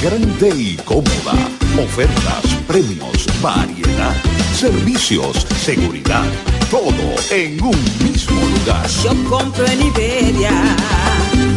grande 0.00 0.48
y 0.56 0.76
cómoda. 0.76 1.34
Ofertas, 1.78 2.44
premios, 2.66 3.26
variedad, 3.42 4.14
servicios, 4.54 5.46
seguridad, 5.62 6.24
todo 6.70 7.14
en 7.30 7.62
un 7.62 7.76
mismo 8.02 8.40
lugar. 8.40 8.86
Yo 9.04 9.12
compro 9.28 9.66
en 9.66 9.82
Iberia, 9.82 10.52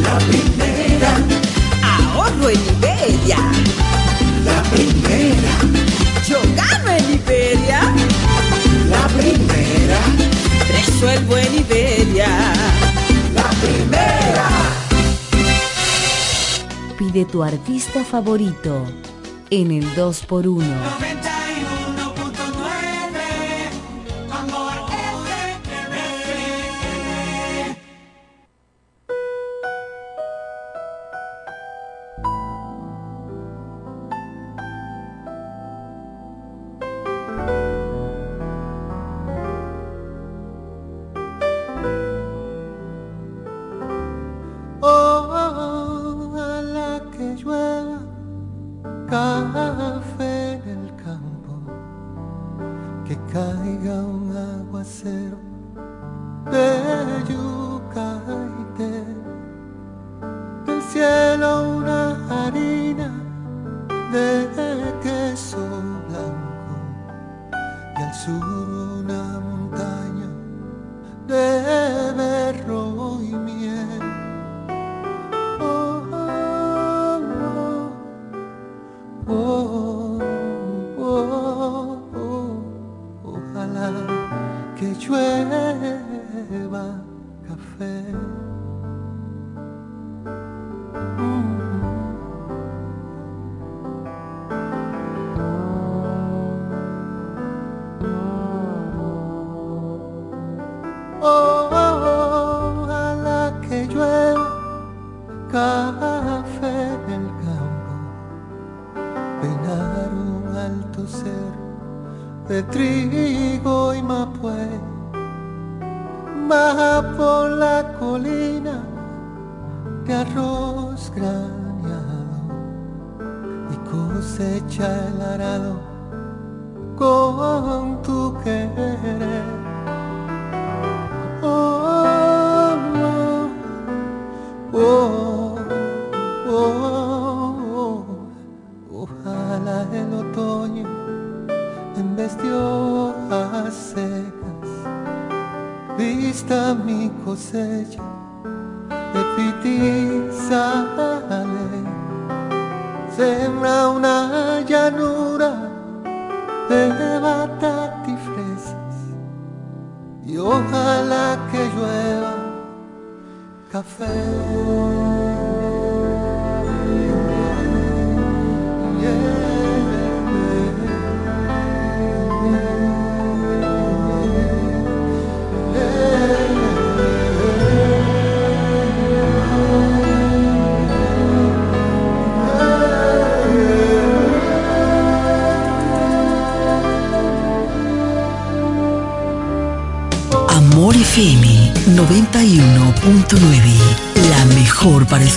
la 0.01 0.17
primera. 0.19 1.17
Ahorro 1.83 2.49
en 2.49 2.59
Iberia, 2.77 3.37
la 4.43 4.61
primera. 4.63 5.53
Yo 6.27 6.39
gano 6.55 6.91
en 6.91 7.13
Iberia, 7.13 7.81
la 8.89 9.07
primera. 9.07 9.99
Resuelvo 10.69 11.37
en 11.37 11.52
Pide 17.13 17.25
tu 17.25 17.43
artista 17.43 18.03
favorito 18.03 18.87
en 19.51 19.69
el 19.69 19.85
2x1. 19.95 21.22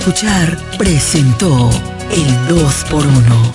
Escuchar, 0.07 0.57
presentó 0.79 1.69
el 2.13 2.29
2x1. 2.49 3.53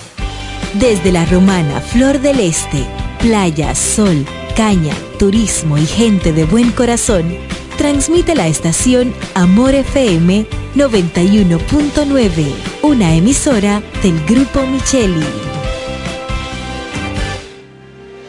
Desde 0.74 1.10
la 1.10 1.24
romana 1.24 1.80
Flor 1.80 2.20
del 2.20 2.40
Este, 2.40 2.84
playa, 3.20 3.74
sol, 3.74 4.26
caña, 4.54 4.94
turismo 5.18 5.78
y 5.78 5.86
gente 5.86 6.34
de 6.34 6.44
buen 6.44 6.70
corazón, 6.72 7.38
transmite 7.78 8.34
la 8.34 8.48
estación 8.48 9.14
Amor 9.34 9.74
FM 9.74 10.46
91.9, 10.74 12.54
una 12.82 13.14
emisora 13.14 13.82
del 14.02 14.22
Grupo 14.26 14.66
Micheli. 14.66 15.24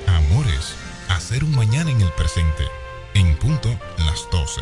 Amores, 0.07 0.75
hacer 1.09 1.43
un 1.43 1.53
mañana 1.53 1.91
en 1.91 1.99
el 1.99 2.11
presente 2.13 2.63
en 3.15 3.35
punto 3.35 3.77
las 3.97 4.25
12. 4.31 4.61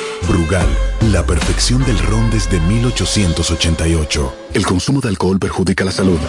Brugal, 0.27 0.67
la 1.11 1.25
perfección 1.25 1.83
del 1.83 1.97
ron 1.99 2.29
desde 2.29 2.59
1888. 2.59 4.33
El 4.53 4.65
consumo 4.65 5.01
de 5.01 5.09
alcohol 5.09 5.39
perjudica 5.39 5.83
la 5.83 5.91
salud. 5.91 6.19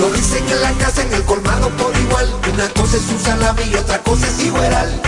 Lo 0.00 0.10
dicen 0.10 0.42
en 0.48 0.60
la 0.62 0.72
casa, 0.72 1.02
en 1.02 1.12
el 1.12 1.22
colmado 1.22 1.68
por 1.70 1.94
igual. 1.96 2.26
Una 2.52 2.68
cosa 2.70 2.96
es 2.96 3.02
su 3.02 3.18
salami 3.18 3.62
y 3.70 3.74
otra 3.74 3.98
cosa 3.98 4.26
es 4.26 4.44
igual. 4.44 5.00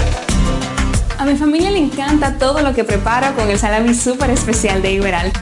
A 1.19 1.25
mi 1.25 1.37
familia 1.37 1.71
le 1.71 1.79
encanta 1.79 2.39
todo 2.39 2.61
lo 2.61 2.75
que 2.75 2.85
preparo 2.85 3.35
con 3.35 3.49
el 3.51 3.59
salami 3.59 3.95
súper 3.95 4.31
especial 4.31 4.83
de 4.83 4.93
Iberal. 4.93 5.33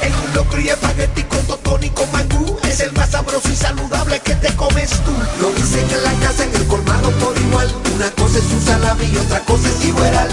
En 0.00 0.14
un 0.14 0.34
locro 0.34 0.60
y 0.60 0.68
espagueti 0.68 1.22
con 1.24 1.44
totón 1.46 1.82
y 1.82 1.90
con 1.90 2.10
mangú 2.12 2.56
Es 2.62 2.78
el 2.80 2.92
más 2.92 3.10
sabroso 3.10 3.48
y 3.52 3.56
saludable 3.56 4.20
que 4.20 4.34
te 4.36 4.54
comes 4.54 4.90
tú 4.90 5.10
Lo 5.40 5.50
dicen 5.50 5.84
en 5.90 6.04
la 6.04 6.12
casa, 6.24 6.44
en 6.44 6.54
el 6.54 6.66
colmado 6.68 7.10
por 7.18 7.36
igual 7.36 7.68
Una 7.96 8.08
cosa 8.12 8.38
es 8.38 8.44
su 8.44 8.60
salami 8.64 9.06
y 9.12 9.16
otra 9.16 9.40
cosa 9.40 9.68
es 9.68 9.84
Iberal 9.84 10.28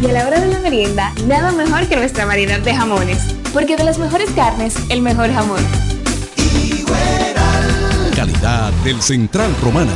Y 0.00 0.06
a 0.06 0.12
la 0.12 0.26
hora 0.26 0.40
de 0.40 0.50
la 0.52 0.60
merienda, 0.60 1.12
nada 1.26 1.52
mejor 1.52 1.86
que 1.88 1.96
nuestra 1.96 2.24
variedad 2.26 2.60
de 2.60 2.74
jamones. 2.74 3.18
Porque 3.52 3.76
de 3.76 3.84
las 3.84 3.98
mejores 3.98 4.30
carnes, 4.32 4.74
el 4.90 5.00
mejor 5.00 5.32
jamón. 5.32 5.64
Calidad 8.14 8.72
del 8.84 9.00
Central 9.00 9.56
Romana. 9.62 9.94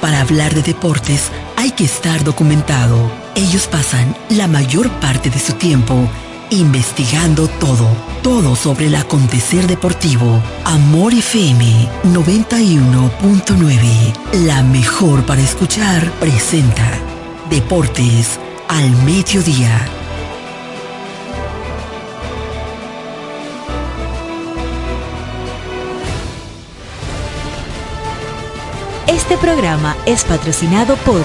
Para 0.00 0.22
hablar 0.22 0.54
de 0.54 0.62
deportes 0.62 1.30
hay 1.56 1.72
que 1.72 1.84
estar 1.84 2.24
documentado. 2.24 3.12
Ellos 3.34 3.68
pasan 3.68 4.16
la 4.30 4.48
mayor 4.48 4.88
parte 5.00 5.28
de 5.30 5.38
su 5.38 5.52
tiempo 5.54 6.08
investigando 6.50 7.48
todo, 7.48 7.88
todo 8.22 8.56
sobre 8.56 8.86
el 8.86 8.94
acontecer 8.94 9.66
deportivo. 9.66 10.42
Amor 10.64 11.12
FM 11.14 11.88
91.9, 12.04 14.14
la 14.44 14.62
mejor 14.62 15.24
para 15.24 15.40
escuchar, 15.40 16.10
presenta 16.20 17.00
Deportes 17.52 18.40
al 18.66 18.90
mediodía. 19.04 19.86
Este 29.06 29.36
programa 29.36 29.94
es 30.06 30.24
patrocinado 30.24 30.96
por 30.96 31.22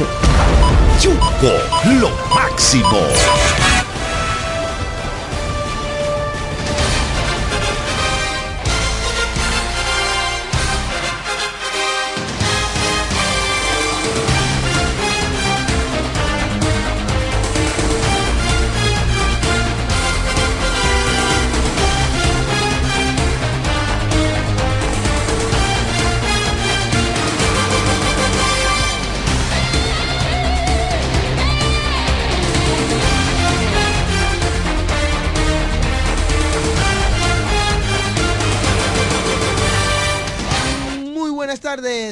Yugo, 1.01 1.97
lo 2.01 2.09
máximo. 2.35 2.97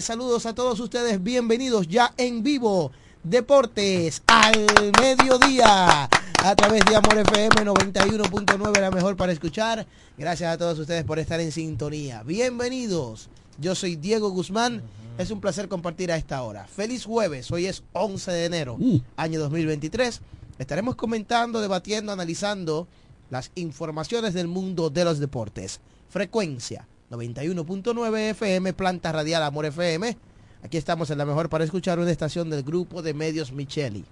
Saludos 0.05 0.45
a 0.45 0.53
todos 0.53 0.79
ustedes, 0.79 1.23
bienvenidos 1.23 1.87
ya 1.87 2.13
en 2.17 2.43
vivo. 2.43 2.91
Deportes 3.23 4.21
al 4.27 4.67
mediodía 5.01 6.03
a 6.03 6.55
través 6.55 6.85
de 6.85 6.95
Amor 6.95 7.17
FM 7.17 7.65
91.9, 7.65 8.81
la 8.81 8.91
mejor 8.91 9.17
para 9.17 9.31
escuchar. 9.31 9.87
Gracias 10.15 10.53
a 10.53 10.59
todos 10.59 10.77
ustedes 10.77 11.05
por 11.05 11.17
estar 11.17 11.39
en 11.39 11.51
sintonía. 11.51 12.21
Bienvenidos. 12.21 13.29
Yo 13.57 13.73
soy 13.73 13.95
Diego 13.95 14.29
Guzmán. 14.29 14.83
Es 15.17 15.31
un 15.31 15.41
placer 15.41 15.67
compartir 15.67 16.11
a 16.11 16.17
esta 16.17 16.43
hora. 16.43 16.67
Feliz 16.67 17.03
jueves. 17.05 17.49
Hoy 17.49 17.65
es 17.65 17.81
11 17.93 18.31
de 18.31 18.45
enero, 18.45 18.77
año 19.17 19.39
2023. 19.39 20.21
Estaremos 20.59 20.93
comentando, 20.93 21.61
debatiendo, 21.61 22.11
analizando 22.11 22.87
las 23.31 23.51
informaciones 23.55 24.35
del 24.35 24.47
mundo 24.47 24.91
de 24.91 25.03
los 25.03 25.17
deportes. 25.17 25.79
Frecuencia 26.09 26.87
91.9 27.15 28.29
FM, 28.31 28.73
planta 28.73 29.11
radial 29.13 29.41
Amor 29.43 29.65
FM. 29.65 30.17
Aquí 30.63 30.75
estamos 30.75 31.09
en 31.09 31.17
la 31.17 31.25
mejor 31.25 31.49
para 31.49 31.63
escuchar 31.63 31.97
una 31.97 32.11
estación 32.11 32.49
del 32.49 32.63
grupo 32.63 33.01
de 33.01 33.13
medios 33.13 33.53
Micheli. 33.53 34.03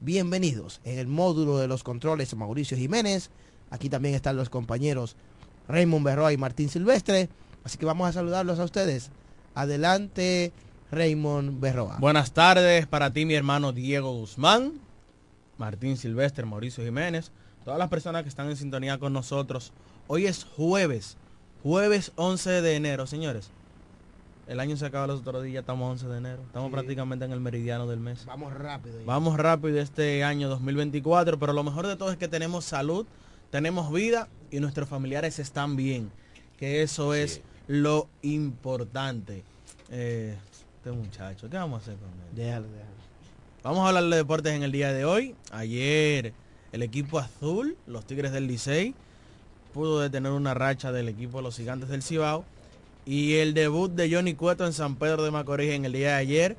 Bienvenidos 0.00 0.80
en 0.84 0.98
el 0.98 1.06
módulo 1.06 1.56
de 1.58 1.66
los 1.66 1.82
controles 1.82 2.34
Mauricio 2.36 2.76
Jiménez. 2.76 3.30
Aquí 3.70 3.88
también 3.88 4.14
están 4.14 4.36
los 4.36 4.50
compañeros 4.50 5.16
Raymond 5.66 6.04
Berroa 6.04 6.32
y 6.34 6.36
Martín 6.36 6.68
Silvestre. 6.68 7.30
Así 7.64 7.78
que 7.78 7.86
vamos 7.86 8.06
a 8.08 8.12
saludarlos 8.12 8.58
a 8.58 8.64
ustedes. 8.64 9.10
Adelante, 9.54 10.52
Raymond 10.90 11.58
Berroa. 11.58 11.96
Buenas 12.00 12.32
tardes 12.32 12.86
para 12.86 13.14
ti, 13.14 13.24
mi 13.24 13.34
hermano 13.34 13.72
Diego 13.72 14.12
Guzmán, 14.12 14.74
Martín 15.56 15.96
Silvestre, 15.96 16.44
Mauricio 16.44 16.84
Jiménez, 16.84 17.32
todas 17.64 17.78
las 17.78 17.88
personas 17.88 18.24
que 18.24 18.28
están 18.28 18.50
en 18.50 18.58
sintonía 18.58 18.98
con 18.98 19.14
nosotros. 19.14 19.72
Hoy 20.06 20.26
es 20.26 20.44
jueves, 20.44 21.16
jueves 21.62 22.12
11 22.16 22.62
de 22.62 22.76
enero, 22.76 23.06
señores. 23.06 23.50
El 24.48 24.58
año 24.60 24.76
se 24.76 24.84
acaba 24.86 25.06
los 25.06 25.20
otros 25.20 25.44
días, 25.44 25.60
estamos 25.62 25.88
11 25.92 26.08
de 26.08 26.18
enero. 26.18 26.42
Estamos 26.42 26.68
Sí. 26.68 26.72
prácticamente 26.72 27.24
en 27.24 27.32
el 27.32 27.40
meridiano 27.40 27.86
del 27.86 28.00
mes. 28.00 28.26
Vamos 28.26 28.52
rápido. 28.52 28.98
ya. 28.98 29.06
Vamos 29.06 29.36
rápido 29.36 29.78
este 29.80 30.24
año 30.24 30.48
2024, 30.48 31.38
pero 31.38 31.52
lo 31.52 31.62
mejor 31.62 31.86
de 31.86 31.96
todo 31.96 32.10
es 32.10 32.16
que 32.18 32.28
tenemos 32.28 32.64
salud, 32.64 33.06
tenemos 33.50 33.92
vida 33.92 34.28
y 34.50 34.60
nuestros 34.60 34.88
familiares 34.88 35.38
están 35.38 35.76
bien. 35.76 36.10
Que 36.58 36.82
eso 36.82 37.14
es 37.14 37.40
lo 37.68 38.08
importante. 38.22 39.44
Eh, 39.90 40.36
este 40.76 40.90
muchacho, 40.90 41.48
¿qué 41.48 41.56
vamos 41.56 41.78
a 41.80 41.82
hacer 41.82 41.96
con 41.96 42.08
él? 42.08 42.34
Déjalo, 42.36 42.66
déjalo. 42.66 42.92
Vamos 43.62 43.84
a 43.84 43.88
hablar 43.88 44.04
de 44.04 44.16
deportes 44.16 44.52
en 44.52 44.64
el 44.64 44.72
día 44.72 44.92
de 44.92 45.04
hoy. 45.04 45.36
Ayer 45.52 46.32
el 46.72 46.82
equipo 46.82 47.18
azul, 47.20 47.76
los 47.86 48.04
Tigres 48.06 48.32
del 48.32 48.48
Licey, 48.48 48.94
pudo 49.72 50.00
detener 50.00 50.32
una 50.32 50.54
racha 50.54 50.92
del 50.92 51.08
equipo 51.08 51.38
de 51.38 51.42
los 51.44 51.56
Gigantes 51.56 51.88
del 51.88 52.02
Cibao. 52.02 52.44
Y 53.04 53.34
el 53.36 53.54
debut 53.54 53.90
de 53.92 54.12
Johnny 54.14 54.34
Cueto 54.34 54.64
en 54.64 54.72
San 54.72 54.96
Pedro 54.96 55.24
de 55.24 55.30
Macorís 55.30 55.72
en 55.72 55.84
el 55.84 55.92
día 55.92 56.08
de 56.10 56.14
ayer. 56.14 56.56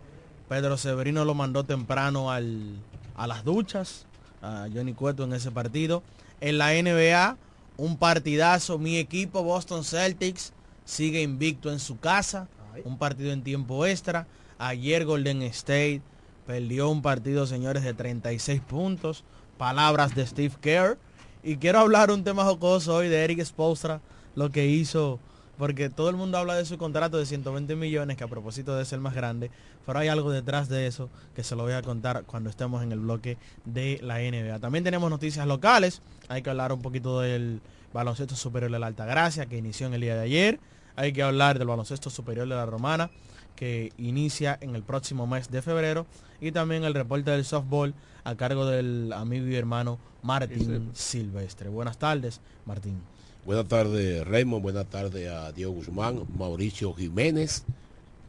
Pedro 0.50 0.78
Severino 0.78 1.24
lo 1.24 1.34
mandó 1.34 1.64
temprano 1.64 2.32
al- 2.32 2.78
a 3.16 3.28
las 3.28 3.44
duchas. 3.46 4.06
A 4.42 4.68
Johnny 4.74 4.94
Cueto 4.94 5.24
en 5.24 5.34
ese 5.34 5.52
partido. 5.52 6.04
En 6.42 6.58
la 6.58 6.74
NBA, 6.74 7.38
un 7.78 7.98
partidazo. 7.98 8.78
Mi 8.78 8.98
equipo 8.98 9.42
Boston 9.44 9.86
Celtics 9.86 10.52
sigue 10.84 11.22
invicto 11.22 11.72
en 11.72 11.80
su 11.80 11.98
casa. 12.00 12.48
Un 12.84 12.98
partido 12.98 13.32
en 13.32 13.44
tiempo 13.44 13.86
extra. 13.86 14.28
Ayer 14.58 15.06
Golden 15.06 15.44
State 15.44 16.02
perdió 16.46 16.90
un 16.90 17.02
partido, 17.02 17.48
señores, 17.48 17.84
de 17.84 17.94
36 17.94 18.60
puntos. 18.62 19.24
Palabras 19.58 20.14
de 20.14 20.28
Steve 20.28 20.56
Kerr. 20.60 20.98
Y 21.46 21.58
quiero 21.58 21.80
hablar 21.80 22.10
un 22.10 22.24
tema 22.24 22.46
jocoso 22.46 22.96
hoy 22.96 23.10
de 23.10 23.22
Eric 23.22 23.44
Spoelstra, 23.44 24.00
lo 24.34 24.50
que 24.50 24.66
hizo, 24.68 25.20
porque 25.58 25.90
todo 25.90 26.10
el 26.10 26.16
mundo 26.16 26.38
habla 26.38 26.56
de 26.56 26.64
su 26.64 26.78
contrato 26.78 27.18
de 27.18 27.26
120 27.26 27.76
millones, 27.76 28.16
que 28.16 28.24
a 28.24 28.30
propósito 28.30 28.78
de 28.78 28.86
ser 28.86 29.00
más 29.00 29.14
grande, 29.14 29.52
pero 29.86 30.00
hay 30.00 30.08
algo 30.08 30.32
detrás 30.32 30.70
de 30.70 30.88
eso 30.88 31.10
que 31.36 31.44
se 31.44 31.58
lo 31.58 31.64
voy 31.64 31.74
a 31.74 31.82
contar 31.82 32.24
cuando 32.24 32.50
estemos 32.50 32.82
en 32.82 32.94
el 32.94 33.00
bloque 33.00 33.38
de 33.66 34.00
la 34.02 34.20
NBA. 34.20 34.58
También 34.60 34.86
tenemos 34.86 35.10
noticias 35.10 35.46
locales, 35.46 36.02
hay 36.30 36.42
que 36.44 36.50
hablar 36.50 36.72
un 36.72 36.82
poquito 36.82 37.20
del 37.20 37.60
baloncesto 37.92 38.38
superior 38.38 38.72
de 38.72 38.80
la 38.80 38.88
Altagracia, 38.88 39.46
que 39.46 39.58
inició 39.58 39.88
en 39.88 39.96
el 39.96 40.02
día 40.02 40.16
de 40.16 40.22
ayer. 40.22 40.60
Hay 40.96 41.12
que 41.12 41.24
hablar 41.24 41.60
del 41.60 41.68
baloncesto 41.68 42.10
superior 42.10 42.48
de 42.48 42.56
la 42.56 42.66
Romana, 42.66 43.10
que 43.58 43.92
inicia 43.98 44.58
en 44.62 44.76
el 44.76 44.84
próximo 44.84 45.28
mes 45.28 45.52
de 45.52 45.62
febrero. 45.62 46.06
Y 46.40 46.54
también 46.54 46.86
el 46.86 46.94
reporte 46.94 47.32
del 47.32 47.44
softball 47.44 47.94
a 48.24 48.36
cargo 48.36 48.66
del 48.66 49.12
amigo 49.14 49.48
y 49.48 49.56
hermano 49.56 50.00
Martín 50.22 50.90
Silvestre. 50.94 51.70
Buenas 51.70 51.98
tardes, 51.98 52.40
Martín. 52.66 53.00
Buenas 53.46 53.68
tardes, 53.68 54.26
Raymond. 54.26 54.64
Buenas 54.64 54.86
tardes 54.88 55.30
a 55.30 55.52
Diego 55.52 55.74
Guzmán, 55.74 56.24
Mauricio 56.38 56.94
Jiménez. 56.94 57.64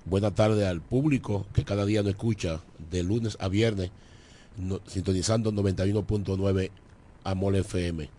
Buenas 0.05 0.35
tardes 0.35 0.67
al 0.67 0.81
público 0.81 1.47
que 1.55 1.65
cada 1.65 1.85
día 1.87 2.03
nos 2.03 2.11
escucha 2.11 2.61
de 2.91 3.03
lunes 3.05 3.37
a 3.41 3.49
viernes, 3.49 3.91
no- 4.59 4.81
sintonizando 4.87 5.53
91.9 5.53 6.71
Amor 7.23 7.55
FM. 7.57 8.11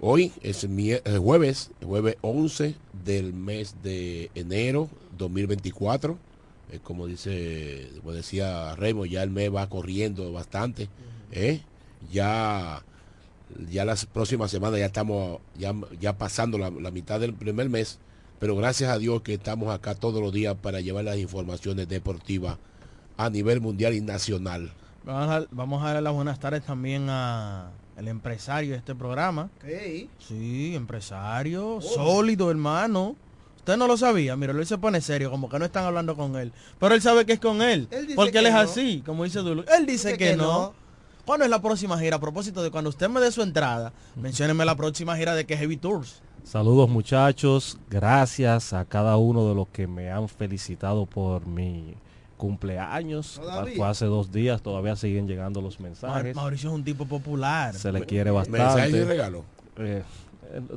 Hoy 0.00 0.32
es 0.42 0.66
mie- 0.68 1.02
eh, 1.04 1.18
jueves, 1.18 1.70
jueves 1.84 2.16
11 2.22 2.76
del 3.04 3.32
mes 3.34 3.74
de 3.82 4.30
enero 4.36 4.88
2024. 5.18 6.16
Eh, 6.70 6.80
como 6.82 7.06
dice, 7.06 7.90
como 7.98 8.12
decía 8.12 8.74
Raymond, 8.76 9.10
ya 9.10 9.22
el 9.22 9.30
mes 9.30 9.54
va 9.54 9.68
corriendo 9.68 10.32
bastante. 10.32 10.88
¿eh? 11.32 11.60
Ya 12.12 12.82
ya 13.70 13.84
las 13.84 14.04
próximas 14.04 14.50
semanas 14.50 14.78
ya 14.78 14.86
estamos 14.86 15.40
ya, 15.56 15.74
ya 15.98 16.18
pasando 16.18 16.58
la, 16.58 16.70
la 16.70 16.90
mitad 16.90 17.18
del 17.18 17.34
primer 17.34 17.68
mes, 17.68 17.98
pero 18.38 18.54
gracias 18.56 18.90
a 18.90 18.98
Dios 18.98 19.22
que 19.22 19.34
estamos 19.34 19.74
acá 19.74 19.94
todos 19.94 20.20
los 20.22 20.32
días 20.32 20.54
para 20.60 20.80
llevar 20.80 21.04
las 21.04 21.16
informaciones 21.16 21.88
deportivas 21.88 22.58
a 23.16 23.30
nivel 23.30 23.60
mundial 23.60 23.94
y 23.94 24.00
nacional. 24.00 24.70
Vamos 25.04 25.30
a, 25.30 25.46
vamos 25.50 25.82
a 25.82 25.86
darle 25.86 26.02
las 26.02 26.12
buenas 26.12 26.38
tardes 26.38 26.62
también 26.64 27.06
a 27.08 27.70
el 27.96 28.08
empresario 28.08 28.72
de 28.72 28.76
este 28.76 28.94
programa. 28.94 29.50
Sí, 30.18 30.74
empresario, 30.74 31.80
sólido, 31.80 32.50
hermano. 32.50 33.16
Usted 33.68 33.76
no 33.76 33.86
lo 33.86 33.98
sabía, 33.98 34.34
mira, 34.34 34.54
él 34.54 34.64
se 34.64 34.78
pone 34.78 34.98
serio, 35.02 35.30
como 35.30 35.50
que 35.50 35.58
no 35.58 35.66
están 35.66 35.84
hablando 35.84 36.16
con 36.16 36.36
él. 36.36 36.54
Pero 36.80 36.94
él 36.94 37.02
sabe 37.02 37.26
que 37.26 37.34
es 37.34 37.38
con 37.38 37.60
él, 37.60 37.86
porque 38.16 38.38
él 38.38 38.46
es 38.46 38.54
no. 38.54 38.60
así, 38.60 39.02
como 39.04 39.24
dice 39.24 39.40
Dulu. 39.40 39.62
Él 39.76 39.84
dice, 39.84 40.16
que, 40.16 40.36
no. 40.36 40.72
¿Cuándo 41.26 41.44
es 41.44 41.50
la 41.50 41.60
próxima 41.60 41.98
gira? 41.98 42.16
A 42.16 42.18
propósito 42.18 42.62
de 42.62 42.70
cuando 42.70 42.88
usted 42.88 43.10
me 43.10 43.20
dé 43.20 43.30
su 43.30 43.42
entrada, 43.42 43.92
mencióneme 44.16 44.64
la 44.64 44.74
próxima 44.74 45.18
gira 45.18 45.34
de 45.34 45.44
que 45.44 45.54
Heavy 45.54 45.76
Tours. 45.76 46.22
Saludos 46.44 46.88
muchachos, 46.88 47.76
gracias 47.90 48.72
a 48.72 48.86
cada 48.86 49.18
uno 49.18 49.46
de 49.46 49.54
los 49.54 49.68
que 49.68 49.86
me 49.86 50.10
han 50.10 50.30
felicitado 50.30 51.04
por 51.04 51.46
mi 51.46 51.94
cumpleaños. 52.38 53.38
Fue 53.76 53.86
hace 53.86 54.06
dos 54.06 54.32
días, 54.32 54.62
todavía 54.62 54.96
siguen 54.96 55.28
llegando 55.28 55.60
los 55.60 55.78
mensajes. 55.78 56.34
Mauricio 56.34 56.70
es 56.70 56.74
un 56.74 56.84
tipo 56.84 57.04
popular. 57.04 57.74
Se 57.74 57.92
le 57.92 58.06
quiere 58.06 58.32
¿Mensajes 58.32 58.58
bastante. 58.58 58.96
y 58.96 59.04
regalo? 59.04 59.44
Eh, 59.76 60.02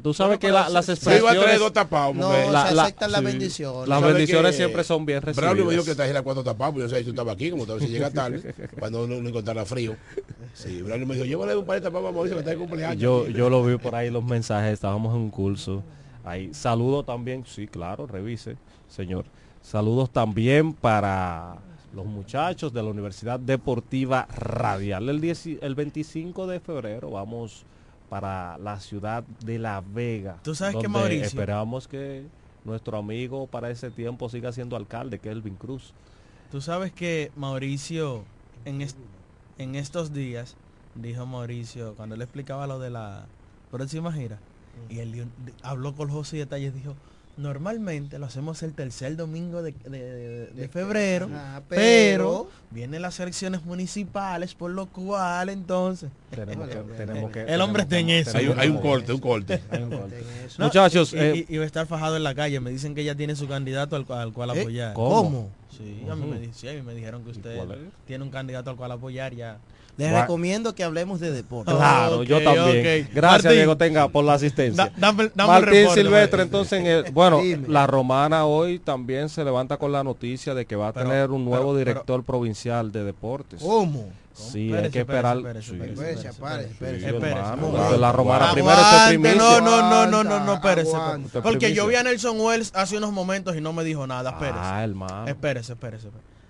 tú 0.03 0.13
sabes 0.13 0.37
que 0.39 0.51
la- 0.51 0.69
las 0.69 0.89
expresiones... 0.89 1.21
iba 1.33 1.41
a 1.41 1.43
traer 1.45 1.59
dos 1.59 1.73
tapados, 1.73 2.15
No, 2.15 2.27
porque- 2.29 2.49
se 2.73 2.79
aceptan 2.79 3.11
las 3.11 3.23
bendiciones. 3.23 3.87
Las 3.89 3.99
¿Sabe 3.99 4.13
bendiciones 4.13 4.55
siempre 4.55 4.83
son 4.83 5.05
bien 5.05 5.21
Braulio 5.21 5.43
me 5.43 5.55
dijo 5.55 5.65
recibidas. 5.69 5.85
que 5.85 5.95
trajera 5.95 6.21
cuatro 6.21 6.43
tapados, 6.43 6.75
yo 6.75 6.89
sé 6.89 6.97
si 6.99 7.03
tú 7.05 7.09
estabas 7.11 7.35
aquí, 7.35 7.51
como 7.51 7.65
tal 7.65 7.79
vez 7.79 7.87
si 7.87 7.91
llega 7.93 8.09
tarde, 8.11 8.53
cuando 8.79 9.07
no, 9.07 9.21
no 9.21 9.29
encontrara 9.29 9.65
frío. 9.65 9.95
Sí, 10.53 10.81
Braulio 10.81 11.05
me 11.07 11.13
dijo, 11.15 11.25
llévale 11.25 11.55
un 11.55 11.65
par 11.65 11.75
de 11.75 11.81
tapados 11.81 12.09
a 12.09 12.11
Mauricio 12.11 12.35
que 12.35 12.39
está 12.41 12.51
de 12.51 12.57
cumpleaños. 12.57 13.01
Yo, 13.01 13.27
yo 13.27 13.49
lo 13.49 13.63
vi 13.63 13.77
por 13.77 13.95
ahí 13.95 14.09
los 14.09 14.23
mensajes, 14.23 14.73
estábamos 14.73 15.15
en 15.15 15.21
un 15.21 15.29
curso. 15.29 15.83
Ahí, 16.23 16.53
saludo 16.53 17.03
también, 17.03 17.43
sí, 17.47 17.67
claro, 17.67 18.05
revise, 18.07 18.57
señor. 18.87 19.25
Saludos 19.61 20.09
también 20.11 20.73
para 20.73 21.57
los 21.93 22.05
muchachos 22.05 22.73
de 22.73 22.81
la 22.83 22.89
Universidad 22.89 23.39
Deportiva 23.39 24.27
Radial. 24.35 25.09
El, 25.09 25.19
10 25.21 25.45
y- 25.47 25.59
el 25.61 25.75
25 25.75 26.47
de 26.47 26.59
febrero 26.59 27.11
vamos 27.11 27.63
para 28.11 28.57
la 28.57 28.77
ciudad 28.81 29.23
de 29.45 29.57
La 29.57 29.79
Vega. 29.79 30.37
Tú 30.43 30.53
sabes 30.53 30.75
que, 30.75 30.83
donde 30.83 30.89
Mauricio- 30.99 31.25
Esperamos 31.27 31.87
que 31.87 32.25
nuestro 32.65 32.97
amigo 32.97 33.47
para 33.47 33.69
ese 33.69 33.89
tiempo 33.89 34.27
siga 34.27 34.51
siendo 34.51 34.75
alcalde, 34.75 35.17
Kelvin 35.19 35.55
Cruz. 35.55 35.93
Tú 36.51 36.59
sabes 36.59 36.91
que 36.91 37.31
Mauricio 37.37 38.25
en, 38.65 38.81
est- 38.81 38.97
en 39.57 39.75
estos 39.75 40.11
días, 40.11 40.57
dijo 40.93 41.25
Mauricio, 41.25 41.93
cuando 41.95 42.15
él 42.15 42.21
explicaba 42.21 42.67
lo 42.67 42.79
de 42.79 42.89
la 42.89 43.27
próxima 43.71 44.11
gira, 44.11 44.39
y 44.89 44.99
él 44.99 45.27
habló 45.63 45.95
con 45.95 46.09
José 46.09 46.35
y 46.35 46.39
detalles, 46.39 46.73
dijo, 46.73 46.95
normalmente 47.41 48.19
lo 48.19 48.25
hacemos 48.27 48.61
el 48.63 48.73
tercer 48.73 49.15
domingo 49.15 49.61
de, 49.63 49.73
de- 49.85 49.99
de- 49.99 50.47
de 50.47 50.67
febrero, 50.69 51.29
Ah, 51.33 51.61
pero, 51.67 51.81
pero- 51.81 52.49
vienen 52.69 53.01
las 53.01 53.19
elecciones 53.19 53.65
municipales, 53.65 54.53
por 54.53 54.71
lo 54.71 54.85
cual 54.87 55.49
entonces... 55.49 56.09
Tenemos 56.29 56.69
que- 56.69 56.75
tenemos 56.95 57.31
que- 57.31 57.41
el 57.41 57.59
hombre 57.61 57.83
está 57.83 57.99
en 57.99 58.09
eso. 58.09 58.37
Hay 58.37 58.47
un- 58.47 58.59
hay 58.59 58.69
un 58.69 58.77
corte, 58.79 59.11
un 59.11 59.19
corte. 59.19 59.61
Hay 59.71 59.81
un 59.83 59.89
corte. 59.89 60.23
No, 60.57 60.65
Muchachos, 60.65 61.13
y, 61.13 61.17
eh, 61.17 61.45
y- 61.49 61.55
y 61.55 61.57
va 61.57 61.63
a 61.63 61.67
estar 61.67 61.87
fajado 61.87 62.15
en 62.17 62.23
la 62.23 62.35
calle. 62.35 62.59
Me 62.59 62.69
dicen 62.71 62.95
que 62.95 63.03
ya 63.03 63.15
tiene 63.15 63.35
su 63.35 63.47
candidato 63.47 63.95
al, 63.95 64.05
cual- 64.05 64.19
al 64.19 64.33
cual 64.33 64.55
¿Eh? 64.57 64.61
apoyar. 64.61 64.93
¿Cómo? 64.93 65.49
Sí, 65.77 66.05
a 66.09 66.15
mí 66.15 66.25
me, 66.27 66.53
sí, 66.53 66.67
a 66.67 66.73
mí 66.73 66.81
me 66.81 66.93
dijeron 66.93 67.23
que 67.23 67.31
usted 67.31 67.59
tiene 68.05 68.23
un 68.23 68.29
candidato 68.29 68.69
al 68.69 68.75
cual 68.75 68.91
apoyar 68.91 69.33
ya. 69.33 69.57
Les 69.97 70.11
recomiendo 70.11 70.73
que 70.73 70.83
hablemos 70.83 71.19
de 71.19 71.31
deporte. 71.31 71.71
Claro, 71.71 72.23
yo 72.23 72.37
Ok, 72.37 72.43
también. 72.43 73.05
ok. 73.05 73.09
Gracias, 73.13 73.43
Martín. 73.43 73.51
Diego 73.51 73.77
Tenga, 73.77 74.07
por 74.07 74.23
la 74.25 74.33
asistencia. 74.33 74.85
Da- 74.85 74.91
dame- 74.97 75.31
dame 75.35 75.53
el 75.57 75.61
Martín 75.61 75.73
reporte, 75.81 76.01
Silvestre, 76.01 76.37
Martín. 76.37 76.41
entonces, 76.41 76.79
en 76.79 76.85
el- 76.87 77.03
bueno, 77.13 77.41
Dime. 77.41 77.67
la 77.67 77.85
romana 77.87 78.45
hoy 78.45 78.79
también 78.79 79.29
se 79.29 79.43
levanta 79.43 79.77
con 79.77 79.91
la 79.91 80.03
noticia 80.03 80.53
de 80.55 80.65
que 80.65 80.75
va 80.75 80.87
a 80.87 80.93
Pero- 80.93 81.09
tener 81.09 81.29
un 81.31 81.45
nuevo 81.45 81.67
pero- 81.73 81.77
director 81.77 82.23
provincial 82.23 82.91
de 82.91 83.03
deportes. 83.03 83.61
¿Cómo? 83.61 84.05
Sí, 84.33 84.67
Espérese, 84.69 84.85
hay 84.85 84.91
que 84.91 84.99
esperar. 85.01 85.37
la 87.99 88.11
romana 88.11 88.53
primero 88.53 88.73
esto 88.73 88.87
es 88.87 88.93
Aguante, 88.93 89.19
primicia. 89.19 89.35
no, 89.35 89.61
no, 89.61 89.81
no, 89.89 90.07
no, 90.07 90.23
no, 90.23 90.39
no, 90.45 90.53
espérese. 90.53 90.95
Aguanta. 90.95 91.27
Esto 91.27 91.39
es 91.39 91.43
Porque 91.43 91.73
yo 91.73 91.85
vi 91.87 91.95
a 91.95 92.03
Nelson 92.03 92.39
Wells 92.39 92.71
hace 92.73 92.97
unos 92.97 93.11
momentos 93.11 93.55
y 93.55 93.61
no 93.61 93.73
me 93.73 93.83
dijo 93.83 94.07
nada. 94.07 94.31
Espérese. 94.31 94.57
Ah, 94.59 94.83
hermano. 94.83 95.27
Espérese. 95.27 95.73
espérese. 95.73 96.07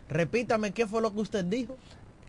Repítame 0.10 0.72
qué 0.72 0.86
fue 0.88 1.02
lo 1.02 1.14
que 1.14 1.20
usted 1.22 1.44
dijo. 1.46 1.78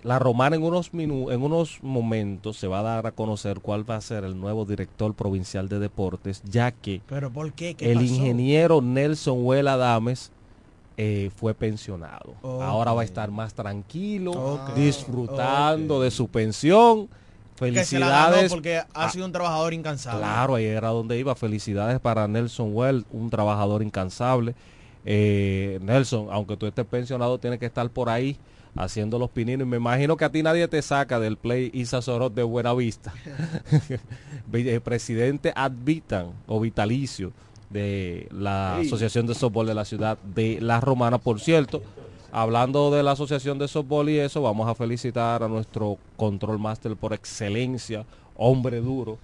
La 0.02 0.18
romana 0.18 0.56
en 0.56 0.64
unos 0.64 0.92
minu- 0.92 1.32
en 1.32 1.42
unos 1.42 1.78
momentos 1.82 2.56
se 2.56 2.66
va 2.66 2.80
a 2.80 2.82
dar 2.82 3.06
a 3.06 3.12
conocer 3.12 3.60
cuál 3.60 3.88
va 3.88 3.96
a 3.96 4.00
ser 4.00 4.24
el 4.24 4.38
nuevo 4.40 4.64
director 4.64 5.14
provincial 5.14 5.68
de 5.68 5.78
deportes, 5.78 6.42
ya 6.44 6.72
que 6.72 7.00
Pero 7.06 7.30
¿por 7.30 7.52
qué? 7.52 7.74
¿Qué 7.74 7.92
el 7.92 7.98
pasó? 7.98 8.06
ingeniero 8.06 8.82
Nelson 8.82 9.44
Huela 9.44 9.76
Dames 9.76 10.32
eh, 10.96 11.30
fue 11.36 11.54
pensionado. 11.54 12.34
Ahora 12.42 12.92
va 12.92 13.02
a 13.02 13.04
estar 13.04 13.30
más 13.30 13.54
tranquilo, 13.54 14.60
disfrutando 14.76 16.00
de 16.02 16.10
su 16.10 16.28
pensión. 16.28 17.08
Felicidades. 17.54 18.50
porque 18.52 18.80
ha 18.92 19.08
sido 19.10 19.24
un 19.24 19.30
trabajador 19.32 19.72
incansable. 19.72 20.20
Claro, 20.20 20.56
ahí 20.56 20.64
era 20.64 20.88
donde 20.88 21.18
iba. 21.18 21.34
Felicidades 21.36 22.00
para 22.00 22.26
Nelson 22.26 22.70
Well, 22.74 23.04
un 23.12 23.30
trabajador 23.30 23.82
incansable. 23.82 24.54
Eh, 25.04 25.78
Nelson, 25.82 26.26
aunque 26.30 26.56
tú 26.56 26.66
estés 26.66 26.86
pensionado, 26.86 27.38
tienes 27.38 27.58
que 27.60 27.66
estar 27.66 27.88
por 27.90 28.08
ahí 28.08 28.36
haciendo 28.76 29.18
los 29.18 29.30
pininos. 29.30 29.66
Y 29.66 29.70
me 29.70 29.76
imagino 29.76 30.16
que 30.16 30.24
a 30.24 30.30
ti 30.32 30.42
nadie 30.42 30.66
te 30.68 30.80
saca 30.82 31.18
del 31.20 31.36
play 31.36 31.70
Isa 31.74 32.00
Sorot 32.02 32.32
de 32.34 32.42
Buena 32.42 32.72
Vista. 32.74 33.12
Vi- 34.46 34.68
eh, 34.68 34.80
Presidente 34.80 35.52
ad 35.54 35.72
vitam 35.84 36.32
o 36.46 36.60
vitalicio 36.60 37.32
de 37.70 38.28
la. 38.32 38.76
Asociación 38.78 39.26
de 39.26 39.34
Softball 39.34 39.66
de 39.66 39.74
la 39.74 39.84
ciudad 39.84 40.18
de 40.34 40.58
La 40.60 40.80
Romana. 40.80 41.18
Por 41.18 41.40
cierto, 41.40 41.82
hablando 42.30 42.90
de 42.90 43.02
la 43.02 43.12
Asociación 43.12 43.58
de 43.58 43.68
Softball 43.68 44.08
y 44.08 44.18
eso, 44.18 44.42
vamos 44.42 44.68
a 44.68 44.74
felicitar 44.74 45.42
a 45.42 45.48
nuestro 45.48 45.98
control 46.16 46.58
master 46.58 46.96
por 46.96 47.12
excelencia, 47.12 48.04
hombre 48.36 48.80
duro, 48.80 49.18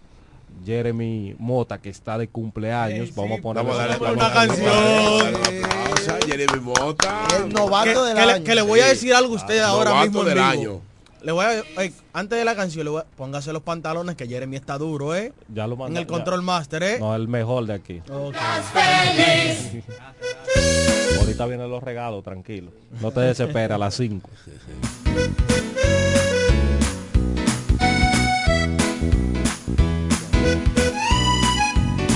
Jeremy 0.64 1.34
Mota, 1.38 1.78
que 1.78 1.90
está 1.90 2.16
de 2.18 2.28
cumpleaños. 2.28 3.14
vamos 3.14 3.38
a 3.38 3.42
poner 3.42 3.64
Vamos 3.64 3.78
a 3.80 3.86
darle 3.86 4.12
Una 4.12 4.32
canción. 4.32 4.68
a 4.68 6.26
Jeremy 6.26 6.60
Mota. 6.60 7.26
El 7.36 7.48
novato 7.52 8.02
que, 8.04 8.08
del 8.08 8.16
que 8.16 8.26
le, 8.26 8.32
año. 8.32 8.44
que 8.44 8.54
le 8.54 8.62
voy 8.62 8.80
a 8.80 8.86
decir 8.86 9.12
algo 9.14 9.34
a 9.34 9.36
usted 9.36 9.58
ahora 9.60 9.90
Novato 9.90 10.06
mismo 10.06 10.20
en 10.22 10.26
del 10.28 10.34
vivo. 10.36 10.46
año. 10.48 10.80
Le 11.20 11.32
voy 11.32 11.44
a, 11.44 11.58
eh, 11.82 11.92
antes 12.12 12.38
de 12.38 12.44
la 12.44 12.54
canción, 12.54 12.84
le 12.84 12.90
voy 12.90 13.02
a, 13.02 13.04
póngase 13.16 13.52
los 13.52 13.62
pantalones 13.62 14.14
que 14.14 14.28
Jeremy 14.28 14.54
está 14.56 14.78
duro, 14.78 15.16
¿eh? 15.16 15.32
Ya 15.52 15.66
lo 15.66 15.72
En 15.74 15.78
manda- 15.80 16.00
el 16.00 16.06
ya- 16.06 16.12
control 16.12 16.42
master, 16.42 16.82
¿eh? 16.84 16.98
No, 17.00 17.14
el 17.16 17.26
mejor 17.26 17.66
de 17.66 17.74
aquí. 17.74 18.00
Ok. 18.08 18.36
Ahorita 21.20 21.46
vienen 21.46 21.68
los 21.70 21.82
regalos, 21.82 22.22
tranquilo. 22.22 22.70
No 23.00 23.10
te 23.10 23.20
desesperes 23.20 23.72
a 23.72 23.78
las 23.78 23.94
5. 23.96 24.30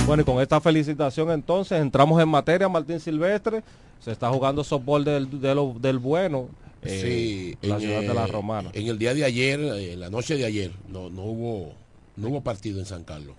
Bueno, 0.05 0.21
y 0.21 0.25
con 0.25 0.41
esta 0.41 0.59
felicitación 0.59 1.31
entonces 1.31 1.79
entramos 1.79 2.21
en 2.21 2.27
materia, 2.29 2.67
Martín 2.67 2.99
Silvestre. 2.99 3.63
Se 3.99 4.11
está 4.11 4.29
jugando 4.29 4.63
softball 4.63 5.03
del, 5.05 5.39
de 5.41 5.55
lo- 5.55 5.75
del 5.79 5.97
bueno. 5.97 6.49
eh, 6.81 7.55
Sí, 7.61 7.67
la 7.67 7.75
en, 7.75 7.81
ciudad 7.81 8.01
de 8.01 8.13
la 8.13 8.25
eh, 8.25 8.27
Romana. 8.27 8.69
En 8.73 8.87
el 8.87 8.99
día 8.99 9.13
de 9.13 9.23
ayer, 9.23 9.59
eh, 9.61 9.93
en 9.93 9.99
la 10.01 10.09
noche 10.09 10.35
de 10.35 10.43
ayer, 10.45 10.71
no, 10.89 11.09
no 11.09 11.23
hubo 11.23 11.73
no 12.17 12.27
hubo 12.27 12.41
partido 12.41 12.79
en 12.79 12.85
San 12.85 13.03
Carlos. 13.05 13.35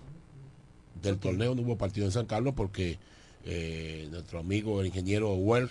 Del 1.01 1.17
torneo 1.19 1.53
no 1.55 1.61
hubo 1.61 1.77
partido 1.77 2.07
en 2.07 2.11
San 2.11 2.25
Carlos 2.25 2.55
porque 2.57 2.97
eh, 3.45 4.07
nuestro 4.09 4.39
amigo 4.39 4.81
el 4.81 4.87
ingeniero 4.87 5.33
Well 5.35 5.69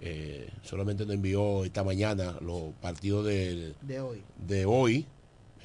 eh, 0.00 0.48
solamente 0.62 1.04
nos 1.04 1.14
envió 1.14 1.64
esta 1.66 1.84
mañana 1.84 2.36
los 2.40 2.72
partidos 2.80 3.26
del- 3.26 3.74
De 3.82 4.00
hoy. 4.00 4.22
de 4.48 4.64
hoy, 4.64 5.06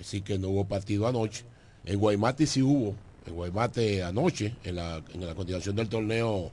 así 0.02 0.20
que 0.22 0.38
no 0.38 0.50
hubo 0.50 0.66
partido 0.66 1.08
anoche. 1.08 1.46
En 1.86 2.00
Guaymate 2.00 2.48
sí 2.48 2.62
hubo, 2.62 2.96
en 3.28 3.36
Guaymate 3.36 4.04
anoche, 4.04 4.56
en 4.64 4.76
la, 4.76 5.04
continuación 5.36 5.76
del 5.76 5.88
torneo 5.88 6.52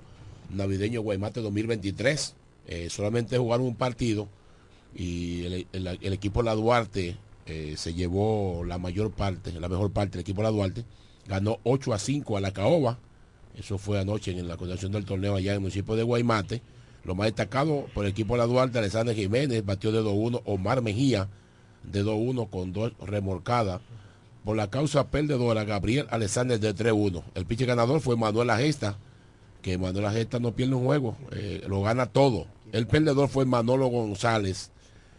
navideño 0.51 1.01
Guaymate 1.01 1.41
2023, 1.41 2.35
eh, 2.69 2.89
solamente 2.91 3.39
jugaron 3.39 3.67
un 3.67 3.75
partido 3.75 4.29
y 4.95 5.45
el, 5.73 6.13
equipo 6.13 6.43
La 6.43 6.55
Duarte 6.55 7.17
eh, 7.47 7.75
se 7.77 7.95
llevó 7.95 8.63
la 8.65 8.79
mayor 8.79 9.11
parte, 9.11 9.53
la 9.53 9.69
mejor 9.69 9.91
parte 9.91 10.13
del 10.13 10.21
equipo 10.21 10.43
La 10.43 10.51
Duarte, 10.51 10.85
ganó 11.27 11.59
8 11.65 11.95
a 11.95 11.99
5 11.99 12.37
a 12.37 12.41
la 12.41 12.53
Caoba, 12.53 12.99
eso 13.59 13.79
fue 13.79 14.01
anoche 14.01 14.33
en 14.33 14.49
la 14.49 14.57
continuación 14.57 14.93
del 14.93 15.05
torneo 15.05 15.37
allá 15.37 15.53
en 15.53 15.57
el 15.57 15.61
municipio 15.61 15.95
de 15.95 16.03
Guaymate. 16.03 16.63
Lo 17.05 17.15
más 17.15 17.27
destacado 17.27 17.87
por 17.95 18.05
el 18.05 18.13
equipo 18.13 18.37
la 18.37 18.47
Duarte, 18.47 18.79
Alexander 18.79 19.15
Jiménez 19.15 19.65
batió 19.65 19.93
de 19.93 20.01
2-1, 20.03 20.43
Omar 20.45 20.83
Mejía 20.83 21.29
de 21.83 22.05
2-1 22.05 22.49
con 22.49 22.73
dos 22.73 22.93
remolcadas. 23.01 23.81
Por 24.45 24.57
la 24.57 24.69
causa 24.71 25.09
perdedora, 25.09 25.65
Gabriel 25.65 26.07
Alexander 26.11 26.59
de 26.59 26.75
3-1. 26.75 27.23
El 27.35 27.47
pitcher 27.47 27.69
ganador 27.69 28.01
fue 28.01 28.17
Manuel 28.17 28.51
Agesta, 28.51 28.97
que 29.63 29.79
Manuel 29.79 30.07
Agesta 30.07 30.41
no 30.41 30.53
pierde 30.53 30.75
un 30.75 30.85
juego, 30.85 31.17
eh, 31.31 31.63
lo 31.69 31.83
gana 31.83 32.07
todo. 32.07 32.47
El 32.73 32.87
perdedor 32.89 33.29
fue 33.29 33.45
Manolo 33.45 33.87
González. 33.87 34.71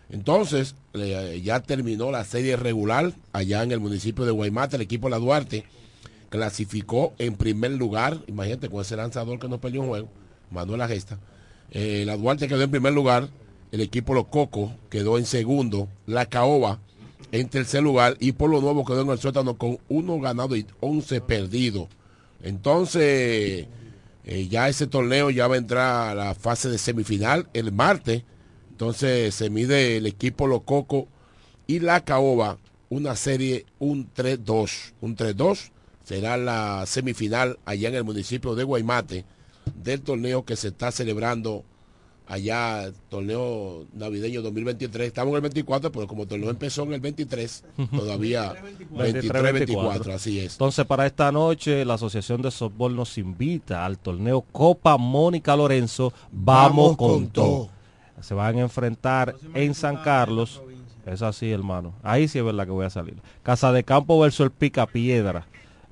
Entonces, 0.09 0.75
le- 0.91 1.41
ya 1.41 1.61
terminó 1.61 2.11
la 2.11 2.25
serie 2.25 2.57
regular 2.57 3.13
allá 3.31 3.63
en 3.63 3.71
el 3.71 3.79
municipio 3.79 4.25
de 4.25 4.31
Guaymate. 4.31 4.75
El 4.75 4.81
equipo 4.81 5.07
La 5.09 5.17
Duarte 5.19 5.63
clasificó 6.29 7.13
en 7.17 7.35
primer 7.35 7.71
lugar. 7.71 8.19
Imagínate 8.27 8.69
con 8.69 8.81
ese 8.81 8.95
lanzador 8.95 9.39
que 9.39 9.47
no 9.47 9.59
perdió 9.61 9.81
un 9.81 9.87
juego, 9.87 10.09
Manuel 10.51 10.79
La 10.79 10.87
Gesta. 10.87 11.17
Eh, 11.71 12.03
la 12.05 12.17
Duarte 12.17 12.47
quedó 12.47 12.61
en 12.63 12.71
primer 12.71 12.93
lugar. 12.93 13.29
El 13.71 13.81
equipo 13.81 14.13
Los 14.13 14.27
Cocos 14.27 14.71
quedó 14.89 15.17
en 15.17 15.25
segundo. 15.25 15.87
La 16.05 16.25
Caoba 16.27 16.79
en 17.33 17.49
tercer 17.49 17.83
lugar. 17.83 18.15
Y 18.19 18.31
por 18.31 18.49
lo 18.49 18.61
nuevo 18.61 18.85
quedó 18.85 19.01
en 19.01 19.09
el 19.09 19.19
sótano 19.19 19.57
con 19.57 19.79
uno 19.89 20.19
ganado 20.19 20.55
y 20.55 20.65
11 20.79 21.19
perdidos. 21.21 21.89
Entonces, 22.41 23.67
eh, 24.23 24.47
ya 24.49 24.69
ese 24.69 24.87
torneo 24.87 25.29
ya 25.31 25.47
va 25.47 25.55
a 25.55 25.57
entrar 25.57 26.09
a 26.09 26.15
la 26.15 26.35
fase 26.35 26.69
de 26.69 26.77
semifinal 26.77 27.49
el 27.53 27.71
martes. 27.71 28.23
Entonces 28.69 29.33
se 29.33 29.49
mide 29.49 29.97
el 29.97 30.05
equipo 30.05 30.47
Los 30.47 30.61
Cocos 30.61 31.05
y 31.67 31.79
la 31.79 32.05
Caoba 32.05 32.57
una 32.89 33.15
serie, 33.15 33.65
un 33.79 34.07
3-2. 34.13 34.93
Un 35.01 35.17
3-2 35.17 35.71
será 36.03 36.37
la 36.37 36.85
semifinal 36.85 37.57
allá 37.65 37.89
en 37.89 37.95
el 37.95 38.03
municipio 38.03 38.53
de 38.53 38.63
Guaymate 38.63 39.25
del 39.75 40.01
torneo 40.01 40.45
que 40.45 40.55
se 40.55 40.67
está 40.67 40.91
celebrando 40.91 41.63
allá, 42.27 42.91
torneo 43.09 43.85
navideño 43.93 44.41
2023. 44.41 45.07
Estamos 45.07 45.31
en 45.31 45.35
el 45.35 45.41
24, 45.41 45.91
pero 45.91 46.07
como 46.07 46.23
el 46.23 46.29
torneo 46.29 46.49
empezó 46.49 46.83
en 46.83 46.93
el 46.93 47.01
23, 47.01 47.63
todavía 47.95 48.53
23-24, 48.93 50.13
así 50.13 50.39
es. 50.39 50.53
Entonces, 50.53 50.85
para 50.85 51.05
esta 51.05 51.31
noche, 51.31 51.85
la 51.85 51.95
Asociación 51.95 52.41
de 52.41 52.51
Softball 52.51 52.95
nos 52.95 53.17
invita 53.17 53.85
al 53.85 53.97
torneo 53.97 54.41
Copa 54.41 54.97
Mónica 54.97 55.55
Lorenzo. 55.55 56.13
Vamos, 56.31 56.97
Vamos 56.97 56.97
con, 56.97 57.07
con 57.09 57.27
todo. 57.27 57.45
todo. 57.45 57.69
Se 58.21 58.33
van 58.33 58.57
a 58.57 58.61
enfrentar 58.61 59.35
en 59.53 59.73
San 59.73 59.97
Carlos. 59.97 60.61
Es 61.05 61.21
así, 61.21 61.51
hermano. 61.51 61.93
Ahí 62.01 62.29
sí 62.29 62.39
es 62.39 62.45
verdad 62.45 62.65
que 62.65 62.71
voy 62.71 62.85
a 62.85 62.89
salir. 62.89 63.15
Casa 63.43 63.73
de 63.73 63.83
Campo 63.83 64.17
versus 64.19 64.45
el 64.45 64.51
Pica 64.51 64.87
Piedra. 64.87 65.45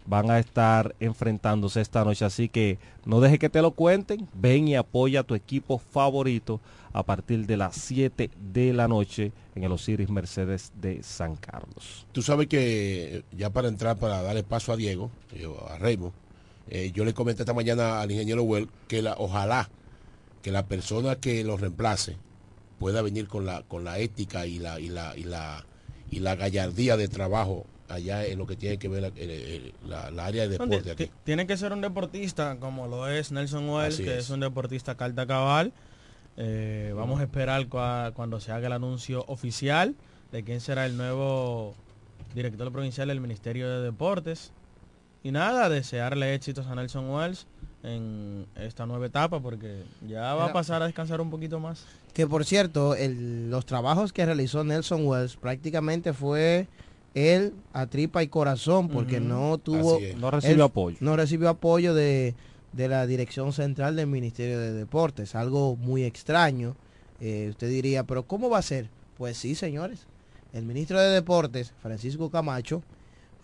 Van 0.06 0.32
a 0.32 0.40
estar 0.40 0.96
enfrentándose 1.00 1.82
esta 1.82 2.04
noche. 2.04 2.26
Así 2.26 2.50
que 2.50 2.78
no 3.06 3.22
deje 3.22 3.40
que 3.40 3.50
te 3.50 3.62
lo 3.62 3.72
cuenten. 3.72 4.28
Ven 4.34 4.68
y 4.68 4.76
apoya 4.76 5.22
a 5.22 5.24
tu 5.24 5.36
equipo 5.36 5.78
favorito 5.78 6.60
a 6.94 7.04
partir 7.04 7.46
de 7.46 7.58
las 7.58 7.76
7 7.76 8.30
de 8.54 8.74
la 8.74 8.88
noche 8.88 9.32
en 9.56 9.64
el 9.64 9.72
Osiris 9.72 10.10
Mercedes 10.10 10.72
de 10.82 11.04
San 11.04 11.36
Carlos. 11.36 12.06
Tú 12.12 12.22
sabes 12.22 12.48
que 12.48 13.18
eh, 13.18 13.24
ya 13.32 13.50
para 13.50 13.68
entrar, 13.68 13.98
para 13.98 14.22
darle 14.22 14.44
paso 14.44 14.74
a 14.74 14.78
Diego, 14.78 15.10
yo, 15.40 15.68
a 15.70 15.78
Raymond, 15.78 16.14
eh, 16.70 16.92
yo 16.94 17.06
le 17.06 17.14
comenté 17.14 17.44
esta 17.44 17.54
mañana 17.54 18.02
al 18.02 18.12
ingeniero 18.12 18.44
Well 18.44 18.70
que 18.88 19.02
la, 19.02 19.16
ojalá 19.18 19.70
que 20.42 20.52
la 20.52 20.66
persona 20.66 21.16
que 21.16 21.44
lo 21.44 21.58
reemplace 21.58 22.18
pueda 22.80 23.02
venir 23.02 23.28
con 23.28 23.46
la 23.46 23.64
con 23.64 23.84
la 23.84 24.00
ética 24.00 24.48
y 24.48 24.58
la 24.58 24.80
y 24.80 24.90
la 24.90 25.16
y 25.16 25.24
la 25.24 25.66
y 26.10 26.20
la 26.20 26.36
gallardía 26.36 26.98
de 26.98 27.08
trabajo 27.08 27.66
allá 27.94 28.26
en 28.26 28.38
lo 28.38 28.46
que 28.48 28.56
tiene 28.56 28.78
que 28.78 28.88
ver 28.88 29.02
la, 29.02 29.08
el- 29.10 29.30
el- 29.30 29.74
la- 29.88 30.12
la 30.12 30.26
área 30.26 30.44
de 30.44 30.58
deporte 30.58 30.92
aquí. 30.92 31.06
ti- 31.06 31.12
Tiene 31.24 31.48
que 31.48 31.58
ser 31.58 31.74
un 31.74 31.82
deportista 31.82 32.58
como 32.60 32.88
lo 32.88 33.08
es 33.08 33.32
Nelson 33.32 33.70
Wells, 33.70 33.96
Así 33.96 34.04
que 34.04 34.18
es. 34.18 34.26
es. 34.26 34.30
un 34.30 34.40
deportista 34.40 34.96
carta 34.96 35.26
cabal. 35.28 35.72
Eh, 36.38 36.94
vamos 36.96 37.20
a 37.20 37.24
esperar 37.24 37.68
cua- 37.68 38.14
cuando 38.14 38.40
se 38.40 38.52
haga 38.52 38.68
el 38.68 38.74
anuncio 38.74 39.26
oficial 39.28 39.96
de 40.32 40.44
quién 40.44 40.62
será 40.62 40.86
el 40.86 40.96
nuevo 40.98 41.76
director 42.34 42.72
provincial 42.72 43.10
del 43.10 43.20
Ministerio 43.20 43.70
de 43.70 43.82
Deportes. 43.84 44.52
Y 45.24 45.32
nada, 45.32 45.70
desearle 45.70 46.34
éxitos 46.34 46.66
a 46.68 46.76
Nelson 46.76 47.10
Wells 47.10 47.46
en 47.84 48.46
esta 48.56 48.86
nueva 48.86 49.06
etapa 49.08 49.40
porque 49.40 49.84
ya 50.08 50.34
va 50.36 50.46
a 50.46 50.54
pasar 50.54 50.82
a 50.82 50.86
descansar 50.86 51.20
un 51.22 51.30
poquito 51.30 51.60
más. 51.60 51.86
Que 52.14 52.26
por 52.28 52.46
cierto, 52.46 52.96
el- 52.96 53.50
los 53.52 53.66
trabajos 53.66 54.14
que 54.14 54.26
realizó 54.26 54.64
Nelson 54.64 55.06
Wells 55.06 55.36
prácticamente 55.36 56.14
fue 56.14 56.68
él 57.14 57.54
a 57.74 57.88
tripa 57.88 58.24
y 58.24 58.28
corazón 58.28 58.88
porque 58.90 59.20
no 59.20 59.58
tuvo. 59.58 60.00
No 60.18 60.32
recibió 60.32 60.66
apoyo. 60.66 60.98
no 61.02 61.16
recibió 61.16 61.50
apoyo 61.50 61.94
de, 61.94 62.36
de 62.74 62.88
la 62.88 63.06
dirección 63.06 63.52
central 63.54 63.96
del 63.96 64.08
Ministerio 64.08 64.60
de 64.60 64.72
Deportes. 64.74 65.36
Algo 65.36 65.76
muy 65.76 66.04
extraño 66.04 66.76
Eh, 67.24 67.50
usted 67.52 67.70
diría 67.70 68.04
pero 68.04 68.24
cómo 68.24 68.50
va 68.50 68.58
a 68.58 68.64
ser 68.64 68.90
pues 69.16 69.38
sí 69.38 69.54
señores 69.54 70.08
el 70.54 70.66
ministro 70.66 71.00
de 71.00 71.10
Deportes 71.12 71.72
Francisco 71.80 72.32
Camacho 72.32 72.82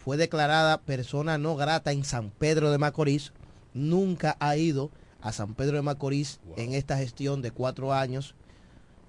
fue 0.03 0.17
declarada 0.17 0.79
persona 0.81 1.37
no 1.37 1.55
grata 1.55 1.91
en 1.91 2.03
San 2.03 2.31
Pedro 2.31 2.71
de 2.71 2.79
Macorís. 2.79 3.33
Nunca 3.75 4.35
ha 4.39 4.57
ido 4.57 4.89
a 5.21 5.31
San 5.31 5.53
Pedro 5.53 5.75
de 5.75 5.83
Macorís 5.83 6.39
en 6.55 6.73
esta 6.73 6.97
gestión 6.97 7.43
de 7.43 7.51
cuatro 7.51 7.93
años 7.93 8.33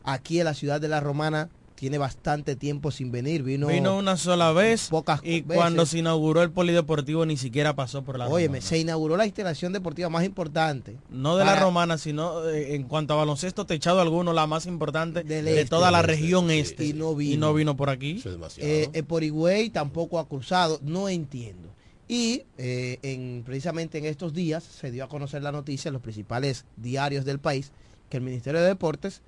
aquí 0.04 0.38
en 0.38 0.44
la 0.44 0.54
ciudad 0.54 0.80
de 0.82 0.88
la 0.88 1.00
Romana 1.00 1.48
tiene 1.78 1.96
bastante 1.96 2.56
tiempo 2.56 2.90
sin 2.90 3.12
venir 3.12 3.44
vino 3.44 3.68
Vino 3.68 3.96
una 3.96 4.16
sola 4.16 4.52
vez 4.52 4.88
pocas 4.88 5.20
y 5.22 5.42
veces. 5.42 5.56
cuando 5.56 5.86
se 5.86 5.98
inauguró 5.98 6.42
el 6.42 6.50
polideportivo 6.50 7.24
ni 7.24 7.36
siquiera 7.36 7.76
pasó 7.76 8.02
por 8.02 8.18
la 8.18 8.26
Óyeme, 8.26 8.58
Romana. 8.58 8.66
se 8.66 8.78
inauguró 8.78 9.16
la 9.16 9.26
instalación 9.26 9.72
deportiva 9.72 10.08
más 10.08 10.24
importante. 10.24 10.96
No 11.08 11.36
de 11.36 11.44
la 11.44 11.56
romana, 11.56 11.96
sino 11.96 12.48
eh, 12.48 12.74
en 12.74 12.82
cuanto 12.84 13.14
a 13.14 13.16
baloncesto 13.16 13.64
techado 13.64 14.00
alguno, 14.00 14.32
la 14.32 14.46
más 14.46 14.66
importante 14.66 15.22
de 15.22 15.38
este, 15.38 15.66
toda 15.66 15.90
la 15.90 16.00
este, 16.00 16.12
región 16.12 16.50
este. 16.50 16.86
y 16.86 16.92
no 16.92 17.14
vino. 17.14 17.54
vino 17.54 17.76
por 17.76 17.90
aquí. 17.90 18.22
Eh, 18.56 18.88
eh, 18.92 19.02
por 19.02 19.22
Higüey 19.22 19.70
tampoco 19.70 20.18
ha 20.18 20.28
cruzado, 20.28 20.80
no 20.82 21.08
entiendo. 21.08 21.68
Y 22.08 22.44
eh, 22.56 22.98
en, 23.02 23.42
precisamente 23.44 23.98
en 23.98 24.06
estos 24.06 24.32
días 24.32 24.64
se 24.64 24.90
dio 24.90 25.04
a 25.04 25.08
conocer 25.08 25.42
la 25.42 25.52
noticia 25.52 25.90
en 25.90 25.92
los 25.92 26.02
principales 26.02 26.64
diarios 26.76 27.24
del 27.24 27.38
país 27.38 27.70
que 28.08 28.16
el 28.16 28.22
Ministerio 28.22 28.60
de 28.60 28.66
Deportes 28.66 29.20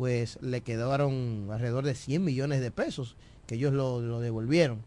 pues 0.00 0.38
le 0.40 0.62
quedaron 0.62 1.48
alrededor 1.52 1.84
de 1.84 1.94
100 1.94 2.24
millones 2.24 2.62
de 2.62 2.70
pesos 2.70 3.16
que 3.46 3.56
ellos 3.56 3.74
lo, 3.74 4.00
lo 4.00 4.18
devolvieron 4.20 4.78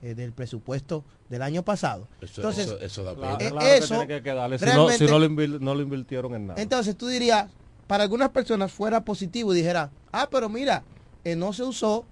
eh, 0.00 0.14
del 0.14 0.32
presupuesto 0.32 1.04
del 1.28 1.42
año 1.42 1.62
pasado. 1.62 2.08
Eso- 2.22 2.40
Entonces, 2.40 2.66
eso- 2.68 2.80
eso 2.80 3.04
da 3.04 3.14
Claro, 3.14 3.36
eh, 3.38 3.50
claro 3.50 3.60
que 3.80 3.86
tiene 3.86 4.06
que 4.06 4.22
quedarle. 4.22 4.58
Si, 4.58 4.64
no, 4.64 4.88
si 4.88 5.04
no 5.04 5.18
lo, 5.18 5.28
no 5.28 5.78
invirtieron 5.78 6.34
en 6.36 6.46
nada. 6.46 6.62
entonces 6.62 6.96
tú 6.96 7.06
dirías, 7.06 7.50
para 7.86 8.04
algunas 8.04 8.30
personas 8.30 8.72
fuera 8.72 9.04
positivo 9.04 9.52
y 9.52 9.58
dijera, 9.58 9.90
ah, 10.10 10.26
pero 10.30 10.48
mira, 10.48 10.84
eh, 11.22 11.36
no 11.36 11.52
se 11.52 11.64
usó, 11.64 12.06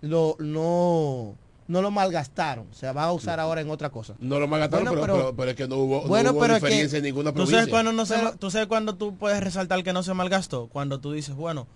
lo, 0.00 0.34
no, 0.40 1.36
no 1.68 1.80
lo 1.80 1.90
malgastaron, 1.92 2.66
se 2.72 2.90
va 2.90 3.04
a 3.04 3.12
usar 3.12 3.38
ahora 3.38 3.60
en 3.60 3.70
otra 3.70 3.90
cosa. 3.90 4.16
No 4.18 4.40
lo 4.40 4.48
malgastaron, 4.48 4.86
Bueno, 4.86 5.00
pero, 5.00 5.14
pero- 5.14 5.36
pero 5.36 5.50
es 5.52 5.56
que 5.56 5.68
no 5.68 5.76
hubo, 5.76 6.02
no 6.02 6.08
bueno, 6.08 6.32
hubo 6.32 6.40
pero 6.40 6.56
es 6.56 6.62
que- 6.90 6.96
en 6.96 7.02
ninguna 7.04 7.30
¿Tú 7.30 7.34
provincia. 7.36 7.58
sabes, 7.60 7.70
cuando 7.70 7.92
no 7.92 8.04
se 8.04 8.16
tú 8.40 8.50
sabes 8.50 8.66
cuando 8.66 8.96
tú 8.96 9.16
puedes 9.16 9.40
resaltar 9.40 9.84
que 9.84 9.92
no 9.92 10.02
se 10.02 10.12
malgastó? 10.12 10.66
Cuando 10.66 10.98
tú 10.98 11.12
dices, 11.12 11.36
bueno, 11.36 11.68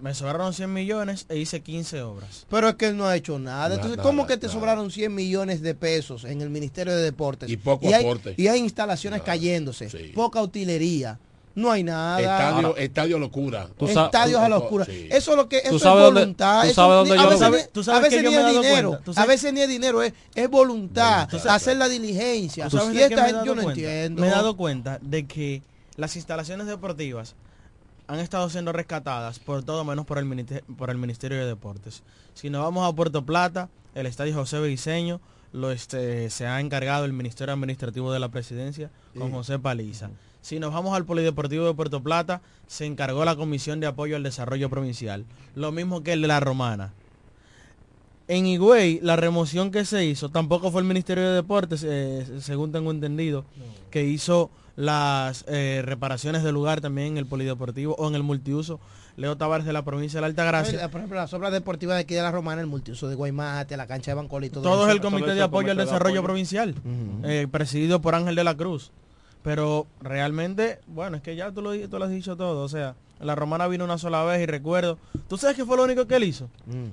me 0.00 0.14
sobraron 0.14 0.52
100 0.54 0.72
millones 0.72 1.26
e 1.28 1.36
hice 1.38 1.60
15 1.60 2.02
obras. 2.02 2.46
Pero 2.50 2.68
es 2.68 2.74
que 2.76 2.86
él 2.88 2.96
no 2.96 3.06
ha 3.06 3.16
hecho 3.16 3.38
nada. 3.38 3.60
Nada, 3.68 3.74
Entonces, 3.76 3.98
¿cómo 4.00 4.22
nada, 4.22 4.28
que 4.28 4.36
te 4.38 4.48
sobraron 4.48 4.90
100 4.90 5.14
millones 5.14 5.60
de 5.62 5.74
pesos 5.74 6.24
en 6.24 6.40
el 6.40 6.50
Ministerio 6.50 6.94
de 6.96 7.02
Deportes? 7.02 7.48
Y 7.50 7.56
poco 7.56 7.86
hay, 7.88 7.94
aporte. 8.04 8.34
Y 8.36 8.48
hay 8.48 8.60
instalaciones 8.60 9.22
cayéndose, 9.22 9.88
poca 10.14 10.40
utilería, 10.42 11.18
no 11.54 11.70
hay 11.72 11.82
nada. 11.82 12.20
Estadio, 12.20 12.76
estadio 12.76 13.18
locura. 13.18 13.68
Estadios 13.80 14.40
a 14.40 14.48
la 14.48 14.58
oscura. 14.58 14.84
Sí. 14.84 15.08
Eso 15.10 15.32
es 15.32 15.36
lo 15.36 15.48
que 15.48 15.58
eso 15.58 15.70
¿Tú 15.70 15.76
es 15.76 15.82
dónde- 15.82 16.20
voluntad. 16.20 16.62
tú 16.62 16.66
eso 16.68 16.74
sabes 16.74 17.02
ni- 17.02 17.08
dónde 17.08 17.12
a 17.12 17.24
yo 17.24 17.30
veces, 17.30 17.50
vi? 17.50 17.56
ni- 17.56 17.72
tú 17.72 17.80
a 17.80 17.84
sabes 17.84 18.02
veces 18.02 18.18
que 18.18 18.24
yo 18.24 18.30
ni 18.30 18.36
es 18.36 18.46
dinero. 18.62 18.92
A 18.94 19.12
sabes- 19.12 19.28
veces 19.28 19.52
ni 19.52 19.60
es 19.60 19.68
dinero, 19.68 20.02
es, 20.02 20.12
es 20.34 20.48
voluntad. 20.48 21.28
hacer 21.48 21.76
la 21.76 21.88
diligencia. 21.88 22.68
¿Tú 22.68 22.78
sabes 22.78 22.94
y 22.94 23.02
esta 23.02 23.24
gente 23.26 23.40
yo 23.44 23.54
no 23.54 23.62
cuenta? 23.64 23.80
entiendo. 23.82 24.20
Me 24.22 24.28
he 24.28 24.30
dado 24.30 24.56
cuenta 24.56 24.98
de 25.02 25.26
que 25.26 25.62
las 25.96 26.14
instalaciones 26.16 26.66
deportivas 26.68 27.34
han 28.12 28.18
estado 28.20 28.50
siendo 28.50 28.72
rescatadas 28.72 29.38
por 29.38 29.62
todo 29.62 29.84
menos 29.84 30.04
por 30.04 30.18
el, 30.18 30.24
ministe- 30.26 30.62
por 30.76 30.90
el 30.90 30.98
Ministerio 30.98 31.38
de 31.38 31.46
Deportes. 31.46 32.02
Si 32.34 32.50
nos 32.50 32.62
vamos 32.64 32.88
a 32.90 32.94
Puerto 32.94 33.24
Plata, 33.24 33.68
el 33.94 34.06
Estadio 34.06 34.34
José 34.34 34.58
Briceño 34.60 35.20
lo 35.52 35.70
este, 35.70 36.28
se 36.30 36.46
ha 36.46 36.60
encargado 36.60 37.04
el 37.04 37.12
Ministerio 37.12 37.54
Administrativo 37.54 38.12
de 38.12 38.18
la 38.20 38.28
Presidencia 38.28 38.90
con 39.16 39.28
Sí. 39.28 39.32
José 39.34 39.58
Paliza. 39.58 40.10
Si 40.42 40.58
nos 40.58 40.72
vamos 40.72 40.96
al 40.96 41.04
Polideportivo 41.04 41.66
de 41.66 41.74
Puerto 41.74 42.02
Plata, 42.02 42.40
se 42.66 42.86
encargó 42.86 43.24
la 43.24 43.36
Comisión 43.36 43.78
de 43.78 43.86
Apoyo 43.86 44.16
al 44.16 44.22
Desarrollo 44.22 44.70
Provincial. 44.70 45.24
Lo 45.54 45.70
mismo 45.70 46.02
que 46.02 46.12
el 46.14 46.22
de 46.22 46.28
la 46.28 46.40
Romana. 46.40 46.92
En 48.28 48.46
Higüey, 48.46 49.00
la 49.02 49.16
remoción 49.16 49.70
que 49.72 49.84
se 49.84 50.04
hizo, 50.04 50.28
tampoco 50.28 50.70
fue 50.70 50.80
el 50.80 50.86
Ministerio 50.86 51.28
de 51.28 51.34
Deportes, 51.34 51.84
eh, 51.86 52.24
según 52.40 52.70
tengo 52.70 52.90
entendido, 52.92 53.44
que 53.90 54.04
hizo 54.04 54.50
las 54.80 55.44
eh, 55.46 55.82
reparaciones 55.84 56.42
del 56.42 56.54
lugar 56.54 56.80
también 56.80 57.08
en 57.08 57.18
el 57.18 57.26
polideportivo 57.26 57.94
o 57.98 58.08
en 58.08 58.14
el 58.14 58.22
multiuso. 58.22 58.80
Leo 59.16 59.36
Tavares 59.36 59.66
de 59.66 59.74
la 59.74 59.84
provincia 59.84 60.16
de 60.16 60.22
la 60.22 60.28
Altagracia. 60.28 60.88
Por 60.90 61.00
ejemplo, 61.00 61.18
las 61.18 61.34
obras 61.34 61.52
deportivas 61.52 61.96
de 61.96 62.02
aquí 62.02 62.14
de 62.14 62.22
la 62.22 62.30
Romana, 62.30 62.62
el 62.62 62.66
multiuso 62.66 63.06
de 63.06 63.14
Guaymate, 63.14 63.76
la 63.76 63.86
cancha 63.86 64.12
de 64.12 64.14
Bancola 64.14 64.46
y 64.46 64.48
todo, 64.50 64.62
Todo 64.62 64.82
eso. 64.84 64.88
es 64.88 64.94
el 64.94 65.00
Comité 65.02 65.34
de 65.34 65.42
Apoyo 65.42 65.70
al 65.70 65.76
Desarrollo 65.76 66.22
Provincial, 66.22 66.74
eh, 67.24 67.46
presidido 67.50 68.00
por 68.00 68.14
Ángel 68.14 68.34
de 68.34 68.44
la 68.44 68.56
Cruz. 68.56 68.90
Pero 69.42 69.86
realmente, 70.00 70.80
bueno, 70.86 71.18
es 71.18 71.22
que 71.22 71.36
ya 71.36 71.50
tú 71.52 71.60
lo, 71.60 71.78
tú 71.88 71.98
lo 71.98 72.04
has 72.06 72.10
dicho 72.10 72.36
todo. 72.36 72.62
O 72.62 72.68
sea, 72.68 72.94
la 73.20 73.34
romana 73.34 73.66
vino 73.68 73.84
una 73.84 73.98
sola 73.98 74.24
vez 74.24 74.40
y 74.40 74.46
recuerdo. 74.46 74.96
¿Tú 75.28 75.36
sabes 75.36 75.56
qué 75.56 75.66
fue 75.66 75.76
lo 75.76 75.84
único 75.84 76.06
que 76.06 76.16
él 76.16 76.24
hizo? 76.24 76.46
Mm. 76.66 76.88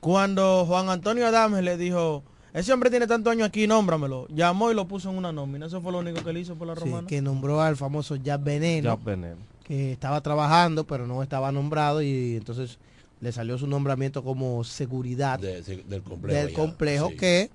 Cuando 0.00 0.64
Juan 0.64 0.88
Antonio 0.88 1.26
Adames 1.26 1.62
le 1.62 1.76
dijo, 1.76 2.22
ese 2.54 2.72
hombre 2.72 2.90
tiene 2.90 3.06
tanto 3.06 3.30
años 3.30 3.48
aquí, 3.48 3.66
nómbramelo. 3.66 4.26
Llamó 4.28 4.70
y 4.70 4.74
lo 4.74 4.86
puso 4.86 5.10
en 5.10 5.16
una 5.16 5.32
nómina. 5.32 5.66
Eso 5.66 5.80
fue 5.80 5.92
lo 5.92 5.98
único 5.98 6.22
que 6.22 6.30
él 6.30 6.36
hizo 6.38 6.54
por 6.54 6.66
la 6.68 6.74
Sí, 6.74 6.80
romana. 6.80 7.06
que 7.08 7.22
nombró 7.22 7.60
al 7.62 7.76
famoso 7.76 8.16
Jazz 8.16 8.42
Veneno. 8.42 8.94
Jazz 8.96 9.04
Veneno. 9.04 9.36
que 9.64 9.92
estaba 9.92 10.20
trabajando, 10.20 10.84
pero 10.84 11.06
no 11.06 11.22
estaba 11.22 11.52
nombrado 11.52 12.02
y 12.02 12.36
entonces 12.36 12.78
le 13.20 13.30
salió 13.30 13.56
su 13.56 13.66
nombramiento 13.68 14.24
como 14.24 14.64
seguridad 14.64 15.38
De- 15.38 15.62
de- 15.62 15.84
del 15.84 16.02
complejo. 16.02 16.38
del 16.46 16.52
complejo 16.52 17.08
sí. 17.10 17.16
que 17.16 17.50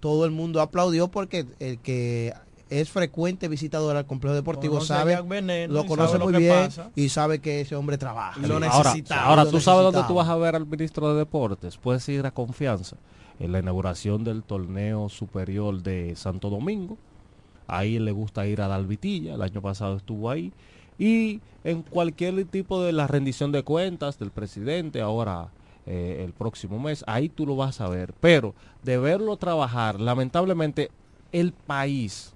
todo 0.00 0.24
el 0.24 0.32
mundo 0.32 0.60
aplaudió 0.60 1.08
porque 1.08 1.46
el 1.60 1.78
que 1.78 2.34
es 2.70 2.90
frecuente 2.90 3.46
visitador 3.46 3.96
al 3.96 4.04
complejo 4.04 4.34
deportivo 4.34 4.74
Conoce 4.74 4.92
a 4.94 4.96
sabe, 4.98 5.12
Jack 5.12 5.28
Veneno 5.28 5.72
lo 5.72 5.86
conoce 5.86 6.08
sabe 6.08 6.18
lo 6.18 6.24
muy 6.24 6.32
que 6.34 6.38
bien 6.40 6.54
pasa. 6.64 6.90
y 6.96 7.08
sabe 7.08 7.38
que 7.38 7.60
ese 7.60 7.76
hombre 7.76 7.96
trabaja. 7.98 8.40
Y 8.42 8.46
lo 8.46 8.54
ahora, 8.54 8.66
necesitaba. 8.66 9.22
ahora 9.22 9.44
Lo 9.44 9.50
tú 9.50 9.60
sabes 9.60 9.82
dónde 9.84 10.02
tú 10.08 10.14
vas 10.14 10.28
a 10.28 10.36
ver 10.36 10.56
al 10.56 10.66
ministro 10.66 11.12
de 11.12 11.18
Deportes. 11.20 11.76
Puedes 11.78 12.06
ir 12.08 12.26
a 12.26 12.32
confianza 12.32 12.96
en 13.40 13.52
la 13.52 13.58
inauguración 13.58 14.24
del 14.24 14.42
torneo 14.42 15.08
superior 15.08 15.82
de 15.82 16.16
Santo 16.16 16.50
Domingo. 16.50 16.96
Ahí 17.66 17.98
le 17.98 18.12
gusta 18.12 18.46
ir 18.46 18.60
a 18.60 18.68
dar 18.68 18.84
vitilla. 18.86 19.34
El 19.34 19.42
año 19.42 19.62
pasado 19.62 19.96
estuvo 19.96 20.30
ahí. 20.30 20.52
Y 20.98 21.40
en 21.64 21.82
cualquier 21.82 22.44
tipo 22.44 22.82
de 22.82 22.92
la 22.92 23.06
rendición 23.06 23.52
de 23.52 23.62
cuentas 23.62 24.18
del 24.18 24.30
presidente, 24.30 25.00
ahora 25.00 25.48
eh, 25.86 26.22
el 26.24 26.32
próximo 26.32 26.78
mes, 26.78 27.04
ahí 27.06 27.28
tú 27.28 27.46
lo 27.46 27.56
vas 27.56 27.80
a 27.80 27.88
ver. 27.88 28.12
Pero 28.20 28.54
de 28.82 28.98
verlo 28.98 29.36
trabajar, 29.36 30.00
lamentablemente 30.00 30.90
el 31.32 31.52
país 31.52 32.33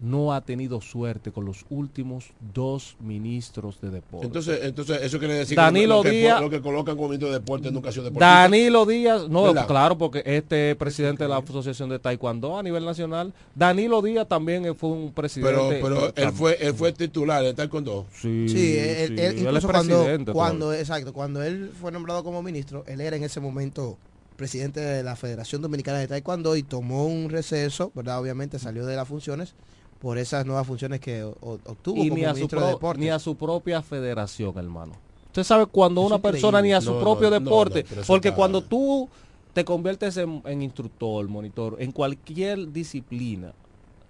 no 0.00 0.32
ha 0.32 0.40
tenido 0.40 0.80
suerte 0.80 1.30
con 1.30 1.44
los 1.44 1.66
últimos 1.68 2.30
dos 2.54 2.96
ministros 3.00 3.80
de 3.80 3.90
deporte. 3.90 4.26
Entonces, 4.26 4.60
entonces 4.62 5.00
eso 5.02 5.18
quiere 5.18 5.34
decir 5.34 5.56
Danilo 5.56 6.00
que 6.02 6.08
lo 6.08 6.10
que, 6.12 6.20
Díaz- 6.22 6.40
lo 6.40 6.50
que 6.50 6.60
colocan 6.62 6.96
como 6.96 7.08
ministro 7.08 7.28
de 7.28 7.34
deporte 7.34 7.70
nunca 7.70 7.90
ha 7.90 7.92
sido 7.92 8.04
deportista. 8.04 8.26
Danilo 8.26 8.86
Díaz, 8.86 9.28
no, 9.28 9.42
¿Verdad? 9.44 9.66
claro, 9.66 9.98
porque 9.98 10.22
este 10.24 10.74
presidente 10.76 11.24
de 11.24 11.28
la 11.28 11.36
Asociación 11.36 11.90
de 11.90 11.98
Taekwondo 11.98 12.58
a 12.58 12.62
nivel 12.62 12.84
nacional, 12.84 13.34
Danilo 13.54 14.00
Díaz 14.00 14.26
también 14.26 14.74
fue 14.74 14.90
un 14.90 15.12
presidente. 15.12 15.80
pero 15.82 16.12
él 16.16 16.32
fue 16.32 16.56
él 16.60 16.74
fue 16.74 16.92
titular 16.92 17.42
de 17.42 17.52
taekwondo. 17.54 18.06
Sí, 18.12 18.48
Sí, 18.48 18.76
él, 18.78 19.08
sí, 19.08 19.12
él 19.14 19.18
él 19.18 19.34
es 19.36 19.42
incluso 19.42 19.68
cuando, 19.68 19.96
presidente 19.98 20.32
cuando, 20.32 20.72
exacto, 20.72 21.12
cuando 21.12 21.42
él 21.42 21.70
fue 21.78 21.92
nombrado 21.92 22.24
como 22.24 22.42
ministro, 22.42 22.84
él 22.86 23.00
era 23.00 23.16
en 23.16 23.24
ese 23.24 23.40
momento 23.40 23.98
presidente 24.36 24.80
de 24.80 25.02
la 25.02 25.16
Federación 25.16 25.60
Dominicana 25.60 25.98
de 25.98 26.08
Taekwondo 26.08 26.56
y 26.56 26.62
tomó 26.62 27.06
un 27.06 27.28
receso, 27.28 27.92
¿verdad? 27.94 28.18
Obviamente 28.20 28.58
salió 28.58 28.86
de 28.86 28.96
las 28.96 29.06
funciones 29.06 29.54
por 30.00 30.18
esas 30.18 30.46
nuevas 30.46 30.66
funciones 30.66 31.00
que 31.00 31.22
o- 31.24 31.36
obtuvo 31.40 32.02
y 32.02 32.08
como 32.08 32.18
ni 32.18 32.24
a, 32.24 32.30
su 32.30 32.34
ministro 32.36 32.60
de 32.60 32.66
pro- 32.66 32.74
Deportes. 32.76 33.00
ni 33.04 33.10
a 33.10 33.18
su 33.18 33.36
propia 33.36 33.82
federación, 33.82 34.56
hermano. 34.56 34.94
Usted 35.26 35.44
sabe 35.44 35.66
cuando 35.66 36.00
Es 36.00 36.06
una 36.08 36.18
persona 36.18 36.60
ni 36.62 36.72
a 36.72 36.80
su 36.80 36.92
No, 36.94 37.00
propio 37.00 37.30
no, 37.30 37.38
deporte, 37.38 37.84
no, 37.94 38.02
porque 38.06 38.28
está- 38.28 38.36
cuando 38.36 38.62
tú 38.62 39.08
te 39.52 39.64
conviertes 39.64 40.16
en, 40.16 40.42
en 40.46 40.62
instructor, 40.62 41.28
monitor, 41.28 41.76
en 41.80 41.92
cualquier 41.92 42.72
disciplina, 42.72 43.52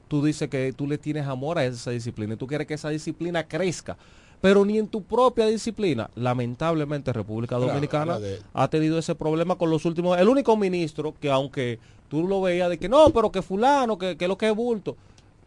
tú 0.09 0.25
dices 0.25 0.49
que 0.49 0.73
tú 0.73 0.87
le 0.87 0.97
tienes 0.99 1.27
amor 1.27 1.59
a 1.59 1.65
esa 1.65 1.91
disciplina 1.91 2.35
y 2.35 2.37
tú 2.37 2.47
quieres 2.47 2.67
que 2.67 2.75
esa 2.75 2.89
disciplina 2.91 3.45
crezca. 3.47 3.97
Pero 4.41 4.65
ni 4.65 4.79
en 4.79 4.89
tu 4.89 5.03
propia 5.03 5.45
disciplina, 5.47 6.09
lamentablemente 6.15 7.13
República 7.13 7.57
Dominicana 7.57 8.19
de- 8.19 8.39
ha 8.55 8.69
tenido 8.69 8.99
ese 8.99 9.15
problema 9.15 9.57
con 9.57 9.69
los 9.71 9.85
últimos. 9.85 10.19
El 10.19 10.29
único 10.29 10.57
ministro 10.57 11.15
que 11.21 11.31
aunque 11.31 11.79
tú 12.09 12.27
lo 12.27 12.41
veías 12.41 12.71
de 12.71 12.79
que 12.79 12.89
no, 12.89 13.11
pero 13.11 13.31
que 13.31 13.43
fulano, 13.43 13.99
que, 13.99 14.17
que 14.17 14.27
lo 14.27 14.39
que 14.39 14.49
es 14.49 14.57
bulto, 14.57 14.97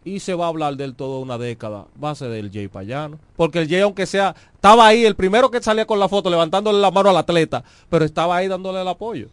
y 0.05 0.19
se 0.19 0.33
va 0.33 0.45
a 0.45 0.49
hablar 0.49 0.75
del 0.77 0.95
todo 0.95 1.19
una 1.19 1.37
década, 1.37 1.85
va 2.03 2.11
a 2.11 2.15
ser 2.15 2.29
del 2.29 2.51
Jay 2.51 2.67
Payano. 2.67 3.19
Porque 3.35 3.59
el 3.59 3.67
Jay, 3.69 3.81
aunque 3.81 4.05
sea, 4.05 4.35
estaba 4.53 4.87
ahí, 4.87 5.05
el 5.05 5.15
primero 5.15 5.49
que 5.51 5.61
salía 5.61 5.85
con 5.85 5.99
la 5.99 6.09
foto, 6.09 6.29
levantándole 6.29 6.79
la 6.79 6.91
mano 6.91 7.09
al 7.09 7.17
atleta, 7.17 7.63
pero 7.89 8.03
estaba 8.05 8.35
ahí 8.37 8.47
dándole 8.47 8.81
el 8.81 8.87
apoyo. 8.87 9.27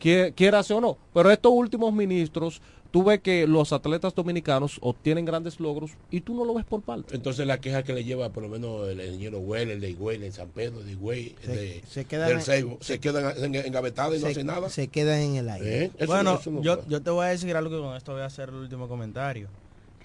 Quie- 0.00 0.32
Quieras 0.34 0.70
o 0.70 0.80
no. 0.80 0.96
Pero 1.12 1.30
estos 1.30 1.52
últimos 1.52 1.92
ministros, 1.92 2.60
tú 2.92 3.02
ves 3.02 3.20
que 3.20 3.46
los 3.48 3.72
atletas 3.72 4.14
dominicanos 4.14 4.78
obtienen 4.80 5.24
grandes 5.24 5.58
logros 5.58 5.90
y 6.10 6.20
tú 6.20 6.34
no 6.36 6.44
lo 6.44 6.54
ves 6.54 6.64
por 6.64 6.82
parte. 6.82 7.16
Entonces 7.16 7.46
la 7.48 7.60
queja 7.60 7.82
que 7.82 7.92
le 7.92 8.04
lleva 8.04 8.28
por 8.30 8.44
lo 8.44 8.48
menos 8.48 8.88
el 8.88 9.00
ingeniero 9.00 9.40
Well, 9.40 9.70
el 9.72 9.80
de 9.80 9.90
Higüey, 9.90 10.16
el 10.16 10.22
de 10.22 10.32
San 10.32 10.48
Pedro, 10.50 10.80
el 10.80 10.86
de 10.86 10.92
Higüey, 10.92 11.34
el 11.42 11.46
Se- 11.46 11.56
de, 11.56 11.82
se 11.88 12.04
quedan 12.04 12.28
del 12.28 12.42
Seibo, 12.42 12.78
se, 12.80 13.00
quedan 13.00 13.34
en- 13.44 13.54
engavetados 13.56 14.14
y 14.14 14.18
no 14.20 14.26
se, 14.26 14.32
hacen 14.32 14.46
nada. 14.46 14.70
se 14.70 14.86
quedan 14.88 15.18
en 15.20 15.34
el 15.36 15.48
aire. 15.50 15.84
¿Eh? 15.86 15.90
Eso 15.98 16.06
bueno, 16.06 16.34
no- 16.34 16.38
eso 16.38 16.50
no 16.52 16.62
yo, 16.62 16.86
yo 16.88 17.02
te 17.02 17.10
voy 17.10 17.26
a 17.26 17.30
decir 17.30 17.56
algo 17.56 17.70
que 17.76 17.82
con 17.84 17.96
esto 17.96 18.12
voy 18.12 18.22
a 18.22 18.26
hacer 18.26 18.50
el 18.50 18.54
último 18.54 18.86
comentario. 18.88 19.48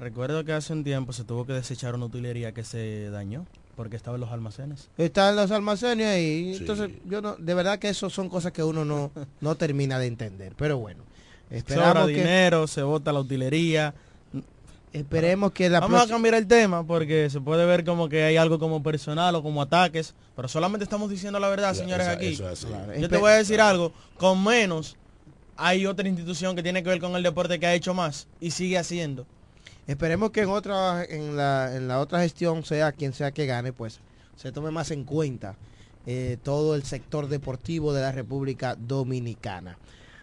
Recuerdo 0.02 0.44
que 0.44 0.52
hace 0.52 0.74
un 0.74 0.84
tiempo 0.84 1.14
se 1.14 1.24
tuvo 1.24 1.46
que 1.46 1.54
desechar 1.54 1.94
una 1.94 2.06
utilería 2.06 2.54
que 2.54 2.64
se 2.64 3.12
dañó 3.12 3.46
porque 3.76 3.96
estaba 3.96 4.16
en 4.16 4.22
los 4.22 4.32
almacenes. 4.32 4.90
Están 4.98 5.36
los 5.36 5.52
almacenes 5.52 6.08
ahí. 6.08 6.56
Sí. 6.56 6.62
Entonces, 6.62 6.90
yo 7.06 7.22
no, 7.22 7.36
de 7.36 7.54
verdad 7.54 7.78
que 7.78 7.90
eso 7.90 8.10
son 8.10 8.28
cosas 8.28 8.52
que 8.52 8.64
uno 8.64 8.84
no, 8.84 9.12
no 9.42 9.54
termina 9.54 10.00
de 10.00 10.08
entender. 10.08 10.54
Pero 10.58 10.80
bueno, 10.80 11.04
Sobra 11.04 11.58
esperamos 11.58 12.08
que, 12.08 12.14
dinero, 12.16 12.66
se 12.66 12.82
bota 12.82 13.14
la 13.14 13.20
utilería. 13.20 13.94
esperemos 14.92 15.52
que 15.52 15.70
la 15.70 15.80
Vamos 15.80 16.02
a 16.02 16.08
cambiar 16.08 16.34
el 16.34 16.48
tema 16.48 16.84
porque 16.84 17.30
se 17.30 17.40
puede 17.40 17.64
ver 17.68 17.86
como 17.86 18.10
que 18.10 18.24
hay 18.24 18.38
algo 18.38 18.58
como 18.58 18.82
personal 18.82 19.36
o 19.36 19.44
como 19.44 19.62
ataques, 19.62 20.16
pero 20.36 20.48
solamente 20.48 20.84
estamos 20.84 21.12
diciendo 21.12 21.40
la 21.40 21.50
verdad, 21.50 21.76
señores, 21.76 22.08
aquí. 22.08 22.30
eso 22.30 22.50
es 22.50 22.64
así. 22.64 22.66
Claro. 22.66 22.96
Yo 23.00 23.08
te 23.08 23.18
voy 23.18 23.30
a 23.30 23.36
decir 23.36 23.62
algo, 23.62 23.94
con 24.18 24.44
menos 24.44 24.98
hay 25.58 25.86
otra 25.86 26.08
institución 26.08 26.56
que 26.56 26.64
tiene 26.64 26.82
que 26.82 26.90
ver 26.90 27.00
con 27.00 27.16
el 27.16 27.22
deporte 27.22 27.60
que 27.60 27.68
ha 27.68 27.76
hecho 27.76 27.94
más 27.94 28.28
y 28.40 28.50
sigue 28.50 28.80
haciendo. 28.80 29.28
Esperemos 29.88 30.32
que 30.32 30.41
en 30.41 30.50
otra 30.50 31.04
en 31.04 31.36
la, 31.36 31.76
en 31.76 31.88
la 31.88 32.00
otra 32.00 32.22
gestión 32.22 32.63
sea 32.63 32.91
quien 32.91 33.13
sea 33.13 33.32
que 33.32 33.46
gane, 33.46 33.74
pues 33.74 34.00
se 34.36 34.52
tome 34.52 34.72
más 34.72 34.91
en 34.91 35.04
cuenta 35.04 35.56
eh, 36.06 36.38
todo 36.41 36.76
el 36.76 36.84
sector 36.84 37.28
deportivo 37.28 37.94
de 37.94 38.02
la 38.02 38.12
República 38.12 38.76
Dominicana. 38.76 39.78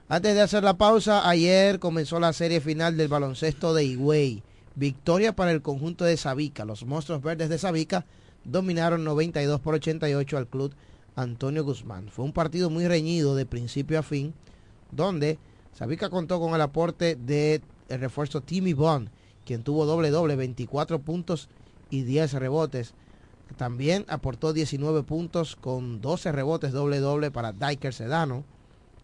Antes 0.08 0.34
de 0.34 0.40
hacer 0.40 0.64
la 0.64 0.78
pausa, 0.78 1.28
ayer 1.28 1.78
comenzó 1.78 2.18
la 2.18 2.32
serie 2.32 2.60
final 2.60 2.96
del 2.96 3.08
baloncesto 3.08 3.74
de 3.74 3.84
Higüey. 3.84 4.42
Victoria 4.74 5.36
para 5.36 5.50
el 5.50 5.60
conjunto 5.60 6.04
de 6.04 6.16
Sabica. 6.16 6.64
Los 6.64 6.84
monstruos 6.84 7.22
verdes 7.22 7.48
de 7.48 7.58
Sabica 7.58 8.06
dominaron 8.44 9.04
92 9.04 9.60
por 9.60 9.74
88 9.74 10.38
al 10.38 10.46
club 10.46 10.72
Antonio 11.14 11.64
Guzmán. 11.64 12.08
Fue 12.08 12.24
un 12.24 12.32
partido 12.32 12.70
muy 12.70 12.88
reñido 12.88 13.34
de 13.34 13.44
principio 13.44 13.98
a 13.98 14.02
fin, 14.02 14.34
donde 14.90 15.38
Sabica 15.74 16.10
contó 16.10 16.40
con 16.40 16.54
el 16.54 16.60
aporte 16.60 17.16
de 17.16 17.60
el 17.88 18.00
refuerzo 18.00 18.40
Timmy 18.40 18.72
Bond, 18.72 19.10
quien 19.48 19.62
tuvo 19.62 19.86
doble 19.86 20.10
doble, 20.10 20.36
24 20.36 20.98
puntos 20.98 21.48
y 21.88 22.02
10 22.02 22.34
rebotes. 22.34 22.92
También 23.56 24.04
aportó 24.08 24.52
19 24.52 25.04
puntos 25.04 25.56
con 25.56 26.02
12 26.02 26.32
rebotes 26.32 26.70
doble 26.70 27.00
doble 27.00 27.30
para 27.30 27.52
Diker 27.52 27.94
Sedano, 27.94 28.44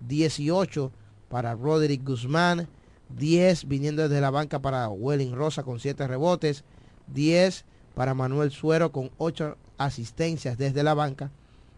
18 0.06 0.92
para 1.30 1.54
Roderick 1.54 2.06
Guzmán, 2.06 2.68
10 3.16 3.66
viniendo 3.68 4.02
desde 4.02 4.20
la 4.20 4.28
banca 4.30 4.60
para 4.60 4.90
Welling 4.90 5.34
Rosa 5.34 5.62
con 5.62 5.80
7 5.80 6.06
rebotes, 6.06 6.62
10 7.06 7.64
para 7.94 8.12
Manuel 8.12 8.50
Suero 8.50 8.92
con 8.92 9.10
8 9.16 9.56
asistencias 9.78 10.58
desde 10.58 10.82
la 10.82 10.92
banca. 10.92 11.30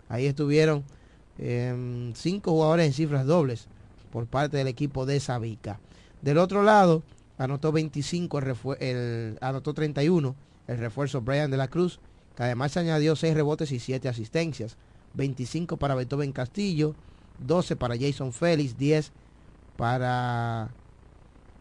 Ahí 0.08 0.26
estuvieron 0.26 0.82
5 1.38 2.50
jugadores 2.50 2.86
en 2.86 2.92
cifras 2.94 3.26
dobles 3.26 3.68
por 4.10 4.26
parte 4.26 4.56
del 4.56 4.66
equipo 4.66 5.06
de 5.06 5.20
Sabica. 5.20 5.78
Del 6.20 6.38
otro 6.38 6.64
lado, 6.64 7.04
anotó 7.38 7.72
25, 7.72 8.38
el 8.80 9.38
anotó 9.40 9.74
31 9.74 10.34
el 10.66 10.78
refuerzo 10.78 11.20
Brian 11.20 11.50
de 11.50 11.56
la 11.56 11.68
Cruz, 11.68 12.00
que 12.36 12.42
además 12.42 12.72
se 12.72 12.80
añadió 12.80 13.16
6 13.16 13.34
rebotes 13.34 13.72
y 13.72 13.78
7 13.78 14.08
asistencias. 14.08 14.76
25 15.14 15.78
para 15.78 15.94
Beethoven 15.94 16.32
Castillo, 16.32 16.94
12 17.38 17.76
para 17.76 17.96
Jason 17.98 18.32
Félix, 18.32 18.76
10 18.76 19.12
para 19.76 20.70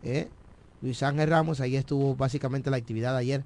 eh, 0.03 0.27
Luis 0.81 1.01
Ángel 1.03 1.29
Ramos. 1.29 1.61
Ahí 1.61 1.77
estuvo 1.77 2.15
básicamente 2.15 2.69
la 2.69 2.77
actividad 2.77 3.15
ayer 3.15 3.43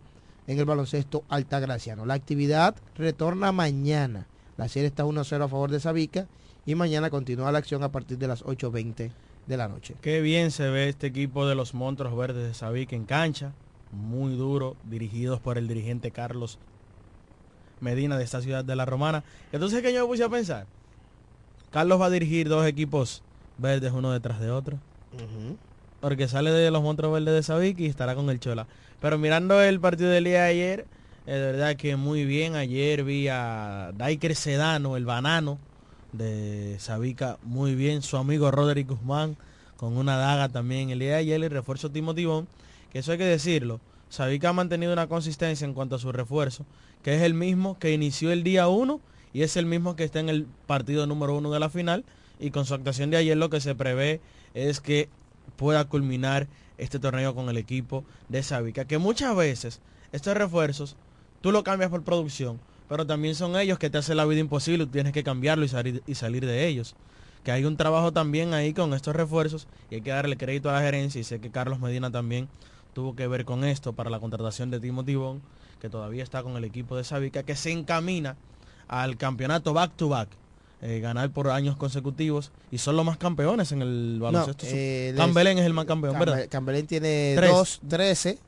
en 0.47 0.57
el 0.57 0.65
baloncesto 0.65 1.23
Altagraciano. 1.29 2.05
La 2.05 2.15
actividad 2.15 2.75
retorna 2.95 3.51
mañana. 3.51 4.25
La 4.57 4.67
serie 4.67 4.87
está 4.87 5.05
1-0 5.05 5.43
a 5.43 5.47
favor 5.47 5.69
de 5.69 5.79
Sabica 5.79 6.27
y 6.65 6.73
mañana 6.73 7.11
continúa 7.11 7.51
la 7.51 7.59
acción 7.59 7.83
a 7.83 7.91
partir 7.91 8.17
de 8.17 8.27
las 8.27 8.43
8.20 8.43 9.11
de 9.49 9.57
la 9.57 9.67
noche. 9.67 9.95
Qué 9.99 10.21
bien 10.21 10.51
se 10.51 10.69
ve 10.69 10.87
este 10.87 11.07
equipo 11.07 11.47
de 11.47 11.55
los 11.55 11.73
Monstruos 11.73 12.15
Verdes 12.15 12.47
de 12.47 12.53
Sabic 12.53 12.93
en 12.93 13.05
cancha, 13.05 13.51
muy 13.91 14.35
duro, 14.35 14.77
dirigidos 14.83 15.39
por 15.39 15.57
el 15.57 15.67
dirigente 15.67 16.11
Carlos 16.11 16.59
Medina 17.81 18.15
de 18.17 18.23
esta 18.23 18.41
ciudad 18.41 18.63
de 18.63 18.75
la 18.75 18.85
Romana. 18.85 19.23
Entonces, 19.51 19.81
¿qué 19.81 19.91
yo 19.91 20.03
me 20.03 20.07
puse 20.07 20.23
a 20.23 20.29
pensar? 20.29 20.67
Carlos 21.71 21.99
va 21.99 22.05
a 22.05 22.09
dirigir 22.11 22.47
dos 22.47 22.65
equipos 22.67 23.23
verdes 23.57 23.91
uno 23.91 24.11
detrás 24.11 24.39
de 24.39 24.51
otro. 24.51 24.77
Porque 25.99 26.27
sale 26.27 26.51
de 26.51 26.69
los 26.69 26.83
Monstruos 26.83 27.11
Verdes 27.11 27.33
de 27.33 27.43
Sabic 27.43 27.79
y 27.79 27.87
estará 27.87 28.13
con 28.13 28.29
el 28.29 28.39
Chola. 28.39 28.67
Pero 29.01 29.17
mirando 29.17 29.59
el 29.63 29.79
partido 29.79 30.11
del 30.11 30.25
día 30.25 30.43
de 30.43 30.49
ayer, 30.49 30.85
es 31.25 31.33
de 31.33 31.51
verdad 31.51 31.75
que 31.75 31.95
muy 31.95 32.23
bien. 32.23 32.55
Ayer 32.55 33.03
vi 33.03 33.27
a 33.29 33.93
Diker 33.97 34.35
Sedano, 34.35 34.95
el 34.95 35.05
banano 35.05 35.57
de 36.11 36.77
Sabica, 36.79 37.37
muy 37.43 37.75
bien. 37.75 38.01
Su 38.01 38.17
amigo 38.17 38.51
Roderick 38.51 38.89
Guzmán 38.89 39.37
con 39.77 39.97
una 39.97 40.17
daga 40.17 40.49
también 40.49 40.89
el 40.89 40.99
día 40.99 41.11
de 41.11 41.15
ayer. 41.15 41.43
El 41.43 41.51
refuerzo 41.51 41.89
Timo 41.89 42.15
Tibón, 42.15 42.47
que 42.91 42.99
eso 42.99 43.11
hay 43.11 43.17
que 43.17 43.25
decirlo. 43.25 43.79
Sabica 44.09 44.49
ha 44.49 44.53
mantenido 44.53 44.91
una 44.91 45.07
consistencia 45.07 45.65
en 45.65 45.73
cuanto 45.73 45.95
a 45.95 45.99
su 45.99 46.11
refuerzo, 46.11 46.65
que 47.03 47.15
es 47.15 47.21
el 47.21 47.33
mismo 47.33 47.77
que 47.77 47.93
inició 47.93 48.31
el 48.31 48.43
día 48.43 48.67
1 48.67 48.99
y 49.33 49.43
es 49.43 49.55
el 49.55 49.65
mismo 49.65 49.95
que 49.95 50.03
está 50.03 50.19
en 50.19 50.29
el 50.29 50.47
partido 50.65 51.05
número 51.05 51.35
1 51.37 51.51
de 51.51 51.59
la 51.59 51.69
final. 51.69 52.03
Y 52.39 52.51
con 52.51 52.65
su 52.65 52.73
actuación 52.73 53.11
de 53.11 53.17
ayer 53.17 53.37
lo 53.37 53.49
que 53.49 53.61
se 53.61 53.75
prevé 53.75 54.21
es 54.53 54.79
que 54.79 55.09
pueda 55.55 55.85
culminar 55.85 56.47
este 56.77 56.99
torneo 56.99 57.35
con 57.35 57.49
el 57.49 57.57
equipo 57.57 58.03
de 58.29 58.41
Sabica. 58.43 58.85
Que 58.85 58.97
muchas 58.97 59.35
veces 59.35 59.81
estos 60.11 60.35
refuerzos 60.35 60.95
tú 61.41 61.51
lo 61.51 61.63
cambias 61.63 61.89
por 61.91 62.03
producción, 62.03 62.59
pero 62.89 63.05
también 63.07 63.35
son 63.35 63.55
ellos 63.57 63.79
que 63.79 63.89
te 63.89 63.97
hacen 63.99 64.17
la 64.17 64.25
vida 64.25 64.39
imposible, 64.41 64.85
tienes 64.87 65.13
que 65.13 65.23
cambiarlo 65.23 65.63
y 65.63 65.69
salir, 65.69 66.03
y 66.07 66.15
salir 66.15 66.45
de 66.45 66.67
ellos. 66.67 66.95
Que 67.43 67.51
hay 67.53 67.63
un 67.63 67.77
trabajo 67.77 68.11
también 68.11 68.53
ahí 68.53 68.73
con 68.73 68.93
estos 68.93 69.15
refuerzos 69.15 69.67
y 69.89 69.95
hay 69.95 70.01
que 70.01 70.09
darle 70.11 70.35
crédito 70.35 70.69
a 70.69 70.73
la 70.73 70.81
gerencia 70.81 71.21
y 71.21 71.23
sé 71.23 71.39
que 71.39 71.49
Carlos 71.51 71.79
Medina 71.79 72.11
también 72.11 72.49
tuvo 72.93 73.15
que 73.15 73.27
ver 73.27 73.45
con 73.45 73.63
esto 73.63 73.93
para 73.93 74.09
la 74.09 74.19
contratación 74.19 74.69
de 74.71 74.79
Timo 74.81 75.05
Tibón, 75.05 75.41
que 75.79 75.89
todavía 75.89 76.23
está 76.23 76.43
con 76.43 76.57
el 76.57 76.65
equipo 76.65 76.97
de 76.97 77.05
Sabica, 77.05 77.43
que 77.43 77.55
se 77.55 77.71
encamina 77.71 78.35
al 78.89 79.15
campeonato 79.17 79.73
back 79.73 79.93
to 79.95 80.09
back. 80.09 80.27
eh, 80.81 81.01
ganar 81.01 81.29
por 81.31 81.49
años 81.49 81.75
consecutivos 81.75 82.53
y 82.71 82.77
son 82.77 82.95
los 82.95 83.03
más 83.05 83.17
campeones 83.17 83.73
en 83.73 83.81
el 83.81 84.17
baloncesto. 84.21 84.65
eh, 84.65 85.09
les- 85.13 85.17
Cambelén 85.19 85.57
es 85.59 85.65
el 85.65 85.73
más 85.73 85.83
campeón, 85.83 86.13
Cambe- 86.15 86.25
¿verdad? 86.31 86.47
Cambelén 86.49 86.87
tiene 86.87 87.33
Tres. 87.35 87.51
dos, 87.51 87.81
13 87.89 88.39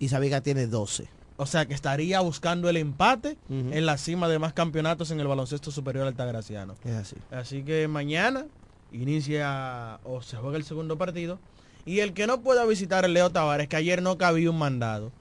y 0.00 0.08
Sabica 0.08 0.40
tiene 0.40 0.66
12. 0.66 1.06
O 1.38 1.44
sea 1.46 1.66
que 1.66 1.74
estaría 1.74 2.20
buscando 2.20 2.68
el 2.70 2.76
empate 2.78 3.36
en 3.50 3.84
la 3.86 3.98
cima 3.98 4.26
de 4.28 4.38
más 4.38 4.52
campeonatos 4.54 5.10
en 5.10 5.20
el 5.20 5.26
baloncesto 5.26 5.70
superior 5.70 6.06
altagraciano. 6.06 6.74
Es 6.84 6.92
así. 6.94 7.16
Así 7.30 7.62
que 7.62 7.88
mañana 7.88 8.46
inicia 8.92 9.98
o 10.04 10.22
se 10.22 10.36
juega 10.36 10.56
el 10.56 10.64
segundo 10.64 10.96
partido. 10.98 11.38
Y 11.84 12.00
el 12.00 12.14
que 12.14 12.26
no 12.26 12.40
pueda 12.40 12.64
visitar 12.64 13.04
el 13.04 13.12
Leo 13.14 13.30
Tavares, 13.30 13.68
que 13.68 13.76
ayer 13.76 14.02
no 14.02 14.18
cabía 14.18 14.50
un 14.50 14.58
mandado. 14.58 15.12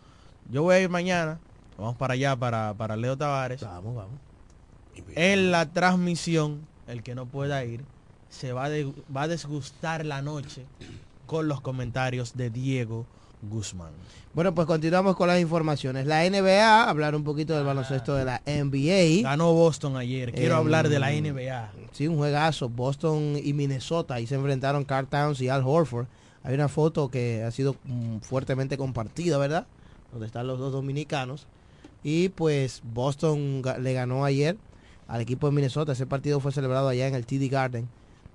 Yo 0.50 0.64
voy 0.64 0.76
a 0.76 0.80
ir 0.80 0.90
mañana, 0.90 1.40
vamos 1.78 1.96
para 1.98 2.14
allá, 2.14 2.36
para, 2.36 2.74
para 2.74 2.96
Leo 2.96 3.18
Tavares. 3.18 3.62
Vamos, 3.62 3.96
vamos. 3.96 4.20
En 5.16 5.52
la 5.52 5.66
transmisión, 5.72 6.66
el 6.88 7.04
que 7.04 7.14
no 7.16 7.26
pueda 7.26 7.64
ir, 7.66 7.84
se 8.30 8.54
va, 8.54 8.70
de- 8.70 8.92
va 9.16 9.24
a 9.24 9.28
desgustar 9.28 10.06
la 10.06 10.22
noche 10.22 10.66
con 11.28 11.48
los 11.48 11.62
comentarios 11.62 12.36
de 12.36 12.50
Diego 12.50 13.06
Guzmán. 13.50 13.92
Bueno, 14.34 14.54
pues 14.54 14.68
continuamos 14.68 15.16
con 15.16 15.28
las 15.28 15.40
informaciones. 15.40 16.06
La 16.06 16.30
NBA, 16.30 16.90
hablar 16.90 17.16
un 17.16 17.24
poquito 17.24 17.56
del 17.56 17.64
baloncesto 17.64 18.16
de 18.16 18.26
la 18.26 18.42
NBA. 18.46 19.24
Ganó 19.24 19.54
Boston 19.54 19.96
ayer. 19.96 20.34
Quiero 20.34 20.58
hablar 20.58 20.90
de 20.90 21.00
la 21.00 21.12
NBA. 21.12 21.72
Sí, 21.94 22.08
un 22.08 22.18
juegazo. 22.18 22.68
Boston 22.68 23.40
y 23.42 23.54
Minnesota. 23.54 24.16
Ahí 24.16 24.28
se 24.28 24.36
enfrentaron 24.36 24.84
Carl 24.84 25.08
Towns 25.08 25.40
y 25.42 25.50
Al 25.50 25.64
Horford. 25.66 26.08
Hay 26.44 26.54
una 26.54 26.68
foto 26.68 27.10
que 27.10 27.44
ha 27.44 27.52
sido 27.52 27.76
mm, 27.86 28.18
fuertemente 28.18 28.78
compartida, 28.78 29.38
¿verdad? 29.38 29.68
Donde 30.12 30.28
están 30.28 30.48
los 30.48 30.60
dos 30.60 30.74
dominicanos. 30.74 31.48
Y 32.04 32.30
pues 32.30 32.82
Boston 32.84 33.62
le 33.80 33.94
ganó 33.94 34.26
ayer 34.26 34.58
al 35.08 35.22
equipo 35.22 35.48
de 35.48 35.54
Minnesota. 35.54 35.94
Ese 35.94 36.06
partido 36.06 36.40
fue 36.40 36.52
celebrado 36.52 36.90
allá 36.90 37.08
en 37.08 37.16
el 37.16 37.26
TD 37.26 37.50
Garden 37.50 37.88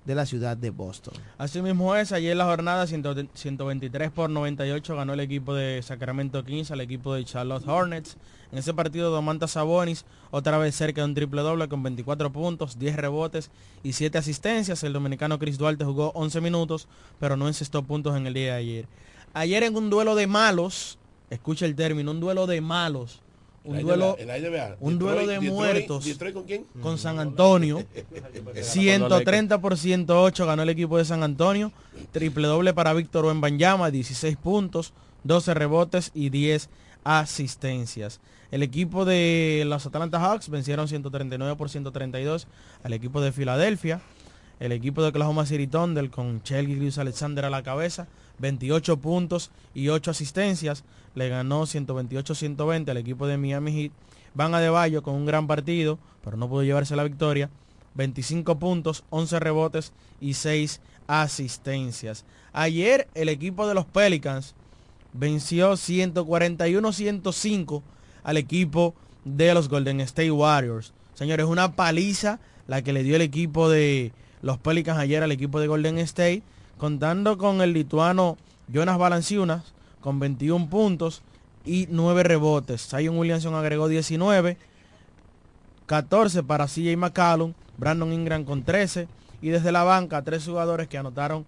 de 0.05 0.15
la 0.15 0.25
ciudad 0.25 0.57
de 0.57 0.71
Boston. 0.71 1.13
Así 1.37 1.61
mismo 1.61 1.95
es, 1.95 2.11
ayer 2.11 2.35
la 2.35 2.45
jornada 2.45 2.87
100 2.87 3.29
123 3.33 4.11
por 4.11 4.29
98 4.29 4.95
ganó 4.95 5.13
el 5.13 5.19
equipo 5.19 5.53
de 5.53 5.81
Sacramento 5.81 6.43
Kings 6.43 6.71
al 6.71 6.81
equipo 6.81 7.13
de 7.13 7.23
Charlotte 7.23 7.67
Hornets. 7.67 8.17
En 8.51 8.57
ese 8.57 8.73
partido 8.73 9.11
Domantas 9.11 9.51
Sabonis 9.51 10.05
otra 10.31 10.57
vez 10.57 10.75
cerca 10.75 11.01
de 11.01 11.05
un 11.05 11.13
triple 11.13 11.41
doble 11.41 11.69
con 11.69 11.83
24 11.83 12.31
puntos, 12.31 12.79
10 12.79 12.95
rebotes 12.95 13.51
y 13.83 13.93
7 13.93 14.17
asistencias. 14.17 14.83
El 14.83 14.93
dominicano 14.93 15.37
Chris 15.39 15.57
Duarte 15.57 15.85
jugó 15.85 16.11
11 16.15 16.41
minutos, 16.41 16.87
pero 17.19 17.37
no 17.37 17.47
encestó 17.47 17.83
puntos 17.83 18.15
en 18.17 18.27
el 18.27 18.33
día 18.33 18.53
de 18.53 18.59
ayer. 18.59 18.87
Ayer 19.33 19.63
en 19.63 19.75
un 19.75 19.89
duelo 19.89 20.15
de 20.15 20.27
malos, 20.27 20.97
escucha 21.29 21.65
el 21.65 21.75
término, 21.75 22.11
un 22.11 22.19
duelo 22.19 22.47
de 22.47 22.59
malos. 22.59 23.21
Un 23.63 23.75
La 23.75 23.81
duelo, 23.83 24.17
la 24.25 24.37
NBA. 24.39 24.77
un 24.79 24.97
duelo 24.97 25.27
de 25.27 25.39
Detroit- 25.39 25.49
muertos 25.51 26.05
Detroit 26.05 26.33
con 26.33 26.43
quién? 26.45 26.65
con 26.81 26.97
San 26.97 27.19
Antonio. 27.19 27.83
130 28.61 29.57
por 29.61 29.77
108 29.77 30.45
ganó 30.45 30.63
el 30.63 30.69
equipo 30.69 30.97
de 30.97 31.05
San 31.05 31.23
Antonio. 31.23 31.71
Triple 32.11 32.47
doble 32.47 32.73
para 32.73 32.93
Víctor 32.93 33.25
Wembanyama, 33.25 33.91
16 33.91 34.35
puntos, 34.37 34.93
12 35.23 35.53
rebotes 35.53 36.11
y 36.13 36.29
10 36.29 36.69
asistencias. 37.03 38.19
El 38.51 38.63
equipo 38.63 39.05
de 39.05 39.63
los 39.65 39.85
Atlanta 39.85 40.19
Hawks 40.19 40.49
vencieron 40.49 40.87
139 40.87 41.55
por 41.55 41.69
132 41.69 42.47
al 42.83 42.93
equipo 42.93 43.21
de 43.21 43.31
Filadelfia. 43.31 44.01
El 44.59 44.71
equipo 44.73 45.01
de 45.01 45.07
Oklahoma 45.09 45.45
City 45.45 45.65
Thunder 45.67 46.09
con 46.11 46.41
Gilgeous 46.43 46.97
Alexander 46.99 47.45
a 47.45 47.49
la 47.49 47.63
cabeza, 47.63 48.07
28 48.39 48.97
puntos 48.97 49.49
y 49.73 49.87
8 49.89 50.11
asistencias. 50.11 50.83
Le 51.15 51.29
ganó 51.29 51.63
128-120 51.63 52.89
al 52.89 52.97
equipo 52.97 53.25
de 53.27 53.37
Miami 53.37 53.71
Heat. 53.71 53.91
Van 54.33 54.55
a 54.55 54.59
De 54.59 55.01
con 55.01 55.15
un 55.15 55.25
gran 55.25 55.47
partido, 55.47 55.97
pero 56.23 56.37
no 56.37 56.47
pudo 56.47 56.63
llevarse 56.63 56.95
la 56.95 57.03
victoria. 57.03 57.49
25 57.95 58.59
puntos, 58.59 59.03
11 59.09 59.39
rebotes 59.39 59.91
y 60.21 60.35
6 60.35 60.79
asistencias. 61.07 62.23
Ayer 62.53 63.09
el 63.15 63.29
equipo 63.29 63.67
de 63.67 63.73
los 63.73 63.85
Pelicans 63.85 64.53
venció 65.13 65.71
141-105 65.73 67.81
al 68.23 68.37
equipo 68.37 68.93
de 69.25 69.53
los 69.53 69.67
Golden 69.69 69.99
State 70.01 70.31
Warriors. 70.31 70.93
Señores, 71.13 71.45
una 71.45 71.75
paliza 71.75 72.39
la 72.67 72.81
que 72.81 72.93
le 72.93 73.03
dio 73.03 73.17
el 73.17 73.21
equipo 73.21 73.69
de 73.69 74.11
los 74.41 74.57
Pelicans 74.57 74.99
ayer 74.99 75.21
al 75.23 75.31
equipo 75.31 75.59
de 75.59 75.67
Golden 75.67 75.99
State, 75.99 76.41
contando 76.77 77.37
con 77.37 77.61
el 77.61 77.73
lituano 77.73 78.37
Jonas 78.67 78.97
Valanciunas 78.97 79.73
con 80.01 80.19
21 80.19 80.69
puntos 80.69 81.21
y 81.65 81.87
9 81.89 82.23
rebotes. 82.23 82.87
Zion 82.89 83.17
Williamson 83.17 83.55
agregó 83.55 83.87
19, 83.87 84.57
14 85.85 86.43
para 86.43 86.67
CJ 86.67 86.95
McCallum, 86.97 87.53
Brandon 87.77 88.11
Ingram 88.13 88.43
con 88.43 88.63
13 88.63 89.07
y 89.41 89.49
desde 89.49 89.71
la 89.71 89.83
banca 89.83 90.21
tres 90.21 90.45
jugadores 90.45 90.87
que 90.87 90.97
anotaron 90.97 91.45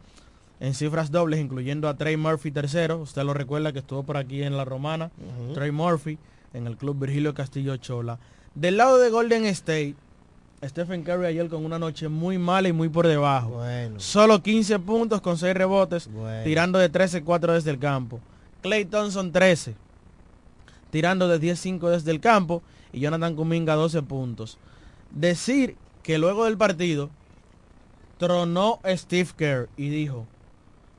en 0.59 0.73
cifras 0.73 1.11
dobles, 1.11 1.39
incluyendo 1.39 1.87
a 1.89 1.95
Trey 1.95 2.15
Murphy 2.17 2.51
tercero. 2.51 2.99
Usted 3.01 3.23
lo 3.23 3.33
recuerda 3.33 3.73
que 3.73 3.79
estuvo 3.79 4.03
por 4.03 4.17
aquí 4.17 4.43
en 4.43 4.55
la 4.57 4.65
Romana. 4.65 5.11
Trey 5.53 5.71
Murphy 5.71 6.17
en 6.53 6.67
el 6.67 6.77
club 6.77 6.99
Virgilio 6.99 7.33
Castillo 7.33 7.75
Chola. 7.77 8.17
Del 8.55 8.77
lado 8.77 8.97
de 8.97 9.09
Golden 9.09 9.45
State, 9.45 9.95
Stephen 10.63 11.03
Curry 11.03 11.25
ayer 11.25 11.49
con 11.49 11.65
una 11.65 11.79
noche 11.79 12.07
muy 12.07 12.37
mala 12.37 12.69
y 12.69 12.73
muy 12.73 12.87
por 12.87 13.07
debajo. 13.07 13.49
Bueno. 13.49 13.99
Solo 13.99 14.41
15 14.41 14.79
puntos 14.79 15.21
con 15.21 15.37
6 15.37 15.53
rebotes, 15.53 16.07
Bueno. 16.11 16.43
tirando 16.43 16.79
de 16.79 16.89
13-4 16.91 17.53
desde 17.53 17.71
el 17.71 17.79
campo. 17.79 18.19
Clay 18.63 18.85
Thompson 18.85 19.31
13, 19.31 19.75
tirando 20.89 21.27
de 21.27 21.39
10-5 21.39 21.89
desde 21.89 22.09
el 22.09 22.19
campo. 22.19 22.63
Y 22.91 22.99
Jonathan 22.99 23.35
Kuminga 23.35 23.73
12 23.73 24.03
puntos. 24.03 24.57
Decir 25.11 25.75
que 26.03 26.17
luego 26.17 26.45
del 26.45 26.57
partido 26.57 27.09
tronó 28.17 28.79
Steve 28.85 29.29
Kerr 29.35 29.69
y 29.77 29.89
dijo, 29.89 30.27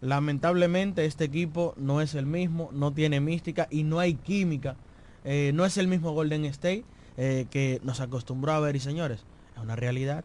lamentablemente 0.01 1.05
este 1.05 1.25
equipo 1.25 1.73
no 1.77 2.01
es 2.01 2.15
el 2.15 2.27
mismo, 2.27 2.69
no 2.73 2.93
tiene 2.93 3.21
mística 3.21 3.69
y 3.71 3.85
no 3.85 3.99
hay 4.01 4.15
química. 4.15 4.77
Eh, 5.25 5.53
no 5.55 5.65
es 5.65 5.79
el 5.79 5.89
mismo 5.89 6.13
Golden 6.13 6.45
State 6.47 6.85
eh, 7.17 7.47
que 7.51 7.81
nos 7.85 8.01
acostumbró 8.01 8.53
a 8.53 8.61
ver 8.61 8.77
y 8.77 8.81
señores, 8.81 9.25
es 9.57 9.63
una 9.63 9.77
realidad. 9.77 10.25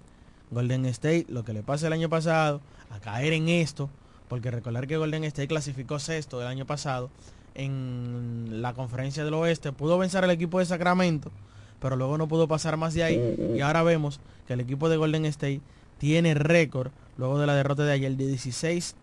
Golden 0.51 0.85
State, 0.87 1.27
lo 1.29 1.45
que 1.45 1.53
le 1.53 1.61
pasa 1.61 1.87
el 1.87 1.93
año 1.93 2.09
pasado, 2.09 2.61
a 2.89 2.99
caer 2.99 3.33
en 3.33 3.47
esto, 3.47 3.89
porque 4.29 4.51
recordar 4.51 4.87
que 4.87 4.95
Golden 4.95 5.25
State 5.25 5.47
clasificó 5.49 5.99
sexto 5.99 6.39
del 6.39 6.47
año 6.47 6.65
pasado 6.65 7.09
en 7.55 8.61
la 8.61 8.73
conferencia 8.73 9.25
del 9.25 9.33
oeste, 9.33 9.71
pudo 9.73 9.97
vencer 9.97 10.23
al 10.23 10.31
equipo 10.31 10.59
de 10.59 10.65
Sacramento, 10.65 11.31
pero 11.81 11.95
luego 11.97 12.17
no 12.17 12.27
pudo 12.27 12.47
pasar 12.47 12.77
más 12.77 12.93
de 12.93 13.03
ahí. 13.03 13.35
Y 13.55 13.59
ahora 13.61 13.83
vemos 13.83 14.21
que 14.47 14.53
el 14.53 14.61
equipo 14.61 14.87
de 14.87 14.97
Golden 14.97 15.25
State 15.25 15.61
tiene 15.97 16.33
récord, 16.35 16.91
luego 17.17 17.39
de 17.39 17.47
la 17.47 17.55
derrota 17.55 17.83
de 17.83 17.91
ayer, 17.91 18.15
de 18.15 18.27
16, 18.27 18.95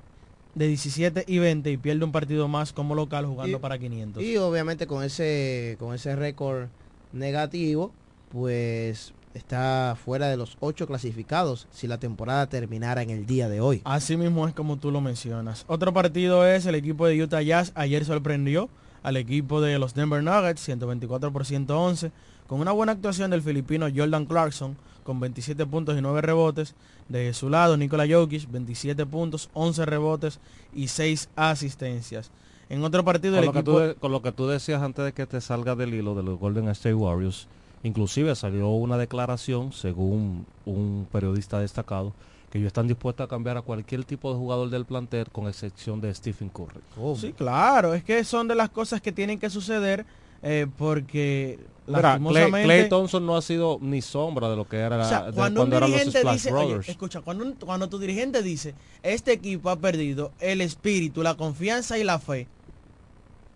de 0.55 0.69
17 0.69 1.25
y 1.27 1.39
20 1.39 1.71
y 1.71 1.77
pierde 1.77 2.05
un 2.05 2.13
partido 2.13 2.49
más 2.49 2.73
como 2.73 2.95
local 2.95 3.27
jugando 3.27 3.59
Y- 3.59 3.61
para 3.61 3.79
500. 3.79 4.23
Y 4.23 4.39
obviamente 4.39 4.87
con 4.87 5.03
ese 5.05 5.77
con 5.79 5.95
ese 5.95 6.17
récord 6.17 6.69
negativo, 7.13 7.93
pues 8.31 9.13
está 9.37 9.97
fuera 10.03 10.29
de 10.29 10.37
los 10.37 10.57
ocho 10.61 10.87
clasificados 10.87 11.67
si 11.71 11.87
la 11.87 11.99
temporada 11.99 12.47
terminara 12.49 13.03
en 13.03 13.11
el 13.11 13.27
día 13.27 13.49
de 13.49 13.61
hoy. 13.61 13.83
Así 13.85 14.17
mismo 14.17 14.47
es 14.49 14.55
como 14.55 14.77
tú 14.79 14.91
lo 14.91 15.01
mencionas. 15.01 15.65
Otro 15.69 15.93
partido 15.93 16.47
es 16.47 16.67
el 16.67 16.75
equipo 16.75 17.07
de 17.07 17.23
Utah 17.23 17.43
Jazz. 17.43 17.73
Ayer 17.75 18.05
sorprendió 18.05 18.69
al 19.03 19.17
equipo 19.17 19.61
de 19.61 19.79
los 19.79 19.95
Denver 19.95 20.23
Nuggets, 20.23 20.61
124 20.63 21.33
por 21.33 21.45
111, 21.47 22.11
con 22.47 22.61
una 22.61 22.73
buena 22.73 22.93
actuación 22.93 23.31
del 23.31 23.43
filipino 23.43 23.87
Jordan 23.95 24.27
Clarkson, 24.27 24.77
con 25.05 25.21
27 25.21 25.65
puntos 25.67 25.97
y 25.97 26.01
9 26.01 26.21
rebotes. 26.23 26.75
De 27.09 27.33
su 27.35 27.49
lado, 27.49 27.77
Nikola 27.77 28.05
Jokic, 28.09 28.51
27 28.51 29.07
puntos, 29.07 29.49
11 29.55 29.87
rebotes 29.87 30.41
y 30.75 30.89
6 30.89 31.29
asistencias. 31.37 32.31
En 32.69 32.83
otro 32.83 33.05
partido, 33.05 33.35
Con 33.35 33.41
el 33.41 33.47
lo, 33.47 33.53
que 33.53 33.59
equipo... 33.61 33.73
tú, 33.73 33.79
de- 33.79 33.95
con 33.95 34.11
lo 34.11 34.23
que 34.23 34.33
tú 34.33 34.49
decías 34.49 34.83
antes 34.83 35.05
de 35.05 35.13
que 35.13 35.25
te 35.27 35.41
salga 35.41 35.77
del 35.77 35.95
hilo 35.95 36.17
de 36.17 36.25
los 36.25 36.37
Golden 36.41 36.69
State 36.71 36.95
Warriors, 36.97 37.47
inclusive 37.87 38.35
salió 38.35 38.69
una 38.71 38.97
declaración, 38.99 39.73
según 39.73 40.47
un 40.65 41.07
periodista 41.13 41.59
destacado, 41.61 42.13
que 42.51 42.59
ellos 42.59 42.69
están 42.69 42.87
dispuestos 42.87 43.25
a 43.25 43.29
cambiar 43.29 43.57
a 43.57 43.63
cualquier 43.63 44.05
tipo 44.05 44.31
de 44.33 44.39
jugador 44.39 44.71
del 44.71 44.85
plantel, 44.85 45.27
con 45.33 45.49
excepción 45.49 46.01
de 46.01 46.15
Stephen 46.15 46.49
Curry. 46.49 46.81
Sí, 47.17 47.33
claro, 47.33 47.95
es 47.95 48.05
que 48.05 48.23
son 48.25 48.49
de 48.49 48.55
las 48.55 48.71
cosas 48.71 49.01
que 49.01 49.13
tienen 49.13 49.39
que 49.39 49.51
suceder 49.51 50.05
eh, 50.43 50.67
porque 50.79 51.59
Mira, 51.89 52.19
Clay, 52.19 52.89
Thompson 52.89 53.25
no 53.25 53.37
ha 53.37 53.43
sido 53.43 53.79
ni 53.81 54.03
sombra 54.03 54.51
de 54.51 54.57
lo 54.57 54.67
que 54.69 54.77
era 54.77 55.01
O 55.01 55.05
sea, 55.09 55.23
de 55.27 55.33
cuando, 55.33 55.63
un 55.63 55.69
eran 55.73 55.83
los 55.89 55.91
dirigente 56.05 56.31
dice, 56.33 56.53
oye, 56.53 56.65
Brothers. 56.67 56.89
escucha, 56.89 57.21
cuando, 57.21 57.45
un- 57.45 57.53
cuando 57.55 57.89
tu 57.89 57.99
dirigente 57.99 58.43
dice, 58.43 58.75
este 59.05 59.33
equipo 59.33 59.71
ha 59.71 59.77
perdido 59.77 60.33
el 60.41 60.61
espíritu, 60.61 61.23
la 61.23 61.37
confianza 61.37 61.97
y 61.99 62.05
la 62.05 62.19
fe, 62.19 62.49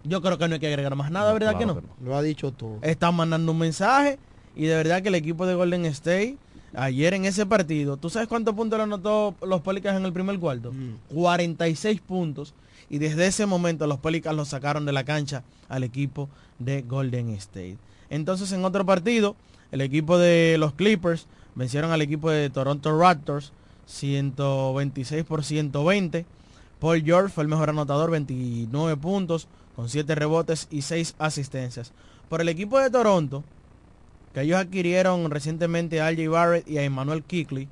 Yo 0.04 0.22
creo 0.22 0.38
que 0.38 0.48
no 0.48 0.54
hay 0.54 0.60
que 0.60 0.68
agregar 0.68 0.94
más 0.96 1.10
nada, 1.10 1.32
¿verdad 1.32 1.58
que 1.58 1.66
no? 1.66 1.80
Lo 2.02 2.16
ha 2.16 2.22
dicho 2.22 2.52
todo. 2.52 2.78
Están 2.82 3.14
mandando 3.14 3.52
un 3.52 3.58
mensaje 3.58 4.18
y 4.56 4.66
de 4.66 4.76
verdad 4.76 5.02
que 5.02 5.08
el 5.08 5.14
equipo 5.14 5.46
de 5.46 5.54
Golden 5.54 5.84
State 5.86 6.36
ayer 6.74 7.14
en 7.14 7.24
ese 7.24 7.46
partido, 7.46 7.96
¿tú 7.96 8.10
sabes 8.10 8.28
cuántos 8.28 8.54
puntos 8.54 8.78
le 8.78 8.84
anotó 8.84 9.34
los 9.42 9.60
Pelicans 9.60 9.98
en 9.98 10.06
el 10.06 10.12
primer 10.12 10.38
cuarto? 10.38 10.72
46 11.12 12.00
puntos 12.00 12.54
y 12.88 12.98
desde 12.98 13.26
ese 13.26 13.46
momento 13.46 13.86
los 13.86 13.98
Pelicans 13.98 14.36
los 14.36 14.48
sacaron 14.48 14.84
de 14.86 14.92
la 14.92 15.04
cancha 15.04 15.42
al 15.68 15.84
equipo 15.84 16.28
de 16.58 16.82
Golden 16.82 17.30
State. 17.30 17.78
Entonces 18.08 18.52
en 18.52 18.64
otro 18.64 18.84
partido, 18.86 19.36
el 19.70 19.80
equipo 19.80 20.18
de 20.18 20.56
los 20.58 20.72
Clippers 20.74 21.26
vencieron 21.54 21.92
al 21.92 22.02
equipo 22.02 22.30
de 22.30 22.50
Toronto 22.50 22.98
Raptors 22.98 23.52
126 23.86 25.24
por 25.24 25.44
120. 25.44 26.24
Paul 26.78 27.02
George 27.02 27.32
fue 27.32 27.42
el 27.44 27.48
mejor 27.48 27.70
anotador, 27.70 28.10
29 28.10 28.96
puntos, 28.96 29.48
con 29.76 29.88
7 29.88 30.14
rebotes 30.14 30.68
y 30.70 30.83
6 30.83 31.14
asistencias. 31.18 31.92
Por 32.28 32.40
el 32.40 32.48
equipo 32.48 32.78
de 32.78 32.90
Toronto, 32.90 33.44
que 34.33 34.42
ellos 34.42 34.59
adquirieron 34.59 35.30
recientemente 35.30 36.00
a 36.00 36.11
RJ 36.11 36.28
Barrett 36.28 36.68
y 36.68 36.78
a 36.78 36.83
Emmanuel 36.83 37.22
Kickley. 37.24 37.68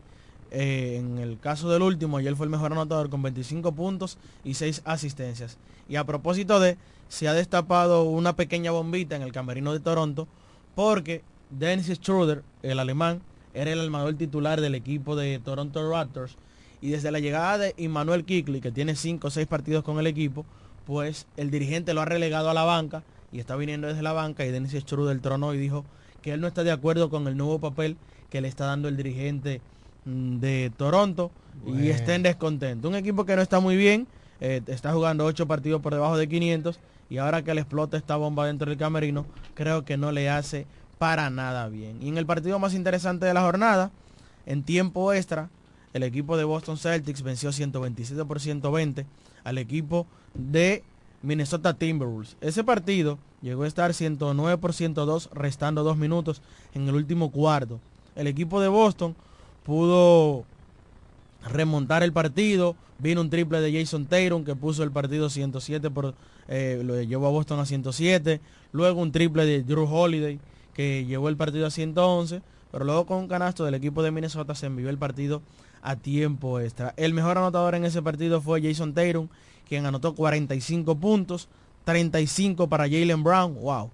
Eh, 0.51 0.97
en 0.99 1.19
el 1.19 1.39
caso 1.39 1.69
del 1.71 1.83
último, 1.83 2.19
él 2.19 2.37
fue 2.37 2.47
el 2.47 2.51
mejor 2.51 2.73
anotador 2.73 3.11
con 3.11 3.23
25 3.23 3.73
puntos 3.73 4.19
y 4.45 4.55
6 4.55 4.83
asistencias. 4.85 5.59
Y 5.89 5.97
a 5.97 6.05
propósito 6.05 6.59
de, 6.61 6.77
se 7.09 7.29
ha 7.29 7.35
destapado 7.35 8.05
una 8.05 8.35
pequeña 8.35 8.71
bombita 8.71 9.17
en 9.17 9.23
el 9.23 9.33
camerino 9.33 9.73
de 9.73 9.81
Toronto, 9.81 10.27
porque 10.75 11.23
Dennis 11.51 11.87
Schroeder, 11.87 12.43
el 12.63 12.79
alemán, 12.79 13.23
era 13.55 13.73
el 13.73 13.81
armador 13.81 14.15
titular 14.15 14.61
del 14.61 14.75
equipo 14.75 15.17
de 15.17 15.39
Toronto 15.39 15.91
Raptors. 15.91 16.37
Y 16.81 16.91
desde 16.91 17.11
la 17.11 17.19
llegada 17.19 17.59
de 17.59 17.75
Emmanuel 17.77 18.25
Kickley, 18.25 18.61
que 18.61 18.71
tiene 18.71 18.95
5 18.95 19.27
o 19.27 19.31
6 19.31 19.47
partidos 19.47 19.85
con 19.85 19.99
el 19.99 20.07
equipo, 20.07 20.45
pues 20.89 21.27
el 21.37 21.51
dirigente 21.51 21.93
lo 21.93 22.01
ha 22.01 22.07
relegado 22.07 22.49
a 22.49 22.55
la 22.55 22.65
banca 22.65 23.03
y 23.31 23.41
está 23.41 23.57
viniendo 23.57 23.89
desde 23.89 24.01
la 24.01 24.15
banca 24.15 24.47
y 24.47 24.51
Dennis 24.51 24.73
Schroeder 24.73 25.21
tronó 25.21 25.53
y 25.53 25.59
dijo 25.59 25.85
que 26.23 26.33
él 26.33 26.41
no 26.41 26.47
está 26.47 26.65
de 26.65 26.71
acuerdo 26.71 27.11
con 27.11 27.29
el 27.29 27.37
nuevo 27.37 27.59
papel 27.59 27.99
que 28.31 28.41
le 28.41 28.49
está 28.49 28.65
dando 28.65 28.89
el 28.89 28.97
dirigente 28.97 29.61
mm, 30.07 30.39
de 30.39 30.73
Toronto 30.75 31.31
y 31.67 31.89
estén 31.89 32.23
descontentos. 32.23 32.89
Un 32.89 32.97
equipo 32.97 33.27
que 33.27 33.37
no 33.37 33.43
está 33.43 33.61
muy 33.61 33.77
bien, 33.77 34.07
eh, 34.41 34.63
está 34.67 34.95
jugando 34.95 35.27
8 35.27 35.47
partidos 35.47 35.83
por 35.83 35.93
debajo 35.93 36.17
de 36.17 36.27
500 36.27 36.81
y 37.11 37.19
ahora 37.19 37.45
que 37.45 37.53
le 37.53 37.61
explota 37.61 37.99
esta 37.99 38.17
bomba 38.17 38.47
dentro 38.47 38.71
del 38.71 38.79
camerino, 38.79 39.27
creo 39.53 39.85
que 39.85 39.99
no 39.99 40.11
le 40.11 40.31
hace 40.31 40.67
para 40.97 41.29
nada 41.29 41.69
bien. 41.69 41.99
Y 42.01 42.09
en 42.09 42.17
el 42.17 42.25
partido 42.25 42.59
más 42.59 42.73
interesante 42.73 43.27
de 43.27 43.35
la 43.35 43.43
jornada, 43.43 43.91
en 44.47 44.63
tiempo 44.63 45.13
extra, 45.13 45.51
el 45.93 46.03
equipo 46.03 46.39
de 46.39 46.45
Boston 46.45 46.79
Celtics 46.79 47.21
venció 47.21 47.53
127 47.53 48.25
por 48.25 48.41
120 48.41 49.05
al 49.45 49.59
equipo 49.59 50.07
de 50.39 50.83
Minnesota 51.23 51.75
Timberwolves. 51.75 52.37
Ese 52.41 52.65
partido 52.65 53.19
llegó 53.43 53.65
a 53.65 53.67
estar 53.67 53.93
109 53.93 54.57
por 54.59 54.73
102 54.73 55.29
restando 55.35 55.85
dos 55.85 55.99
minutos 55.99 56.41
en 56.75 56.89
el 56.89 56.95
último 56.95 57.31
cuarto. 57.31 57.81
El 58.17 58.27
equipo 58.27 58.61
de 58.61 58.69
Boston 58.69 59.15
pudo 59.65 60.45
remontar 61.47 62.03
el 62.03 62.13
partido. 62.13 62.77
Vino 62.99 63.21
un 63.21 63.31
triple 63.31 63.61
de 63.61 63.79
Jason 63.79 64.07
Tatum 64.07 64.45
que 64.45 64.57
puso 64.57 64.83
el 64.83 64.91
partido 64.91 65.31
107 65.31 65.91
por 65.91 66.15
eh, 66.49 66.81
lo 66.83 67.01
llevó 67.03 67.27
a 67.27 67.31
Boston 67.31 67.61
a 67.61 67.67
107. 67.67 68.41
Luego 68.73 69.01
un 69.01 69.13
triple 69.13 69.45
de 69.45 69.63
Drew 69.63 69.85
Holiday 69.85 70.41
que 70.75 71.05
llevó 71.05 71.29
el 71.29 71.37
partido 71.37 71.67
a 71.67 71.71
111. 71.71 72.43
Pero 72.71 72.85
luego 72.85 73.07
con 73.07 73.19
un 73.19 73.29
canasto 73.29 73.65
del 73.65 73.75
equipo 73.75 74.03
de 74.03 74.11
Minnesota 74.11 74.55
se 74.55 74.67
envió 74.67 74.91
el 74.91 74.99
partido 74.99 75.43
a 75.81 75.97
tiempo 75.97 76.61
extra. 76.61 76.93
El 76.97 77.15
mejor 77.15 77.39
anotador 77.39 77.75
en 77.75 77.85
ese 77.85 78.03
partido 78.03 78.41
fue 78.41 78.61
Jason 78.63 78.93
Tatum 78.93 79.29
quien 79.69 79.87
anotó 79.87 80.15
45 80.15 80.97
puntos, 80.97 81.49
35 81.85 82.69
para 82.69 82.85
Jalen 82.85 83.23
Brown. 83.23 83.55
Wow. 83.55 83.91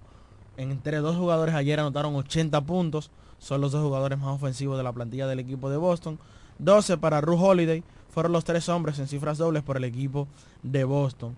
Entre 0.57 0.97
dos 0.97 1.15
jugadores 1.15 1.53
ayer 1.55 1.79
anotaron 1.79 2.15
80 2.15 2.61
puntos. 2.61 3.11
Son 3.39 3.61
los 3.61 3.71
dos 3.71 3.83
jugadores 3.83 4.17
más 4.17 4.29
ofensivos 4.29 4.77
de 4.77 4.83
la 4.83 4.93
plantilla 4.93 5.27
del 5.27 5.39
equipo 5.39 5.69
de 5.69 5.77
Boston. 5.77 6.17
12 6.59 6.97
para 6.97 7.21
Ru 7.21 7.37
Holiday. 7.37 7.83
Fueron 8.09 8.31
los 8.31 8.45
tres 8.45 8.69
hombres 8.69 8.97
en 8.99 9.07
cifras 9.07 9.37
dobles 9.37 9.61
por 9.63 9.77
el 9.77 9.83
equipo 9.83 10.27
de 10.63 10.85
Boston. 10.85 11.35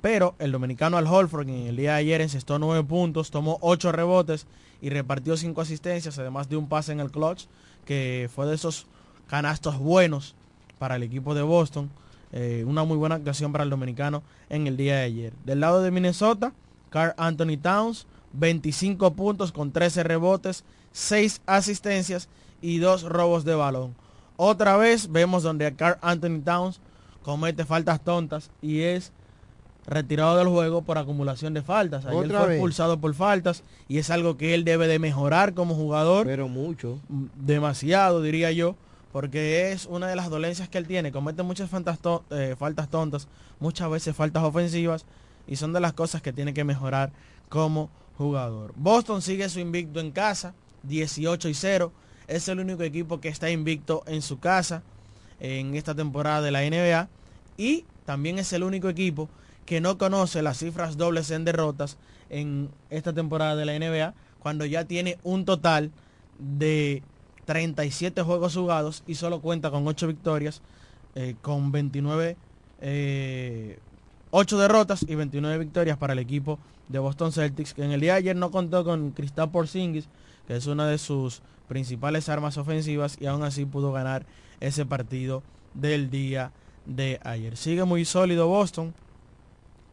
Pero 0.00 0.34
el 0.38 0.52
dominicano 0.52 0.96
Al 0.96 1.06
Holford, 1.06 1.48
en 1.48 1.66
el 1.66 1.76
día 1.76 1.92
de 1.92 1.98
ayer 1.98 2.20
encestó 2.20 2.58
9 2.58 2.84
puntos, 2.84 3.30
tomó 3.30 3.58
8 3.62 3.90
rebotes 3.90 4.46
y 4.80 4.90
repartió 4.90 5.36
5 5.36 5.60
asistencias, 5.60 6.18
además 6.18 6.48
de 6.48 6.56
un 6.56 6.68
pase 6.68 6.92
en 6.92 7.00
el 7.00 7.10
clutch, 7.10 7.46
que 7.84 8.30
fue 8.32 8.46
de 8.46 8.54
esos 8.54 8.86
canastos 9.26 9.78
buenos 9.78 10.36
para 10.78 10.96
el 10.96 11.02
equipo 11.02 11.34
de 11.34 11.42
Boston. 11.42 11.90
Eh, 12.32 12.64
una 12.66 12.84
muy 12.84 12.96
buena 12.96 13.14
actuación 13.14 13.52
para 13.52 13.64
el 13.64 13.70
dominicano 13.70 14.22
en 14.48 14.66
el 14.66 14.76
día 14.76 14.96
de 14.96 15.02
ayer. 15.02 15.32
Del 15.44 15.60
lado 15.60 15.82
de 15.82 15.90
Minnesota, 15.90 16.52
Carl 16.90 17.14
Anthony 17.16 17.56
Towns, 17.60 18.06
25 18.32 19.14
puntos 19.14 19.52
con 19.52 19.72
13 19.72 20.02
rebotes, 20.02 20.64
6 20.92 21.40
asistencias 21.46 22.28
y 22.60 22.78
2 22.78 23.04
robos 23.04 23.44
de 23.44 23.54
balón. 23.54 23.94
Otra 24.36 24.76
vez 24.76 25.10
vemos 25.10 25.42
donde 25.42 25.74
Carl 25.74 25.98
Anthony 26.02 26.40
Towns 26.44 26.80
comete 27.22 27.64
faltas 27.64 28.00
tontas 28.02 28.50
y 28.60 28.80
es 28.80 29.12
retirado 29.86 30.36
del 30.36 30.48
juego 30.48 30.82
por 30.82 30.98
acumulación 30.98 31.54
de 31.54 31.62
faltas. 31.62 32.04
Ayer 32.04 32.28
fue 32.28 32.54
expulsado 32.54 33.00
por 33.00 33.14
faltas 33.14 33.62
y 33.88 33.98
es 33.98 34.10
algo 34.10 34.36
que 34.36 34.54
él 34.54 34.64
debe 34.64 34.86
de 34.86 34.98
mejorar 34.98 35.54
como 35.54 35.74
jugador. 35.74 36.26
Pero 36.26 36.46
mucho. 36.46 36.98
Demasiado, 37.36 38.20
diría 38.20 38.52
yo 38.52 38.76
porque 39.12 39.72
es 39.72 39.86
una 39.86 40.06
de 40.08 40.16
las 40.16 40.30
dolencias 40.30 40.68
que 40.68 40.78
él 40.78 40.86
tiene. 40.86 41.12
Comete 41.12 41.42
muchas 41.42 41.70
eh, 42.30 42.56
faltas 42.58 42.88
tontas, 42.90 43.28
muchas 43.60 43.90
veces 43.90 44.14
faltas 44.14 44.42
ofensivas, 44.42 45.04
y 45.46 45.56
son 45.56 45.72
de 45.72 45.80
las 45.80 45.94
cosas 45.94 46.22
que 46.22 46.32
tiene 46.32 46.52
que 46.52 46.64
mejorar 46.64 47.10
como 47.48 47.90
jugador. 48.18 48.72
Boston 48.76 49.22
sigue 49.22 49.48
su 49.48 49.60
invicto 49.60 50.00
en 50.00 50.10
casa, 50.10 50.54
18 50.82 51.48
y 51.48 51.54
0. 51.54 51.92
Es 52.26 52.48
el 52.48 52.60
único 52.60 52.82
equipo 52.82 53.20
que 53.20 53.28
está 53.28 53.50
invicto 53.50 54.02
en 54.06 54.20
su 54.20 54.38
casa 54.38 54.82
en 55.40 55.74
esta 55.74 55.94
temporada 55.94 56.42
de 56.42 56.50
la 56.50 56.60
NBA. 56.62 57.08
Y 57.56 57.84
también 58.04 58.38
es 58.38 58.52
el 58.52 58.62
único 58.62 58.88
equipo 58.88 59.28
que 59.64 59.80
no 59.80 59.98
conoce 59.98 60.42
las 60.42 60.58
cifras 60.58 60.96
dobles 60.96 61.30
en 61.30 61.44
derrotas 61.44 61.96
en 62.30 62.70
esta 62.90 63.12
temporada 63.12 63.56
de 63.56 63.66
la 63.66 63.78
NBA, 63.78 64.14
cuando 64.38 64.64
ya 64.64 64.84
tiene 64.84 65.18
un 65.22 65.44
total 65.44 65.90
de 66.38 67.02
37 67.48 68.20
juegos 68.24 68.54
jugados 68.54 69.02
y 69.06 69.14
solo 69.14 69.40
cuenta 69.40 69.70
con 69.70 69.88
8 69.88 70.06
victorias, 70.06 70.60
eh, 71.14 71.34
con 71.40 71.72
29, 71.72 72.36
8 72.82 72.82
eh, 72.82 73.78
derrotas 74.32 75.02
y 75.08 75.14
29 75.14 75.56
victorias 75.56 75.96
para 75.96 76.12
el 76.12 76.18
equipo 76.18 76.58
de 76.88 76.98
Boston 76.98 77.32
Celtics, 77.32 77.72
que 77.72 77.82
en 77.84 77.92
el 77.92 78.02
día 78.02 78.12
de 78.12 78.18
ayer 78.18 78.36
no 78.36 78.50
contó 78.50 78.84
con 78.84 79.12
Kristaps 79.12 79.50
Porzingis, 79.50 80.10
que 80.46 80.56
es 80.56 80.66
una 80.66 80.86
de 80.86 80.98
sus 80.98 81.40
principales 81.68 82.28
armas 82.28 82.58
ofensivas 82.58 83.16
y 83.18 83.24
aún 83.24 83.42
así 83.42 83.64
pudo 83.64 83.92
ganar 83.92 84.26
ese 84.60 84.84
partido 84.84 85.42
del 85.72 86.10
día 86.10 86.52
de 86.84 87.18
ayer. 87.24 87.56
Sigue 87.56 87.84
muy 87.84 88.04
sólido 88.04 88.46
Boston, 88.46 88.92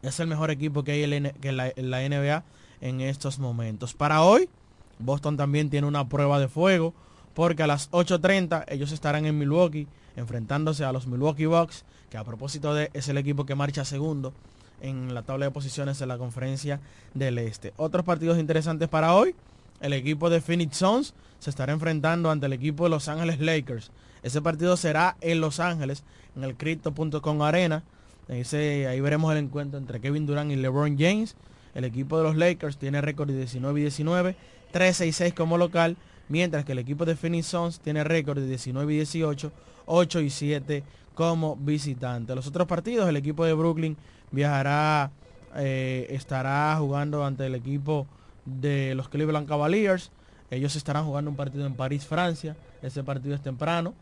es 0.02 0.20
el 0.20 0.26
mejor 0.26 0.50
equipo 0.50 0.84
que 0.84 0.92
hay 0.92 1.04
en 1.04 1.90
la 1.90 2.00
NBA 2.06 2.44
en 2.82 3.00
estos 3.00 3.38
momentos. 3.38 3.94
Para 3.94 4.20
hoy, 4.20 4.50
Boston 4.98 5.38
también 5.38 5.70
tiene 5.70 5.86
una 5.86 6.06
prueba 6.06 6.38
de 6.38 6.48
fuego 6.48 6.92
porque 7.36 7.62
a 7.62 7.66
las 7.66 7.90
8.30 7.90 8.64
ellos 8.68 8.92
estarán 8.92 9.26
en 9.26 9.36
Milwaukee 9.36 9.86
enfrentándose 10.16 10.86
a 10.86 10.92
los 10.92 11.06
Milwaukee 11.06 11.44
Bucks, 11.44 11.84
que 12.08 12.16
a 12.16 12.24
propósito 12.24 12.72
de 12.72 12.88
es 12.94 13.10
el 13.10 13.18
equipo 13.18 13.44
que 13.44 13.54
marcha 13.54 13.84
segundo 13.84 14.32
en 14.80 15.12
la 15.12 15.22
tabla 15.22 15.44
de 15.44 15.50
posiciones 15.50 15.98
de 15.98 16.06
la 16.06 16.16
conferencia 16.16 16.80
del 17.12 17.36
Este. 17.36 17.74
Otros 17.76 18.06
partidos 18.06 18.38
interesantes 18.38 18.88
para 18.88 19.12
hoy, 19.12 19.34
el 19.82 19.92
equipo 19.92 20.30
de 20.30 20.40
Phoenix 20.40 20.78
Suns 20.78 21.12
se 21.38 21.50
estará 21.50 21.74
enfrentando 21.74 22.30
ante 22.30 22.46
el 22.46 22.54
equipo 22.54 22.84
de 22.84 22.90
Los 22.90 23.06
Ángeles 23.06 23.38
Lakers. 23.38 23.90
Ese 24.22 24.40
partido 24.40 24.78
será 24.78 25.18
en 25.20 25.42
Los 25.42 25.60
Ángeles, 25.60 26.04
en 26.36 26.44
el 26.44 26.56
Crypto.com 26.56 27.42
Arena. 27.42 27.82
ahí 28.30 29.00
veremos 29.02 29.30
el 29.30 29.38
encuentro 29.44 29.78
entre 29.78 30.00
Kevin 30.00 30.24
Durant 30.24 30.50
y 30.50 30.56
LeBron 30.56 30.96
James. 30.98 31.36
El 31.74 31.84
equipo 31.84 32.16
de 32.16 32.24
los 32.24 32.36
Lakers 32.36 32.78
tiene 32.78 33.02
récord 33.02 33.28
de 33.28 33.36
19 33.36 33.78
y 33.78 33.82
19, 33.82 34.36
13 34.72 35.06
y 35.06 35.12
6 35.12 35.34
como 35.34 35.58
local 35.58 35.98
mientras 36.28 36.64
que 36.64 36.72
el 36.72 36.78
equipo 36.78 37.04
de 37.04 37.16
Phoenix 37.16 37.46
Suns 37.46 37.80
tiene 37.80 38.04
récord 38.04 38.38
de 38.38 38.46
19 38.46 38.92
y 38.92 38.96
18, 38.96 39.52
8 39.86 40.20
y 40.20 40.30
7 40.30 40.84
como 41.14 41.56
visitante. 41.56 42.34
Los 42.34 42.46
otros 42.46 42.66
partidos, 42.66 43.08
el 43.08 43.16
equipo 43.16 43.44
de 43.44 43.54
Brooklyn 43.54 43.96
viajará, 44.30 45.10
eh, 45.56 46.06
estará 46.10 46.76
jugando 46.78 47.24
ante 47.24 47.46
el 47.46 47.54
equipo 47.54 48.06
de 48.44 48.94
los 48.94 49.08
Cleveland 49.08 49.48
Cavaliers. 49.48 50.10
Ellos 50.50 50.76
estarán 50.76 51.04
jugando 51.04 51.30
un 51.30 51.36
partido 51.36 51.66
en 51.66 51.74
París, 51.74 52.06
Francia. 52.06 52.56
Ese 52.82 53.02
partido 53.02 53.34
es 53.34 53.42
temprano 53.42 53.94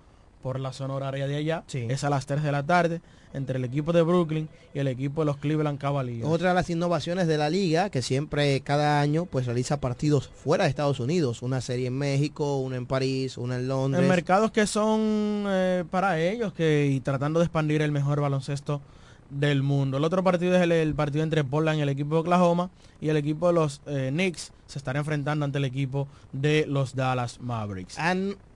por 0.45 0.61
la 0.61 0.75
zona 0.75 0.93
horaria 0.93 1.27
de 1.27 1.37
allá. 1.37 1.65
Es 1.73 2.05
a 2.05 2.11
las 2.11 2.27
3 2.27 2.43
de 2.43 2.53
la 2.53 2.63
tarde 2.63 3.01
entre 3.33 3.57
el 3.57 3.65
equipo 3.65 3.95
de 3.95 4.03
Brooklyn 4.03 4.51
y 4.75 4.79
el 4.79 4.89
equipo 4.89 5.23
de 5.23 5.25
los 5.25 5.39
Cleveland 5.39 5.79
Cavaliers. 5.79 6.29
Otra 6.29 6.51
de 6.51 6.55
las 6.55 6.69
innovaciones 6.69 7.27
de 7.27 7.39
la 7.39 7.49
liga, 7.49 7.89
que 7.89 8.03
siempre 8.03 8.61
cada 8.61 9.01
año 9.01 9.25
pues 9.25 9.47
realiza 9.47 9.81
partidos 9.81 10.29
fuera 10.29 10.65
de 10.65 10.71
Estados 10.71 11.01
Unidos. 11.01 11.41
Una 11.41 11.63
serie 11.63 11.87
en 11.87 11.97
México, 11.97 12.59
una 12.59 12.77
en 12.77 12.85
París, 12.85 13.39
una 13.39 13.57
en 13.57 13.69
Londres. 13.69 14.03
En 14.03 14.09
mercados 14.09 14.51
que 14.51 14.67
son 14.67 15.47
eh, 15.49 15.85
para 15.91 16.21
ellos 16.21 16.53
que 16.53 16.89
y 16.93 17.01
tratando 17.01 17.41
de 17.41 17.47
expandir 17.47 17.81
el 17.81 17.91
mejor 17.91 18.21
baloncesto 18.21 18.83
del 19.31 19.63
mundo. 19.63 19.97
El 19.97 20.05
otro 20.05 20.23
partido 20.23 20.55
es 20.57 20.61
el, 20.61 20.73
el 20.73 20.95
partido 20.95 21.25
entre 21.25 21.43
Portland 21.43 21.79
y 21.79 21.83
el 21.83 21.89
equipo 21.89 22.17
de 22.17 22.21
Oklahoma 22.21 22.69
y 23.01 23.09
el 23.09 23.17
equipo 23.17 23.47
de 23.47 23.55
los 23.55 23.81
eh, 23.87 24.11
Knicks 24.13 24.53
se 24.67 24.79
estará 24.79 24.99
enfrentando 24.99 25.47
ante 25.47 25.57
el 25.57 25.65
equipo 25.65 26.07
de 26.33 26.67
los 26.69 26.95
Dallas 26.95 27.41
Mavericks. 27.41 27.97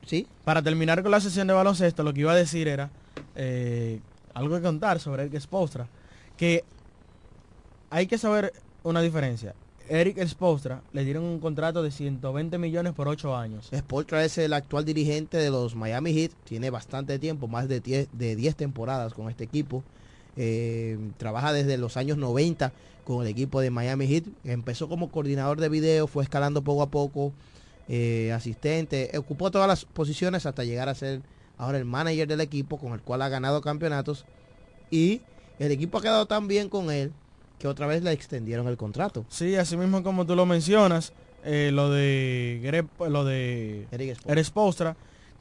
¿Sí? 0.09 0.27
Para 0.45 0.63
terminar 0.63 1.03
con 1.03 1.13
la 1.13 1.21
sesión 1.21 1.47
de 1.47 1.55
baloncesto, 1.55 2.03
lo 2.03 2.15
que 2.15 2.21
iba 2.21 2.33
a 2.33 2.37
decir 2.37 2.67
era 2.67 2.91
eh, 3.37 4.01
algo 4.33 4.57
que 4.57 4.63
contar 4.63 5.01
sobre 5.01 5.25
Eric 5.25 5.39
Spostra, 5.39 5.87
que 6.37 6.65
hay 7.91 8.07
que 8.07 8.17
saber 8.17 8.53
una 8.83 9.03
diferencia. 9.03 9.55
Eric 9.91 10.25
Spostra 10.27 10.83
le 10.93 11.05
dieron 11.05 11.25
un 11.25 11.41
contrato 11.41 11.83
de 11.83 11.91
120 11.91 12.59
millones 12.59 12.95
por 12.95 13.09
8 13.09 13.37
años. 13.37 13.71
Spolstra 13.75 14.25
es 14.25 14.37
el 14.39 14.53
actual 14.53 14.85
dirigente 14.85 15.37
de 15.37 15.51
los 15.51 15.75
Miami 15.75 16.13
Heat, 16.13 16.33
tiene 16.45 16.71
bastante 16.71 17.19
tiempo, 17.19 17.47
más 17.47 17.69
de 17.69 17.81
10, 17.81 18.09
de 18.13 18.37
10 18.37 18.57
temporadas 18.57 19.15
con 19.15 19.29
este 19.29 19.45
equipo. 19.45 19.83
Eh, 20.37 20.99
trabaja 21.17 21.53
desde 21.53 21.79
los 21.79 21.97
años 21.97 22.17
90 22.17 22.73
con 23.05 23.23
el 23.23 23.29
equipo 23.29 23.61
de 23.61 23.71
Miami 23.71 24.07
Heat. 24.07 24.25
Empezó 24.45 24.89
como 24.89 25.11
coordinador 25.11 25.61
de 25.61 25.69
video, 25.69 26.07
fue 26.07 26.23
escalando 26.23 26.63
poco 26.63 26.83
a 26.83 26.91
poco, 26.91 27.33
eh, 27.89 28.33
asistente, 28.35 29.11
ocupó 29.17 29.51
todas 29.51 29.67
las 29.69 29.85
posiciones 29.85 30.47
hasta 30.47 30.65
llegar 30.65 30.89
a 30.89 30.95
ser 30.95 31.23
ahora 31.57 31.79
el 31.79 31.85
manager 31.85 32.29
del 32.29 32.41
equipo 32.41 32.79
con 32.79 32.93
el 32.93 33.01
cual 33.01 33.23
ha 33.23 33.29
ganado 33.29 33.61
campeonatos. 33.61 34.25
Y 34.91 35.23
el 35.59 35.73
equipo 35.73 35.99
ha 35.99 36.03
quedado 36.03 36.27
tan 36.27 36.49
bien 36.49 36.69
con 36.69 36.91
él 36.91 37.13
que 37.59 37.67
otra 37.67 37.87
vez 37.87 38.03
le 38.03 38.13
extendieron 38.13 38.69
el 38.69 38.77
contrato. 38.77 39.25
Sí, 39.29 39.57
así 39.57 39.77
mismo 39.77 40.03
como 40.03 40.25
tú 40.27 40.37
lo 40.37 40.47
mencionas, 40.47 41.13
eh, 41.45 41.71
lo 41.73 41.91
de 41.91 42.61
Greg- 42.63 43.09
lo 43.11 43.25
de 43.25 43.87
Eric 43.91 44.45
Spoelstra, 44.45 44.97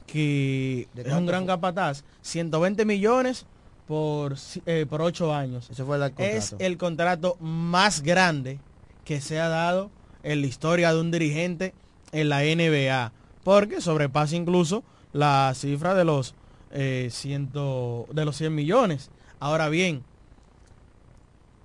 que 0.06 0.88
¿De 0.94 1.02
es 1.02 1.12
un 1.12 1.26
gran 1.26 1.46
capataz, 1.46 2.02
120 2.22 2.84
millones 2.84 3.46
por, 3.86 4.36
eh, 4.66 4.86
por 4.88 5.02
8 5.02 5.34
años. 5.34 5.68
Ese 5.70 5.84
fue 5.84 5.96
el 5.96 6.02
contrato. 6.02 6.36
Es 6.36 6.54
el 6.58 6.76
contrato 6.78 7.36
más 7.40 8.02
grande 8.02 8.58
que 9.04 9.20
se 9.20 9.38
ha 9.38 9.48
dado 9.48 9.90
en 10.22 10.40
la 10.40 10.46
historia 10.46 10.92
de 10.92 11.00
un 11.00 11.10
dirigente 11.10 11.74
en 12.12 12.28
la 12.28 12.40
NBA, 12.42 13.12
porque 13.44 13.80
sobrepasa 13.80 14.36
incluso 14.36 14.82
la 15.12 15.52
cifra 15.54 15.94
de 15.94 16.04
los, 16.04 16.34
eh, 16.70 17.08
ciento, 17.10 18.06
de 18.12 18.24
los 18.24 18.36
100 18.36 18.54
millones. 18.54 19.10
Ahora 19.40 19.68
bien, 19.68 20.02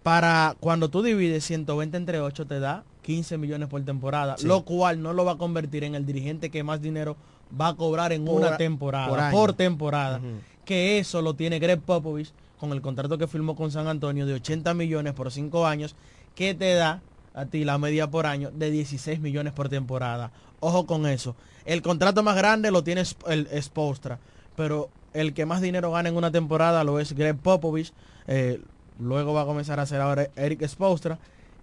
para 0.04 0.56
cuando 0.60 0.89
tú 0.89 1.02
divides 1.02 1.44
120 1.46 1.98
entre 1.98 2.20
8 2.20 2.46
te 2.46 2.60
da 2.60 2.84
15 3.04 3.38
millones 3.38 3.68
por 3.70 3.84
temporada, 3.84 4.38
Sí. 4.38 4.48
lo 4.48 4.64
cual 4.64 5.02
no 5.02 5.14
lo 5.14 5.26
va 5.26 5.34
a 5.34 5.38
convertir 5.38 5.84
en 5.84 5.96
el 5.96 6.06
dirigente 6.06 6.50
que 6.50 6.64
más 6.64 6.82
dinero 6.82 7.16
va 7.60 7.70
a 7.70 7.76
cobrar 7.76 8.12
en 8.14 8.26
Por 8.26 8.36
una 8.41 8.58
temporada, 8.58 9.32
por 9.32 9.54
temporada. 9.54 10.22
Que 10.66 11.00
eso 11.00 11.22
lo 11.22 11.34
tiene 11.34 11.60
Greg 11.60 11.82
Popovich 11.82 12.32
con 12.60 12.72
el 12.72 12.82
contrato 12.82 13.18
que 13.18 13.28
firmó 13.28 13.56
con 13.56 13.72
San 13.72 13.88
Antonio 13.88 14.26
de 14.26 14.34
80 14.36 14.74
millones 14.74 15.14
por 15.14 15.30
5 15.32 15.66
años, 15.68 15.96
que 16.36 16.54
te 16.54 16.74
da 16.74 17.02
a 17.34 17.45
ti 17.45 17.63
la 17.63 17.77
media 17.77 18.09
por 18.09 18.25
año 18.25 18.51
de 18.51 18.71
16 18.71 19.19
millones 19.19 19.53
por 19.53 19.69
temporada. 19.69 20.31
Ojo 20.59 20.86
con 20.86 21.05
eso. 21.07 21.36
El 21.65 21.81
contrato 21.81 22.23
más 22.23 22.36
grande 22.36 22.71
lo 22.71 22.84
tiene 22.84 23.03
el 23.27 23.47
Spostra, 23.61 24.19
pero 24.55 24.89
el 25.13 25.34
que 25.34 25.45
más 25.45 25.61
dinero 25.61 25.91
gana 25.91 26.09
en 26.09 26.15
una 26.15 26.31
temporada 26.31 26.84
lo 26.84 26.99
es 26.99 27.13
Greg 27.13 27.38
Popovich. 27.38 27.93
eh, 28.27 28.61
luego 28.99 29.34
va 29.34 29.41
a 29.41 29.45
comenzar 29.45 29.79
a 29.79 29.84
hacer 29.84 30.01
ahora 30.01 30.29
Eric 30.36 30.67
Spostra 30.67 31.17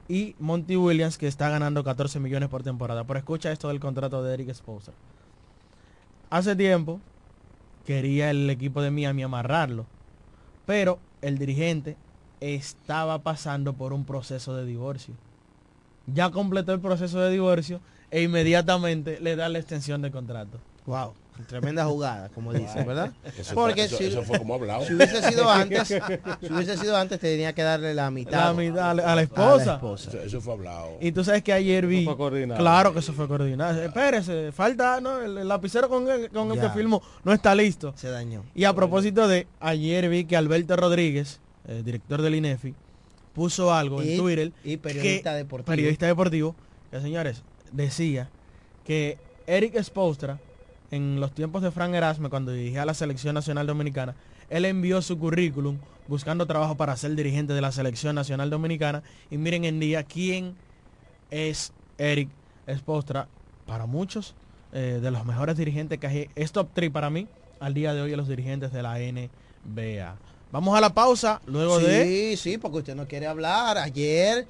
y 0.09 0.35
Monty 0.41 0.77
Williams 0.77 1.19
que 1.19 1.29
está 1.29 1.49
ganando 1.49 1.85
14 1.85 2.19
millones 2.19 2.49
por 2.49 2.63
temporada. 2.63 3.05
Pero 3.05 3.19
escucha 3.19 3.53
esto 3.53 3.69
del 3.69 3.81
contrato 3.81 4.23
de 4.23 4.35
Eric 4.35 4.53
Spostra. 4.55 4.95
Hace 6.31 6.57
tiempo 6.57 7.01
quería 7.87 8.31
el 8.31 8.49
equipo 8.51 8.83
de 8.83 8.91
Miami 8.91 9.23
amarrarlo, 9.23 9.87
pero 10.67 10.99
el 11.23 11.39
dirigente 11.39 11.97
estaba 12.41 13.19
pasando 13.19 13.75
por 13.75 13.93
un 13.93 14.05
proceso 14.05 14.55
de 14.55 14.65
divorcio. 14.65 15.15
Ya 16.15 16.31
completó 16.31 16.73
el 16.73 16.81
proceso 16.81 17.21
de 17.21 17.31
divorcio 17.31 17.81
e 18.11 18.23
inmediatamente 18.23 19.19
le 19.21 19.37
da 19.37 19.49
la 19.49 19.59
extensión 19.59 20.03
de 20.03 20.11
contrato. 20.11 20.59
Wow, 20.87 21.13
tremenda 21.49 21.85
jugada, 21.85 22.29
como 22.31 22.53
dicen, 22.53 22.85
¿verdad? 22.87 23.13
Eso 23.39 23.55
Porque 23.55 23.83
fue- 23.83 23.85
eso- 23.87 23.97
si, 23.99 24.05
eso 24.05 24.23
fue 24.23 24.39
como 24.39 24.55
hablado. 24.55 24.85
si 24.85 24.95
hubiese 24.95 25.23
sido 25.23 25.49
antes, 25.51 25.89
si 25.89 26.53
hubiese 26.53 26.77
sido 26.77 26.97
antes 26.97 27.21
tenía 27.21 27.53
que 27.55 27.63
darle 27.63 27.95
la 27.95 28.11
mitad, 28.11 28.47
La 28.49 28.53
mitad 28.55 28.91
a 28.91 28.95
la- 28.95 29.13
a 29.13 29.15
la 29.15 29.23
esposa. 29.23 29.81
Eso, 29.95 30.21
eso 30.23 30.41
fue 30.41 30.55
hablado. 30.55 30.97
Y 31.01 31.13
tú 31.13 31.23
sabes 31.23 31.43
que 31.43 31.53
ayer 31.53 31.87
vi... 31.87 32.05
fue 32.05 32.17
coordinado. 32.17 32.59
Claro 32.61 32.93
que 32.93 32.99
eso 32.99 33.13
fue 33.13 33.29
coordinado. 33.29 33.81
Espérese, 33.83 34.51
falta, 34.53 35.01
¿no? 35.01 35.21
El, 35.21 35.39
el 35.39 35.47
lapicero 35.49 35.89
con 35.89 36.11
el, 36.11 36.31
con 36.31 36.51
el 36.51 36.59
que 36.61 36.69
filmó 36.71 37.01
no 37.25 37.33
está 37.33 37.55
listo. 37.55 37.93
se 37.97 38.09
dañó. 38.09 38.43
Y 38.55 38.65
a 38.65 38.73
propósito 38.75 39.29
de, 39.29 39.47
ayer 39.61 40.09
vi 40.09 40.25
que 40.25 40.37
Alberto 40.37 40.75
Rodríguez, 40.77 41.41
eh, 41.69 41.83
director 41.85 42.21
del 42.23 42.35
INEFI, 42.35 42.75
puso 43.41 43.73
algo 43.73 44.03
Y- 44.03 44.13
en 44.13 44.19
Twitter. 44.19 44.53
y 44.65 44.77
periodista 44.77 45.31
que- 45.31 45.37
deportivo. 45.39 45.65
Periodista 45.67 46.07
deportivo, 46.07 46.55
que 46.91 47.01
señores, 47.01 47.43
decía 47.73 48.29
que 48.85 49.17
Eric 49.47 49.83
Spostra, 49.83 50.39
en 50.91 51.21
los 51.21 51.33
tiempos 51.35 51.63
de 51.63 51.71
Frank 51.71 51.95
Erasme, 51.95 52.29
cuando 52.29 52.53
dirigía 52.53 52.83
a 52.83 52.85
la 52.85 52.93
Selección 52.93 53.35
Nacional 53.35 53.67
Dominicana, 53.67 54.15
él 54.51 54.67
envió 54.67 55.01
su 55.01 55.19
currículum 55.19 55.79
buscando 56.07 56.45
trabajo 56.47 56.77
para 56.77 56.95
ser 56.99 57.15
dirigente 57.15 57.55
de 57.55 57.63
la 57.63 57.73
Selección 57.73 58.15
Nacional 58.15 58.51
Dominicana. 58.51 59.03
Y 59.31 59.39
miren 59.39 59.65
en 59.65 59.81
día 59.81 60.03
quién 60.03 60.55
es 61.31 61.73
Eric 61.97 62.29
Spostra. 62.77 63.27
Para 63.67 63.87
muchos, 63.87 64.35
eh, 64.75 64.99
de 65.01 65.11
los 65.11 65.25
mejores 65.25 65.57
dirigentes 65.57 65.99
que 65.99 66.07
hay, 66.07 66.29
es 66.35 66.53
top 66.53 66.69
3 66.75 66.91
para 66.91 67.09
mí, 67.09 67.27
al 67.59 67.73
día 67.73 67.95
de 67.95 68.03
hoy, 68.03 68.11
de 68.11 68.17
los 68.19 68.29
dirigentes 68.29 68.71
de 68.71 68.83
la 68.83 69.01
NBA. 69.01 70.17
Vamos 70.53 70.77
a 70.77 70.81
la 70.81 70.91
pausa, 70.93 71.41
luego 71.47 71.79
sí, 71.79 71.87
de... 71.87 72.37
sí, 72.37 72.59
porque 72.59 72.79
usted 72.79 72.95
no 72.97 73.07
quiere 73.07 73.27
hablar. 73.27 73.79
Ayer 73.79 74.47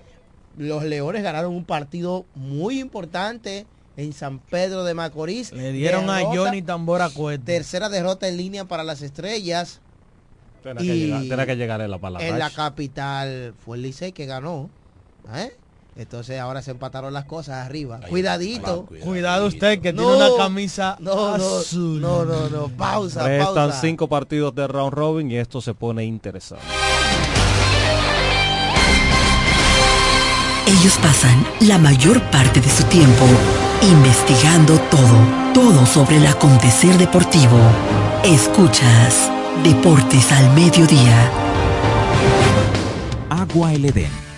los 0.57 0.83
Leones 0.85 1.23
ganaron 1.23 1.55
un 1.55 1.65
partido 1.65 2.25
muy 2.35 2.81
importante 2.81 3.67
en 3.97 4.13
San 4.15 4.39
Pedro 4.39 4.85
de 4.85 4.95
Macorís. 4.95 5.53
Le 5.53 5.73
dieron 5.73 6.09
a 6.09 6.21
Johnny 6.25 6.63
Tambora 6.63 7.11
Cueto. 7.11 7.45
Tercera 7.45 7.89
derrota 7.91 8.29
en 8.29 8.39
línea 8.39 8.65
para 8.65 8.83
las 8.83 9.03
estrellas. 9.03 9.81
Tiene 10.63 10.83
Y- 10.83 10.87
que 10.87 10.97
llegar, 10.97 11.23
tiene 11.23 11.47
que 11.47 11.57
llegar 11.57 11.81
en 11.83 11.91
la 11.91 11.99
palabra. 11.99 12.27
En 12.27 12.39
la 12.39 12.51
capital 12.51 13.55
fue 13.65 13.77
el 13.77 13.83
Licey 13.83 14.13
que 14.13 14.27
ganó. 14.27 14.71
¿eh? 15.35 15.53
Entonces 16.01 16.41
ahora 16.41 16.63
se 16.63 16.71
empataron 16.71 17.13
las 17.13 17.27
cosas 17.27 17.67
arriba. 17.67 18.01
cuidadito. 18.09 18.87
Cuidado 19.05 19.47
usted 19.47 19.83
que 19.83 19.93
No, 19.93 20.03
tiene 20.03 20.17
una 20.17 20.43
camisa 20.43 20.97
no, 20.99 21.37
no, 21.37 21.59
azul. 21.59 22.01
No, 22.01 22.25
no, 22.25 22.49
no. 22.49 22.69
Pausa, 22.69 23.23
Restan 23.29 23.55
pausa. 23.55 23.81
cinco 23.83 24.09
partidos 24.09 24.55
de 24.55 24.67
round 24.67 24.95
robin 24.95 25.31
y 25.31 25.37
esto 25.37 25.61
se 25.61 25.75
pone 25.75 26.03
interesante. 26.07 26.65
Ellos 30.67 30.97
pasan 31.03 31.45
la 31.61 31.77
mayor 31.77 32.23
parte 32.31 32.61
de 32.63 32.69
su 32.71 32.85
tiempo 32.85 33.27
investigando 33.83 34.79
todo, 34.91 35.19
todo 35.53 35.85
sobre 35.85 36.17
el 36.17 36.27
acontecer 36.27 36.97
deportivo. 36.97 37.59
Escuchas 38.25 39.31
Deportes 39.65 40.33
al 40.33 40.51
Mediodía. 40.55 41.31
Agua 43.29 43.75
El 43.75 43.85
Edén, 43.87 44.11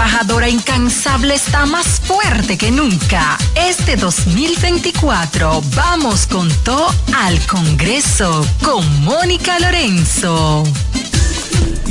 trabajadora 0.00 0.48
incansable 0.48 1.34
está 1.34 1.66
más 1.66 2.00
fuerte 2.00 2.56
que 2.56 2.70
nunca. 2.70 3.36
Este 3.54 3.96
2024 3.96 5.60
vamos 5.76 6.26
con 6.26 6.48
todo 6.64 6.88
al 7.14 7.38
Congreso 7.46 8.46
con 8.62 9.04
Mónica 9.04 9.58
Lorenzo. 9.58 10.64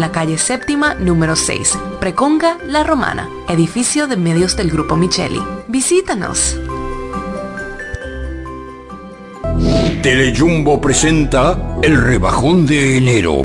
la 0.00 0.12
calle 0.12 0.38
séptima 0.38 0.94
número 0.94 1.36
6, 1.36 1.78
Preconga 2.00 2.58
La 2.66 2.84
Romana, 2.84 3.28
edificio 3.48 4.06
de 4.06 4.16
medios 4.16 4.56
del 4.56 4.70
Grupo 4.70 4.96
Micheli. 4.96 5.42
Visítanos. 5.68 6.56
Telejumbo 10.02 10.80
presenta 10.80 11.76
el 11.82 12.00
rebajón 12.00 12.66
de 12.66 12.96
enero. 12.96 13.42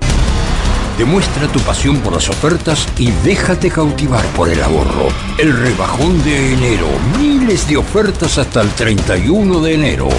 Demuestra 0.97 1.47
tu 1.47 1.59
pasión 1.61 1.97
por 2.01 2.13
las 2.13 2.29
ofertas 2.29 2.87
y 2.97 3.09
déjate 3.23 3.71
cautivar 3.71 4.23
por 4.35 4.49
el 4.49 4.61
ahorro. 4.61 5.07
El 5.37 5.57
rebajón 5.57 6.23
de 6.23 6.53
enero. 6.53 6.87
Miles 7.19 7.67
de 7.67 7.77
ofertas 7.77 8.37
hasta 8.37 8.61
el 8.61 8.69
31 8.69 9.59
de 9.61 9.73
enero. 9.73 10.09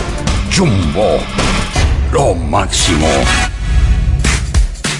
Jumbo. 0.56 1.18
Lo 2.12 2.34
máximo. 2.34 3.06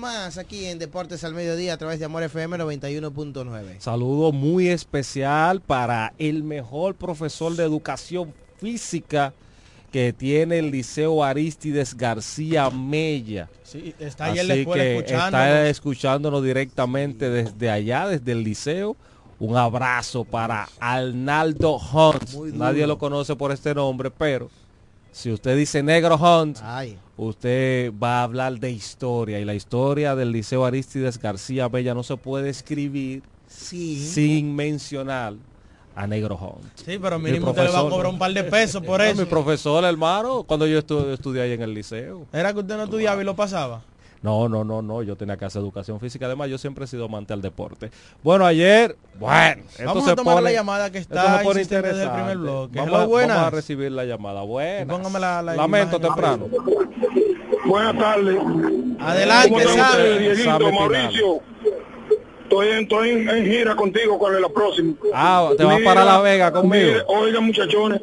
Más 0.00 0.38
aquí 0.38 0.64
en 0.64 0.78
Deportes 0.78 1.22
al 1.24 1.34
Mediodía 1.34 1.74
a 1.74 1.76
través 1.76 1.98
de 1.98 2.06
Amor 2.06 2.22
FM 2.22 2.56
91.9. 2.56 3.78
Saludo 3.80 4.32
muy 4.32 4.68
especial 4.68 5.60
para 5.60 6.14
el 6.18 6.42
mejor 6.42 6.94
profesor 6.94 7.54
de 7.54 7.64
educación 7.64 8.32
física 8.58 9.34
que 9.92 10.12
tiene 10.12 10.58
el 10.60 10.70
Liceo 10.70 11.22
Aristides 11.22 11.94
García 11.96 12.70
Mella. 12.70 13.48
Sí, 13.62 13.94
está 13.98 14.26
ahí 14.26 14.38
en 14.38 14.48
la 14.48 14.54
Así 14.54 14.60
escuela 14.62 14.82
que 14.82 14.96
escuchándonos. 14.96 15.26
está 15.46 15.68
escuchándonos 15.68 16.44
directamente 16.44 17.28
desde 17.28 17.70
allá, 17.70 18.08
desde 18.08 18.32
el 18.32 18.42
liceo. 18.42 18.96
Un 19.38 19.56
abrazo 19.56 20.24
para 20.24 20.68
Arnaldo 20.78 21.76
Hunt. 21.76 22.54
Nadie 22.54 22.86
lo 22.86 22.98
conoce 22.98 23.36
por 23.36 23.52
este 23.52 23.74
nombre, 23.74 24.10
pero 24.10 24.50
si 25.12 25.32
usted 25.32 25.56
dice 25.56 25.82
Negro 25.82 26.16
Hunt, 26.16 26.58
Ay. 26.62 26.98
usted 27.16 27.92
va 28.02 28.20
a 28.20 28.22
hablar 28.24 28.58
de 28.60 28.70
historia. 28.70 29.38
Y 29.40 29.44
la 29.44 29.54
historia 29.54 30.14
del 30.14 30.32
Liceo 30.32 30.64
Aristides 30.64 31.18
García 31.18 31.68
Bella 31.68 31.94
no 31.94 32.02
se 32.02 32.16
puede 32.16 32.48
escribir 32.50 33.22
Sí. 33.46 33.98
sin 34.08 34.54
mencionar 34.54 35.34
a 35.96 36.06
Negro 36.06 36.36
Hunt. 36.36 36.64
Sí, 36.76 36.98
pero 37.02 37.18
Mi 37.18 37.30
mínimo 37.32 37.50
usted 37.50 37.64
le 37.64 37.70
va 37.70 37.80
a 37.80 37.88
cobrar 37.88 38.12
un 38.12 38.18
par 38.18 38.32
de 38.32 38.44
pesos 38.44 38.82
por 38.82 39.00
No, 39.00 39.06
eso. 39.06 39.20
Mi 39.20 39.26
profesor, 39.26 39.84
hermano, 39.84 40.44
cuando 40.44 40.66
yo 40.66 40.78
estu- 40.78 41.12
estudié 41.12 41.42
ahí 41.42 41.52
en 41.52 41.62
el 41.62 41.74
liceo. 41.74 42.26
¿Era 42.32 42.52
que 42.52 42.60
usted 42.60 42.76
no 42.76 42.84
estudiaba 42.84 43.20
y 43.20 43.24
lo 43.24 43.34
pasaba? 43.34 43.82
No, 44.22 44.48
no, 44.50 44.64
no, 44.64 44.82
no, 44.82 45.02
yo 45.02 45.16
tenía 45.16 45.36
que 45.38 45.46
hacer 45.46 45.62
educación 45.62 45.98
física. 45.98 46.26
Además, 46.26 46.50
yo 46.50 46.58
siempre 46.58 46.84
he 46.84 46.86
sido 46.86 47.06
amante 47.06 47.32
al 47.32 47.40
deporte. 47.40 47.90
Bueno, 48.22 48.44
ayer, 48.44 48.96
bueno, 49.18 49.62
esto 49.70 49.84
Vamos 49.86 50.04
se 50.04 50.10
a 50.10 50.14
tomar 50.16 50.34
pone- 50.34 50.44
la 50.44 50.52
llamada 50.52 50.90
que 50.92 50.98
está 50.98 51.42
insistiendo 51.42 51.88
desde 51.88 52.02
el 52.02 52.10
primer 52.10 52.32
interesante. 52.32 52.36
bloque. 52.36 52.78
Vamos, 52.78 52.88
Hello, 52.94 53.02
a, 53.02 53.06
buenas. 53.06 53.36
vamos 53.36 53.52
a 53.52 53.56
recibir 53.56 53.92
la 53.92 54.04
llamada. 54.04 54.42
Buenas. 54.42 54.94
Póngame 54.94 55.20
la- 55.20 55.40
la 55.42 55.56
Lamento 55.56 55.96
imagen. 55.96 56.14
temprano. 56.14 56.46
Buenas 57.66 57.98
tardes. 57.98 58.36
Adelante, 59.00 59.48
¿Cómo 59.48 59.60
están 59.60 59.76
sabe. 59.92 60.36
Sabe. 60.36 60.72
Mauricio? 60.72 61.40
Estoy, 62.42 62.68
en, 62.68 62.78
estoy 62.82 63.08
en, 63.10 63.28
en 63.30 63.44
gira 63.46 63.76
contigo, 63.76 64.18
¿cuál 64.18 64.34
es 64.34 64.40
la 64.42 64.48
próxima? 64.48 64.94
Ah, 65.14 65.50
¿te 65.56 65.64
vas 65.64 65.78
Mira, 65.78 65.88
para 65.94 66.04
La 66.04 66.20
Vega 66.20 66.50
conmigo? 66.52 66.74
mire, 66.74 67.02
oiga, 67.06 67.40
muchachones. 67.40 68.02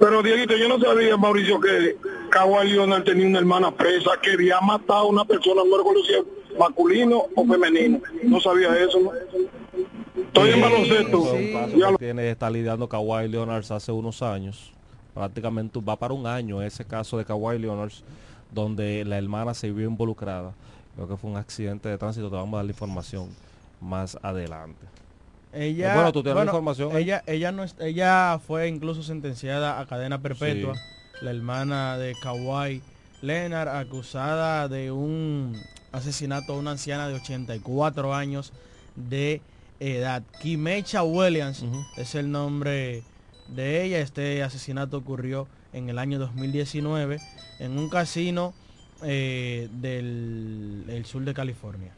Pero, 0.00 0.22
Dieguito, 0.22 0.56
yo 0.56 0.66
no 0.68 0.80
sabía, 0.80 1.16
Mauricio, 1.16 1.60
que 1.60 1.96
Kawhi 2.30 2.70
Leonard 2.70 3.04
tenía 3.04 3.26
una 3.26 3.38
hermana 3.38 3.70
presa 3.70 4.12
que 4.22 4.32
había 4.32 4.58
matado 4.60 5.00
a 5.00 5.06
una 5.06 5.24
persona, 5.26 5.62
no 5.68 5.76
recuerdo 5.76 6.00
si 6.04 6.56
masculino 6.58 7.24
o 7.36 7.46
femenino. 7.46 8.00
No 8.24 8.40
sabía 8.40 8.76
eso, 8.78 8.98
¿no? 8.98 9.12
Estoy 10.22 10.50
en 10.50 10.60
baloncesto. 10.60 11.24
Ya 11.34 11.86
que 11.86 11.92
lo- 11.92 11.98
tiene, 11.98 12.30
está 12.30 12.48
lidiando 12.50 12.88
Kawhi 12.88 13.28
Leonard 13.28 13.70
hace 13.70 13.92
unos 13.92 14.22
años. 14.22 14.72
Prácticamente 15.14 15.78
va 15.80 15.96
para 15.96 16.14
un 16.14 16.26
año 16.26 16.62
ese 16.62 16.84
caso 16.84 17.18
de 17.18 17.24
Kawhi 17.24 17.58
Leonard, 17.58 17.92
donde 18.50 19.04
la 19.04 19.18
hermana 19.18 19.52
se 19.54 19.70
vio 19.70 19.86
involucrada. 19.86 20.54
Creo 20.94 21.08
que 21.08 21.16
fue 21.16 21.30
un 21.30 21.36
accidente 21.36 21.88
de 21.88 21.98
tránsito. 21.98 22.30
Te 22.30 22.36
vamos 22.36 22.54
a 22.54 22.56
dar 22.58 22.64
la 22.64 22.70
información 22.72 23.28
más 23.80 24.16
adelante. 24.22 24.86
Ella, 25.52 25.94
Bueno, 25.94 26.12
tú 26.12 26.22
tienes 26.22 26.36
la 26.36 26.44
información 26.44 26.94
ahí. 26.94 27.04
Ella, 27.04 27.22
ella 27.26 27.52
no, 27.52 27.64
ella 27.80 28.40
fue 28.46 28.68
incluso 28.68 29.02
sentenciada 29.02 29.80
a 29.80 29.86
cadena 29.86 30.20
perpetua. 30.20 30.74
La 31.22 31.30
hermana 31.30 31.98
de 31.98 32.14
Kawhi 32.22 32.82
Leonard 33.22 33.68
acusada 33.68 34.68
de 34.68 34.90
un 34.90 35.60
asesinato 35.92 36.54
a 36.54 36.56
una 36.56 36.72
anciana 36.72 37.08
de 37.08 37.14
84 37.14 38.14
años 38.14 38.52
de 38.96 39.42
edad. 39.80 40.22
Kimecha 40.40 41.02
Williams 41.02 41.64
es 41.96 42.14
el 42.14 42.30
nombre 42.30 43.02
de 43.48 43.84
ella. 43.84 43.98
Este 43.98 44.42
asesinato 44.42 44.98
ocurrió 44.98 45.48
en 45.72 45.88
el 45.90 45.98
año 45.98 46.18
2019 46.18 47.18
en 47.58 47.78
un 47.78 47.88
casino 47.88 48.54
eh, 49.02 49.68
del 49.72 50.84
el 50.88 51.04
sur 51.06 51.24
de 51.24 51.34
California. 51.34 51.92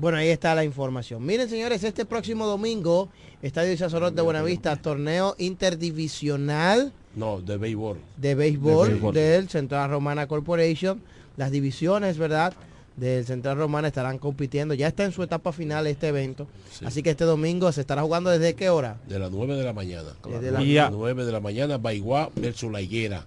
Bueno, 0.00 0.16
ahí 0.18 0.28
está 0.28 0.54
la 0.54 0.64
información. 0.64 1.24
Miren, 1.26 1.48
señores, 1.50 1.84
este 1.84 2.06
próximo 2.06 2.46
domingo, 2.46 3.10
Estadio 3.42 3.72
Isazorot 3.72 4.14
de 4.14 4.22
Buenavista, 4.22 4.74
torneo 4.76 5.34
interdivisional 5.38 6.92
No, 7.14 7.40
de 7.42 7.56
béisbol. 7.58 7.98
de 8.16 8.34
béisbol, 8.34 8.86
De 8.88 8.92
béisbol. 8.94 9.14
del 9.14 9.48
Central 9.50 9.90
Romana 9.90 10.26
Corporation. 10.26 11.02
Las 11.36 11.50
divisiones, 11.50 12.16
¿verdad? 12.18 12.54
Del 12.96 13.24
Central 13.26 13.56
Romana 13.58 13.88
estarán 13.88 14.18
compitiendo. 14.18 14.74
Ya 14.74 14.88
está 14.88 15.04
en 15.04 15.12
su 15.12 15.22
etapa 15.22 15.52
final 15.52 15.86
este 15.86 16.08
evento. 16.08 16.46
Así 16.84 17.02
que 17.02 17.10
este 17.10 17.24
domingo 17.24 17.70
se 17.72 17.82
estará 17.82 18.02
jugando 18.02 18.30
desde 18.30 18.54
qué 18.54 18.68
hora? 18.70 18.96
De 19.08 19.18
las 19.18 19.30
9 19.30 19.54
de 19.54 19.64
la 19.64 19.72
mañana. 19.72 20.10
Desde 20.26 20.50
la- 20.50 20.62
Y 20.62 20.76
a 20.78 20.90
9 20.90 21.24
de 21.24 21.32
la 21.32 21.40
mañana, 21.40 21.78
Baigua 21.78 22.30
versus 22.36 22.70
La 22.72 22.80
Higuera. 22.80 23.26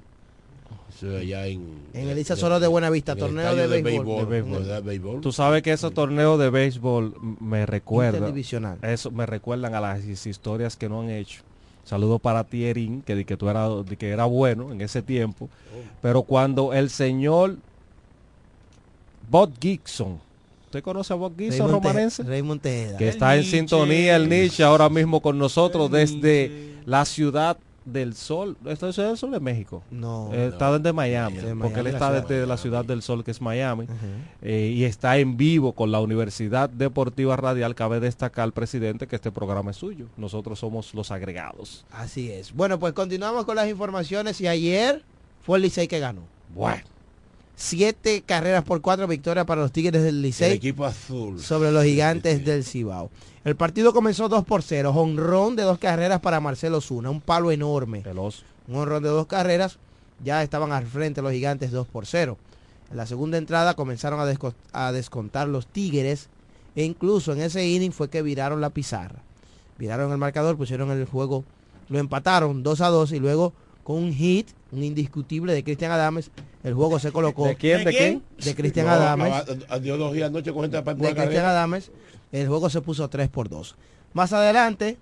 Eso 1.03 1.17
es 1.17 1.21
allá 1.23 1.47
en... 1.47 1.61
En 1.93 2.07
el 2.09 2.17
Isa 2.17 2.35
Solo 2.35 2.59
de 2.59 2.67
Buenavista, 2.67 3.15
torneo 3.15 3.55
de 3.55 3.81
béisbol. 3.81 4.19
De 4.19 4.25
béisbol. 4.25 4.59
¿verdad? 4.59 4.83
Béisbol. 4.83 5.21
Tú 5.21 5.31
sabes 5.33 5.61
que 5.61 5.73
ese 5.73 5.89
torneo 5.91 6.37
de 6.37 6.49
béisbol 6.49 7.13
me 7.41 7.65
recuerda. 7.65 8.19
Interdivisional. 8.19 8.77
Eso 8.81 9.11
me 9.11 9.25
recuerdan 9.25 9.75
a 9.75 9.81
las 9.81 10.03
his- 10.05 10.25
historias 10.27 10.77
que 10.77 10.87
no 10.87 11.01
han 11.01 11.09
hecho. 11.09 11.41
Saludo 11.83 12.19
para 12.19 12.45
ti, 12.45 12.63
Erin, 12.63 13.01
que, 13.01 13.15
di 13.15 13.25
que 13.25 13.35
tú 13.35 13.49
era, 13.49 13.67
di 13.83 13.97
que 13.97 14.09
era 14.09 14.23
bueno 14.25 14.71
en 14.71 14.79
ese 14.79 15.01
tiempo. 15.01 15.49
Pero 16.01 16.23
cuando 16.23 16.71
el 16.73 16.89
señor 16.89 17.57
Bob 19.29 19.51
Gibson, 19.59 20.19
¿usted 20.65 20.81
conoce 20.83 21.11
a 21.13 21.15
Bob 21.17 21.33
Gibson, 21.37 21.67
Te- 21.67 21.71
romanense? 21.73 22.23
Tejeda. 22.23 22.97
Que 22.97 23.09
está 23.09 23.35
en 23.35 23.43
sintonía 23.43 24.15
el 24.15 24.29
Nietzsche 24.29 24.63
ahora 24.63 24.87
mismo 24.89 25.21
con 25.21 25.37
nosotros 25.37 25.91
desde 25.91 26.75
la 26.85 27.03
ciudad 27.05 27.57
del 27.85 28.13
sol. 28.15 28.57
¿Esto 28.65 28.89
es 28.89 28.97
el 28.97 29.17
sol 29.17 29.31
de 29.31 29.39
México? 29.39 29.83
No. 29.91 30.29
Eh, 30.33 30.47
está 30.47 30.77
desde 30.77 30.93
Miami, 30.93 31.37
De 31.37 31.55
porque 31.55 31.79
él 31.81 31.87
está 31.87 32.07
ciudad. 32.09 32.27
desde 32.27 32.47
la 32.47 32.57
ciudad 32.57 32.85
del 32.85 33.01
sol 33.01 33.23
que 33.23 33.31
es 33.31 33.41
Miami. 33.41 33.87
Eh, 34.41 34.71
y 34.75 34.83
está 34.85 35.17
en 35.17 35.37
vivo 35.37 35.73
con 35.73 35.91
la 35.91 35.99
Universidad 36.01 36.69
Deportiva 36.69 37.35
Radial. 37.35 37.75
Cabe 37.75 37.99
destacar, 37.99 38.51
presidente, 38.53 39.07
que 39.07 39.15
este 39.15 39.31
programa 39.31 39.71
es 39.71 39.77
suyo. 39.77 40.07
Nosotros 40.17 40.59
somos 40.59 40.93
los 40.93 41.11
agregados. 41.11 41.85
Así 41.91 42.31
es. 42.31 42.53
Bueno, 42.53 42.79
pues 42.79 42.93
continuamos 42.93 43.45
con 43.45 43.55
las 43.55 43.69
informaciones 43.69 44.39
y 44.41 44.47
ayer 44.47 45.03
fue 45.41 45.57
el 45.57 45.63
Licey 45.63 45.87
que 45.87 45.99
ganó. 45.99 46.21
Bueno. 46.53 46.83
Siete 47.55 48.23
carreras 48.25 48.63
por 48.63 48.81
cuatro 48.81 49.07
victorias 49.07 49.45
para 49.45 49.61
los 49.61 49.71
Tigres 49.71 50.01
del 50.03 50.15
El 50.15 50.21
Licey 50.23 50.53
equipo 50.53 50.85
azul. 50.85 51.39
sobre 51.39 51.71
los 51.71 51.83
gigantes 51.83 52.43
del 52.43 52.63
Cibao. 52.63 53.11
El 53.45 53.55
partido 53.55 53.93
comenzó 53.93 54.27
2 54.27 54.43
por 54.45 54.63
0. 54.63 54.91
Honrón 54.95 55.55
de 55.55 55.63
dos 55.63 55.77
carreras 55.77 56.19
para 56.19 56.39
Marcelo 56.39 56.81
Zuna. 56.81 57.09
Un 57.09 57.21
palo 57.21 57.51
enorme. 57.51 58.03
Un 58.67 58.75
honrón 58.75 59.03
de 59.03 59.09
dos 59.09 59.27
carreras. 59.27 59.77
Ya 60.23 60.41
estaban 60.41 60.71
al 60.71 60.85
frente 60.87 61.21
los 61.21 61.31
gigantes 61.31 61.71
2 61.71 61.87
por 61.87 62.05
0. 62.05 62.37
En 62.89 62.97
la 62.97 63.05
segunda 63.05 63.37
entrada 63.37 63.75
comenzaron 63.75 64.19
a, 64.19 64.25
desco- 64.25 64.53
a 64.71 64.91
descontar 64.91 65.47
los 65.47 65.67
Tigres. 65.67 66.29
E 66.75 66.83
incluso 66.83 67.33
en 67.33 67.41
ese 67.41 67.67
inning 67.67 67.91
fue 67.91 68.09
que 68.09 68.21
viraron 68.23 68.61
la 68.61 68.71
pizarra. 68.71 69.21
Viraron 69.77 70.11
el 70.11 70.17
marcador, 70.17 70.57
pusieron 70.57 70.89
el 70.91 71.05
juego, 71.05 71.43
lo 71.89 71.99
empataron 71.99 72.63
2 72.63 72.81
a 72.81 72.87
2 72.87 73.11
y 73.11 73.19
luego 73.19 73.53
con 73.83 73.97
un 73.97 74.13
hit, 74.13 74.47
un 74.71 74.83
indiscutible 74.83 75.53
de 75.53 75.63
Cristian 75.63 75.91
Adames, 75.91 76.31
el 76.63 76.73
juego 76.73 76.99
se 76.99 77.11
colocó. 77.11 77.47
¿De 77.47 77.55
quién? 77.55 77.83
¿De 77.83 77.91
quién? 77.91 78.23
De 78.43 78.55
Cristian 78.55 78.85
No, 78.85 78.93
Adames 78.93 79.45
días 80.13 80.29
anoche 80.29 80.53
con 80.53 80.61
gente 80.63 80.81
de 80.81 81.15
Cristian 81.15 81.45
Adames, 81.45 81.91
el 82.31 82.47
juego 82.47 82.69
se 82.69 82.81
puso 82.81 83.09
3 83.09 83.29
por 83.29 83.49
2. 83.49 83.75
Más 84.13 84.31
adelante 84.31 84.97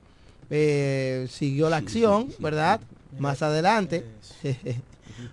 eh, 0.49 1.27
siguió 1.29 1.69
la 1.69 1.77
acción, 1.77 2.29
¿verdad? 2.39 2.81
Más 3.19 3.41
adelante, 3.41 4.05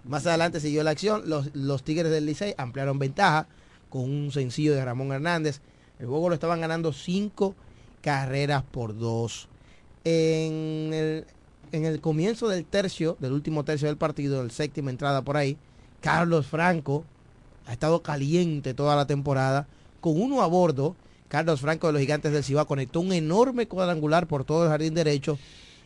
más 0.04 0.26
adelante 0.26 0.60
siguió 0.60 0.82
la 0.82 0.90
acción. 0.90 1.22
Los, 1.26 1.54
los 1.54 1.82
Tigres 1.82 2.10
del 2.10 2.26
Licey 2.26 2.54
ampliaron 2.58 2.98
ventaja 2.98 3.46
con 3.88 4.02
un 4.02 4.30
sencillo 4.30 4.74
de 4.74 4.84
Ramón 4.84 5.12
Hernández. 5.12 5.60
El 5.98 6.06
juego 6.06 6.28
lo 6.28 6.34
estaban 6.34 6.60
ganando 6.60 6.92
5 6.92 7.54
carreras 8.02 8.62
por 8.62 8.96
2. 8.96 9.48
En 10.04 10.92
el, 10.92 11.24
en 11.72 11.84
el 11.84 12.00
comienzo 12.00 12.48
del 12.48 12.64
tercio, 12.64 13.16
del 13.20 13.32
último 13.32 13.64
tercio 13.64 13.88
del 13.88 13.96
partido, 13.96 14.42
el 14.42 14.50
séptima 14.50 14.90
entrada 14.90 15.22
por 15.22 15.36
ahí, 15.36 15.56
Carlos 16.00 16.46
Franco 16.46 17.04
ha 17.66 17.72
estado 17.72 18.02
caliente 18.02 18.74
toda 18.74 18.96
la 18.96 19.06
temporada. 19.06 19.66
Con 20.00 20.20
uno 20.20 20.42
a 20.42 20.46
bordo, 20.46 20.96
Carlos 21.28 21.60
Franco 21.60 21.86
de 21.88 21.92
los 21.92 22.00
Gigantes 22.00 22.32
del 22.32 22.44
Cibao 22.44 22.66
conectó 22.66 23.00
un 23.00 23.12
enorme 23.12 23.66
cuadrangular 23.66 24.26
por 24.26 24.44
todo 24.44 24.64
el 24.64 24.70
jardín 24.70 24.94
derecho. 24.94 25.38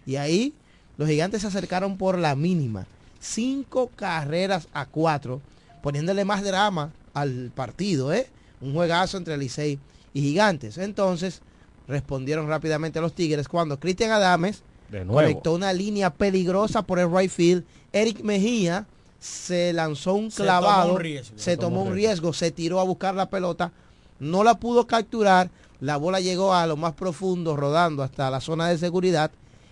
Y 0.07 0.17
ahí 0.17 0.53
los 0.99 1.09
Gigantes 1.09 1.43
se 1.43 1.49
acercaron 1.49 1.97
por 1.97 2.19
la 2.19 2.35
mínima. 2.37 2.87
Cinco 3.21 3.91
carreras 3.97 4.69
a 4.73 4.87
cuatro, 4.87 5.41
poniéndole 5.83 6.25
más 6.25 6.43
drama 6.45 6.93
al 7.15 7.51
partido, 7.55 8.13
¿eh? 8.13 8.29
Un 8.61 8.75
juegazo 8.75 9.17
entre 9.17 9.37
Licey 9.37 9.79
y 10.13 10.21
Gigantes. 10.21 10.79
Entonces, 10.79 11.41
respondieron 11.89 12.49
rápidamente 12.49 13.01
los 13.01 13.15
Tigres 13.15 13.49
cuando 13.49 13.81
Cristian 13.81 14.11
Adames 14.13 14.63
De 14.91 15.05
nuevo. 15.05 15.15
conectó 15.15 15.55
una 15.55 15.73
línea 15.73 16.11
peligrosa 16.13 16.83
por 16.83 16.99
el 16.99 17.13
right 17.13 17.31
field. 17.31 17.65
Eric 17.93 18.23
Mejía 18.23 18.87
se 19.23 19.73
lanzó 19.73 20.15
un 20.15 20.33
Se 20.33 20.39
tomó 20.39 20.47
clavado, 20.47 20.95
un 20.95 21.01
riesgo. 21.01 21.39
se 21.39 21.57
tomó 21.57 21.83
un 21.85 21.95
riesgo, 21.95 22.33
se 22.33 22.51
tiró 22.51 22.81
a 22.81 22.85
buscar 22.85 23.15
la 23.15 23.31
pelota, 23.31 23.71
no 24.19 24.43
la 24.43 24.55
pudo 24.55 24.89
capturar, 24.89 25.49
la 25.81 25.97
bola 25.97 26.19
llegó 26.19 26.53
a 26.55 26.67
lo 26.67 26.77
más 26.77 26.95
profundo, 26.95 27.57
rodando 27.57 28.03
hasta 28.03 28.31
la 28.31 28.41
zona 28.41 28.69
de 28.69 28.79
seguridad, 28.79 29.31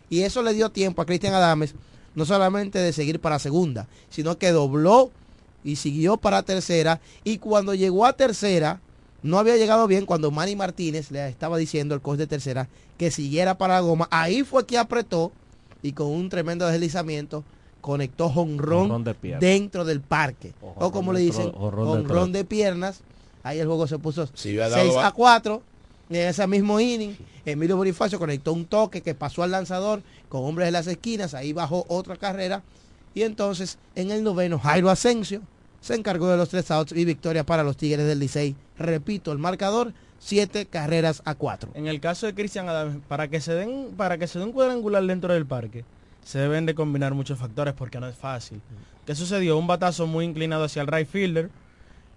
y 0.08 0.20
eso 0.20 0.42
le 0.42 0.54
dio 0.54 0.70
tiempo 0.70 1.02
a 1.02 1.06
Cristian 1.06 1.34
Adames, 1.34 1.74
no 2.14 2.24
solamente 2.24 2.78
de 2.78 2.92
seguir 2.92 3.18
para 3.18 3.40
segunda, 3.40 3.88
sino 4.08 4.38
que 4.38 4.52
dobló 4.52 5.10
y 5.64 5.76
siguió 5.76 6.16
para 6.16 6.44
tercera, 6.44 7.00
y 7.24 7.38
cuando 7.38 7.74
llegó 7.74 8.06
a 8.06 8.12
tercera, 8.12 8.80
no 9.24 9.36
había 9.36 9.56
llegado 9.56 9.88
bien 9.88 10.06
cuando 10.06 10.30
Manny 10.30 10.54
Martínez 10.54 11.10
le 11.10 11.28
estaba 11.28 11.58
diciendo 11.58 11.94
al 11.96 12.00
coach 12.00 12.18
de 12.18 12.28
tercera 12.28 12.68
que 12.98 13.10
siguiera 13.10 13.58
para 13.58 13.74
la 13.74 13.80
goma. 13.80 14.08
Ahí 14.12 14.44
fue 14.44 14.64
que 14.64 14.78
apretó 14.78 15.32
y 15.82 15.92
con 15.92 16.06
un 16.06 16.28
tremendo 16.28 16.66
deslizamiento 16.66 17.44
conectó 17.80 18.28
jonrón 18.28 19.04
de 19.04 19.36
dentro 19.40 19.84
del 19.84 20.00
parque. 20.00 20.52
O, 20.60 20.90
como 20.92 21.12
le 21.12 21.20
dicen, 21.20 21.52
jonrón 21.52 22.32
de 22.32 22.38
de 22.40 22.44
piernas. 22.44 23.00
Ahí 23.42 23.58
el 23.58 23.66
juego 23.66 23.86
se 23.86 23.98
puso 23.98 24.28
Si 24.34 24.50
hubiera 24.50 24.68
dado 24.68 24.82
6 24.82 24.94
ba- 24.94 25.06
a 25.06 25.12
4. 25.12 25.62
En 26.10 26.16
ese 26.28 26.46
mismo 26.46 26.80
inning, 26.80 27.14
Emilio 27.44 27.76
Bonifacio 27.76 28.18
conectó 28.18 28.52
un 28.52 28.64
toque 28.66 29.00
que 29.00 29.14
pasó 29.14 29.42
al 29.44 29.52
lanzador 29.52 30.02
con 30.28 30.44
hombres 30.44 30.66
de 30.66 30.72
las 30.72 30.86
esquinas. 30.88 31.34
Ahí 31.34 31.52
bajó 31.52 31.84
otra 31.88 32.16
carrera. 32.16 32.62
Y 33.14 33.22
entonces, 33.22 33.78
en 33.94 34.10
el 34.10 34.22
noveno, 34.24 34.58
Jairo 34.58 34.90
Asensio 34.90 35.40
se 35.80 35.94
encargó 35.94 36.28
de 36.28 36.36
los 36.36 36.48
tres 36.48 36.70
outs 36.70 36.92
y 36.92 37.04
victoria 37.04 37.44
para 37.46 37.62
los 37.62 37.76
Tigres 37.76 38.06
del 38.06 38.18
Licey. 38.18 38.56
Repito, 38.76 39.30
el 39.32 39.38
marcador, 39.38 39.92
siete 40.18 40.66
carreras 40.66 41.22
a 41.24 41.34
cuatro. 41.34 41.70
En 41.74 41.86
el 41.86 42.00
caso 42.00 42.26
de 42.26 42.34
Cristian 42.34 42.68
Adams, 42.68 42.98
para 43.08 43.28
que 43.28 43.40
se 43.40 43.54
den, 43.54 43.88
para 43.96 44.18
que 44.18 44.26
se 44.26 44.38
dé 44.38 44.44
un 44.44 44.52
cuadrangular 44.52 45.04
dentro 45.04 45.32
del 45.32 45.46
parque, 45.46 45.84
se 46.24 46.38
deben 46.38 46.66
de 46.66 46.74
combinar 46.74 47.14
muchos 47.14 47.38
factores 47.38 47.74
porque 47.74 48.00
no 48.00 48.06
es 48.08 48.16
fácil. 48.16 48.60
¿Qué 49.06 49.14
sucedió? 49.14 49.56
Un 49.58 49.66
batazo 49.66 50.06
muy 50.06 50.24
inclinado 50.24 50.64
hacia 50.64 50.82
el 50.82 50.88
right 50.88 51.08
fielder 51.08 51.50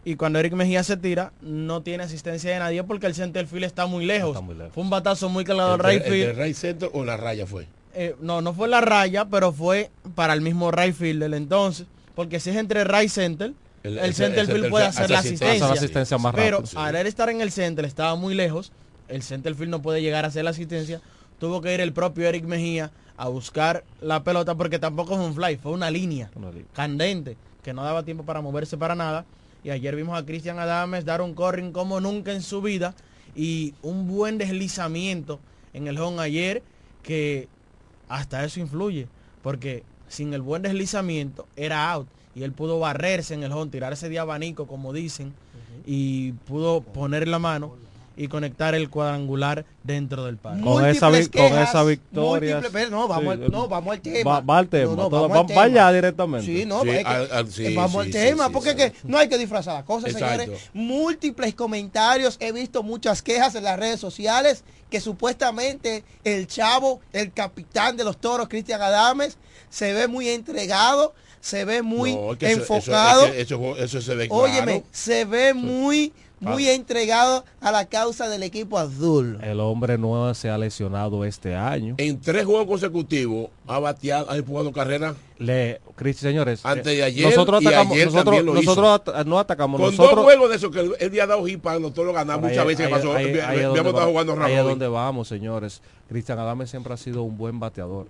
y 0.06 0.16
cuando 0.16 0.38
Eric 0.39 0.54
Mejía 0.54 0.84
se 0.84 0.97
tira, 0.97 1.32
no 1.41 1.82
tiene 1.82 2.04
asistencia 2.04 2.51
de 2.51 2.60
nadie 2.60 2.84
porque 2.84 3.08
el 3.08 3.16
center 3.16 3.47
field 3.47 3.64
está 3.64 3.86
muy 3.86 4.06
lejos. 4.06 4.38
Fue 4.74 4.84
un 4.84 4.89
batazo 4.89 5.30
muy 5.30 5.43
calado 5.45 5.74
al 5.74 5.80
¿Entre- 5.80 5.91
right 5.93 6.04
field. 6.04 6.30
entre 6.30 6.43
right 6.45 6.56
center 6.56 6.89
o 6.93 7.06
la 7.06 7.18
raya 7.18 7.45
fue? 7.47 7.68
Eh, 7.95 8.16
no, 8.20 8.41
no 8.41 8.54
fue 8.54 8.68
la 8.68 8.82
raya, 8.82 9.26
pero 9.26 9.51
fue 9.54 9.89
para 10.16 10.34
el 10.34 10.41
mismo 10.41 10.72
right 10.72 10.93
fielder. 10.95 11.34
Entonces, 11.34 11.88
porque 12.16 12.39
si 12.39 12.49
es 12.49 12.58
entre 12.58 12.84
right 12.84 13.10
center, 13.10 13.54
El- 13.84 13.97
el, 13.97 14.06
el- 14.06 14.14
center 14.14 14.39
el 14.39 14.47
field 14.47 14.70
puede 14.70 14.86
hace 14.86 14.99
hacer 14.99 15.12
la 15.12 15.20
asistencia. 15.20 15.47
asistencia. 15.47 15.66
Hace 15.66 15.76
la 15.76 15.80
asistencia 15.80 16.18
más 16.18 16.36
pero 16.36 16.58
rápido, 16.58 16.68
sí. 16.72 16.78
al 16.78 16.95
él 16.97 17.08
estar 17.08 17.30
en 17.30 17.41
el 17.41 17.51
center, 17.51 17.86
estaba 17.86 18.16
muy 18.16 18.34
lejos, 18.36 18.72
el 19.08 19.24
center 19.24 19.56
field 19.56 19.70
no 19.72 19.82
puede 19.82 20.01
llegar 20.01 20.26
a 20.26 20.28
hacer 20.28 20.43
la 20.43 20.49
asistencia. 20.49 21.01
Tuvo 21.39 21.62
que 21.62 21.74
ir 21.74 21.80
el 21.82 21.93
propio 21.93 22.28
Eric 22.28 22.43
Mejía 22.45 22.91
a 23.18 23.28
buscar 23.28 23.84
la 24.01 24.24
pelota 24.24 24.55
porque 24.55 24.80
tampoco 24.80 25.16
fue 25.16 25.26
un 25.26 25.36
fly, 25.36 25.57
fue 25.57 25.72
una 25.72 25.91
línea 25.91 26.30
candente 26.74 27.38
que 27.64 27.74
no 27.74 27.84
daba 27.84 28.03
tiempo 28.03 28.24
para 28.24 28.41
moverse 28.41 28.78
para 28.78 28.95
nada. 28.95 29.26
Y 29.64 29.70
ayer 29.70 29.95
vimos 29.95 30.18
a 30.18 30.26
Cristian 30.26 30.59
Adames 30.59 31.05
dar 31.05 31.22
un 31.22 31.34
corring 31.34 31.72
como 31.72 32.01
nunca 32.01 32.34
en 32.34 32.41
su 32.41 32.61
vida 32.61 32.95
y 33.36 33.74
un 33.82 34.07
buen 34.07 34.38
deslizamiento 34.38 35.39
en 35.74 35.88
el 35.88 35.97
home 35.97 36.22
ayer 36.22 36.61
que 37.01 37.47
hasta 38.09 38.43
eso 38.43 38.59
influye 38.59 39.07
porque 39.41 39.84
sin 40.07 40.34
el 40.34 40.41
buen 40.41 40.61
deslizamiento 40.61 41.47
era 41.55 41.91
out 41.91 42.07
y 42.36 42.43
él 42.43 42.51
pudo 42.51 42.80
barrerse 42.80 43.34
en 43.34 43.43
el 43.43 43.51
home, 43.51 43.72
tirarse 43.72 44.09
de 44.09 44.20
abanico 44.20 44.68
como 44.68 44.91
dicen 44.91 45.34
y 45.86 46.34
pudo 46.34 46.82
poner 46.82 47.28
la 47.28 47.39
mano 47.39 47.76
y 48.16 48.28
conectar 48.28 48.76
el 48.76 48.89
cuadrangular 48.89 49.66
dentro 49.84 50.26
del 50.26 50.38
parque. 50.38 50.61
Con 50.61 50.86
esa, 50.86 51.09
vi- 51.09 51.28
con 51.28 51.57
esa 51.57 51.84
victoria. 51.84 52.61
no, 52.91 53.07
vamos, 53.07 53.34
al- 53.34 53.51
no, 53.51 53.68
vamos 53.68 53.93
al 53.93 54.01
tema. 54.01 54.32
Va, 54.32 54.39
va 54.41 54.57
al 54.59 54.68
tema. 54.68 54.91
No, 54.91 54.95
no, 55.03 55.09
todo- 55.09 55.22
vamos 55.30 55.38
al 55.38 55.43
va- 55.43 55.47
tema. 55.47 55.68
ya 55.68 55.91
directamente. 55.91 56.45
Sí, 56.45 56.66
no, 56.66 56.82
Sí, 56.84 56.89
es 56.89 56.97
que- 56.99 57.03
al- 57.05 57.32
al- 57.32 57.51
sí, 57.51 57.76
vamos 57.76 58.05
al 58.05 58.11
tema, 58.11 58.49
porque 58.49 58.76
que 58.76 58.93
no 59.03 59.18
hay 59.18 59.28
que 59.30 59.38
disfrazar 59.38 59.74
las 59.76 59.84
cosas, 59.84 60.11
Exacto. 60.11 60.41
señores. 60.43 60.70
Múltiples 60.74 61.55
comentarios, 61.55 62.38
he 62.39 62.51
visto 62.51 62.84
muchas 62.84 63.22
quejas 63.22 63.55
en 63.55 63.64
las 63.64 63.80
redes 63.80 63.99
sociales 63.99 64.64
que 64.89 65.01
supuestamente 65.01 66.03
el 66.24 66.45
chavo, 66.47 67.01
el 67.14 67.32
capitán 67.34 67.97
de 67.97 68.03
los 68.03 68.18
toros, 68.18 68.47
Cristian 68.47 68.82
Adames, 68.82 69.38
se 69.70 69.91
ve 69.93 70.07
muy 70.07 70.30
entregado, 70.30 71.16
se 71.41 71.66
ve 71.66 71.82
muy 71.82 72.16
No, 72.16 72.34
es 72.34 72.38
que 72.38 72.51
eso- 72.51 72.61
eso- 72.64 72.74
enfocado. 72.76 73.26
es 73.26 73.32
que 73.32 73.41
eso, 73.41 73.78
eso 73.78 74.01
se 74.01 74.16
ve 74.16 74.28
Óyeme, 74.30 74.64
claro. 74.82 74.84
se 74.91 75.26
ve 75.26 75.53
muy, 75.53 76.14
muy 76.43 76.67
Ah. 76.67 76.73
entregado 76.73 77.43
a 77.61 77.71
la 77.71 77.85
causa 77.85 78.29
del 78.29 78.43
equipo 78.43 78.77
azul. 78.77 79.37
El 79.41 79.59
hombre 79.59 79.97
no 79.97 80.33
se 80.33 80.49
ha 80.49 80.57
lesionado 80.57 81.25
este 81.25 81.55
año. 81.55 81.95
En 81.97 82.19
tres 82.21 82.45
juegos 82.45 82.67
consecutivos 82.67 83.49
ha 83.67 83.79
bateado, 83.79 84.29
ha 84.29 84.37
empujado 84.37 84.71
carrera. 84.71 85.15
Le, 85.37 85.81
Cris, 85.95 86.17
señores, 86.17 86.65
Antes 86.65 86.87
eh, 86.87 86.95
de 86.97 87.03
ayer 87.03 87.25
nosotros 87.25 87.61
y 87.61 87.67
atacamos, 87.67 87.93
ayer 87.93 88.05
nosotros, 88.07 88.43
lo 88.43 88.51
hizo. 88.59 88.75
nosotros 88.75 89.15
at- 89.15 89.25
no 89.25 89.39
atacamos, 89.39 89.81
Con 89.81 89.91
nosotros 89.91 90.15
dos 90.15 90.23
juegos 90.25 90.49
de 90.49 90.55
esos 90.55 90.71
que 90.71 90.79
él, 90.79 90.93
había 91.05 91.27
dado 91.27 91.47
hipa, 91.47 91.77
nosotros 91.79 92.05
lo 92.07 92.13
ganamos 92.13 92.45
Ahí- 92.45 92.51
muchas 92.51 92.65
veces. 92.67 92.85
ahí- 92.85 92.91
pasó, 92.91 93.13
ahí- 93.13 93.25
había- 93.29 93.49
ahí 93.49 93.57
es 93.59 93.65
habíamos 93.65 93.75
donde 93.75 93.89
estado 93.89 94.05
va- 94.05 94.11
jugando 94.11 94.43
ahí 94.45 94.53
es 94.53 94.63
donde 94.63 94.87
vamos, 94.87 95.27
señores. 95.27 95.81
Cristian 96.09 96.39
Adame 96.39 96.67
siempre 96.67 96.93
ha 96.93 96.97
sido 96.97 97.23
un 97.23 97.37
buen 97.37 97.59
bateador. 97.59 98.07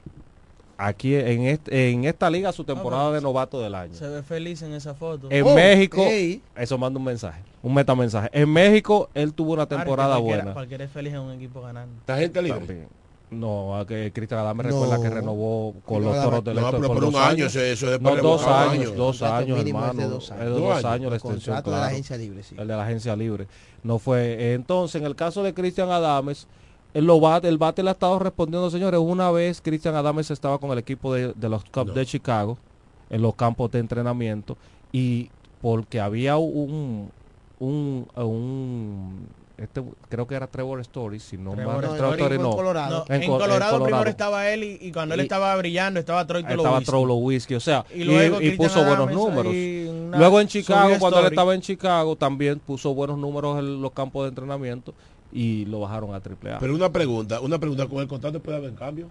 Aquí 0.78 1.16
en, 1.16 1.44
este, 1.46 1.92
en 1.92 2.04
esta 2.06 2.30
liga 2.30 2.52
su 2.52 2.64
temporada 2.64 3.12
de 3.12 3.22
novato 3.22 3.62
del 3.62 3.76
año. 3.76 3.94
Se 3.94 4.08
ve 4.08 4.24
feliz 4.24 4.62
en 4.64 4.74
esa 4.74 4.94
foto. 4.96 5.28
En 5.30 5.46
Oh, 5.46 5.54
México, 5.56 6.04
ey. 6.04 6.42
eso 6.56 6.78
manda 6.78 6.98
un 7.00 7.06
mensaje, 7.06 7.42
un 7.64 7.74
metamensaje. 7.74 8.30
En 8.34 8.50
México 8.52 9.10
él 9.16 9.34
tuvo 9.34 9.54
una 9.54 9.66
temporada 9.66 10.18
buena. 10.18 10.54
Cualquiera 10.54 10.84
es 10.84 10.92
feliz 10.92 11.14
en 11.14 11.20
un 11.22 11.32
equipo 11.32 11.62
ganando. 11.62 11.96
¿Está 12.02 12.18
gente 12.18 12.42
libre? 12.42 12.60
También. 12.60 12.88
No, 13.32 13.76
a 13.80 13.88
que 13.88 14.12
Cristian 14.14 14.42
Adame 14.42 14.62
recuerda 14.62 14.98
No. 14.98 15.02
que 15.02 15.10
renovó 15.10 15.74
con 15.86 16.04
No, 16.04 16.10
los 16.14 16.24
toros 16.24 16.44
del 16.44 16.54
No, 16.56 16.62
Este 16.68 16.76
pero 16.78 16.88
por 16.90 16.98
por 16.98 17.04
un 17.06 17.16
año, 17.16 17.26
años. 17.26 17.56
eso- 17.56 17.62
eso 17.62 17.96
es 17.96 18.00
No, 18.00 18.16
dos 18.18 18.46
años, 18.46 18.74
años. 18.74 18.96
dos 18.96 19.22
años, 19.24 19.58
mínimo 19.58 19.80
es 19.80 19.86
de 19.86 19.90
hermano. 19.92 20.10
dos 20.10 20.32
años. 20.32 20.44
Es 20.44 20.54
de 20.54 20.60
Dos 20.62 20.86
años. 20.86 21.02
la 21.02 21.08
El 21.08 21.14
extensión, 21.16 21.64
de 21.64 21.72
la 21.72 21.86
agencia 21.88 22.18
libre, 22.18 22.44
sí. 22.44 22.56
El 22.60 22.68
de 22.68 22.76
la 22.76 22.84
agencia 22.84 23.16
libre. 23.16 23.48
No 23.82 23.98
fue. 23.98 24.54
Entonces, 24.54 25.02
en 25.02 25.08
el 25.08 25.16
caso 25.16 25.42
de 25.42 25.52
Cristian 25.56 25.90
Adames, 25.90 26.48
el, 26.94 27.06
lo 27.06 27.20
bate, 27.20 27.48
el 27.48 27.58
bate 27.58 27.82
le 27.82 27.90
ha 27.90 27.94
estado 27.94 28.20
respondiendo, 28.20 28.70
señores. 28.70 29.00
Una 29.00 29.32
vez 29.32 29.62
Cristian 29.62 29.96
Adames 29.96 30.30
estaba 30.30 30.60
con 30.60 30.70
el 30.70 30.78
equipo 30.78 31.12
de, 31.12 31.34
de 31.34 31.50
los 31.50 31.64
Cubs 31.66 31.88
No. 31.88 31.94
de 31.94 32.06
Chicago, 32.06 32.60
en 33.10 33.24
los 33.24 33.34
campos 33.34 33.72
de 33.72 33.80
entrenamiento, 33.80 34.58
y 34.92 35.32
porque 35.60 36.00
había 36.00 36.38
un, 36.38 37.10
un, 37.60 38.08
un 38.16 39.28
este, 39.58 39.84
creo 40.10 40.26
que 40.28 40.34
era 40.36 40.48
Trevor 40.48 40.80
Story, 40.82 41.20
si 41.20 41.38
no 41.38 41.52
Trevor 41.54 41.76
mal- 41.76 41.84
Story 41.84 41.98
Trevor 41.98 42.14
Story 42.16 42.36
fue 42.36 42.44
en 42.46 42.50
no. 42.50 42.56
Colorado. 42.56 43.06
No, 43.08 43.16
En 43.16 43.22
en, 43.24 43.30
Col- 43.30 43.42
en 43.42 43.48
Colorado, 43.48 43.84
primero 43.84 44.10
estaba 44.10 44.50
él 44.50 44.64
y, 44.64 44.78
y 44.82 44.92
cuando 44.92 45.14
él 45.14 45.22
Y- 45.22 45.24
estaba 45.24 45.56
brillando 45.56 46.00
estaba 46.00 46.26
Troy 46.26 46.44
estaba. 46.48 46.82
Trollowitzki, 46.82 47.56
o 47.56 47.60
sea, 47.60 47.86
Y 47.94 48.02
y, 48.02 48.04
luego 48.06 48.42
y 48.42 48.52
puso 48.52 48.84
buenos 48.84 49.12
números. 49.12 49.54
una- 49.54 50.18
Luego 50.18 50.42
en 50.42 50.48
Chicago, 50.48 50.96
cuando 51.00 51.20
él 51.20 51.26
estaba 51.28 51.54
en 51.56 51.62
Chicago, 51.62 52.16
también 52.16 52.60
puso 52.60 52.94
buenos 52.94 53.18
números 53.18 53.60
en 53.60 53.82
los 53.82 53.92
campos 53.92 54.24
de 54.24 54.30
entrenamiento 54.30 54.94
y 55.32 55.66
lo 55.66 55.80
bajaron 55.82 56.14
a 56.14 56.20
triple 56.20 56.52
A. 56.54 56.60
Pero 56.60 56.74
una 56.76 56.92
pregunta, 56.92 57.40
una 57.40 57.58
pregunta, 57.60 57.88
¿con 57.88 58.00
el 58.00 58.08
contrato 58.08 58.40
puede 58.42 58.58
haber 58.58 58.74
cambio? 58.74 59.10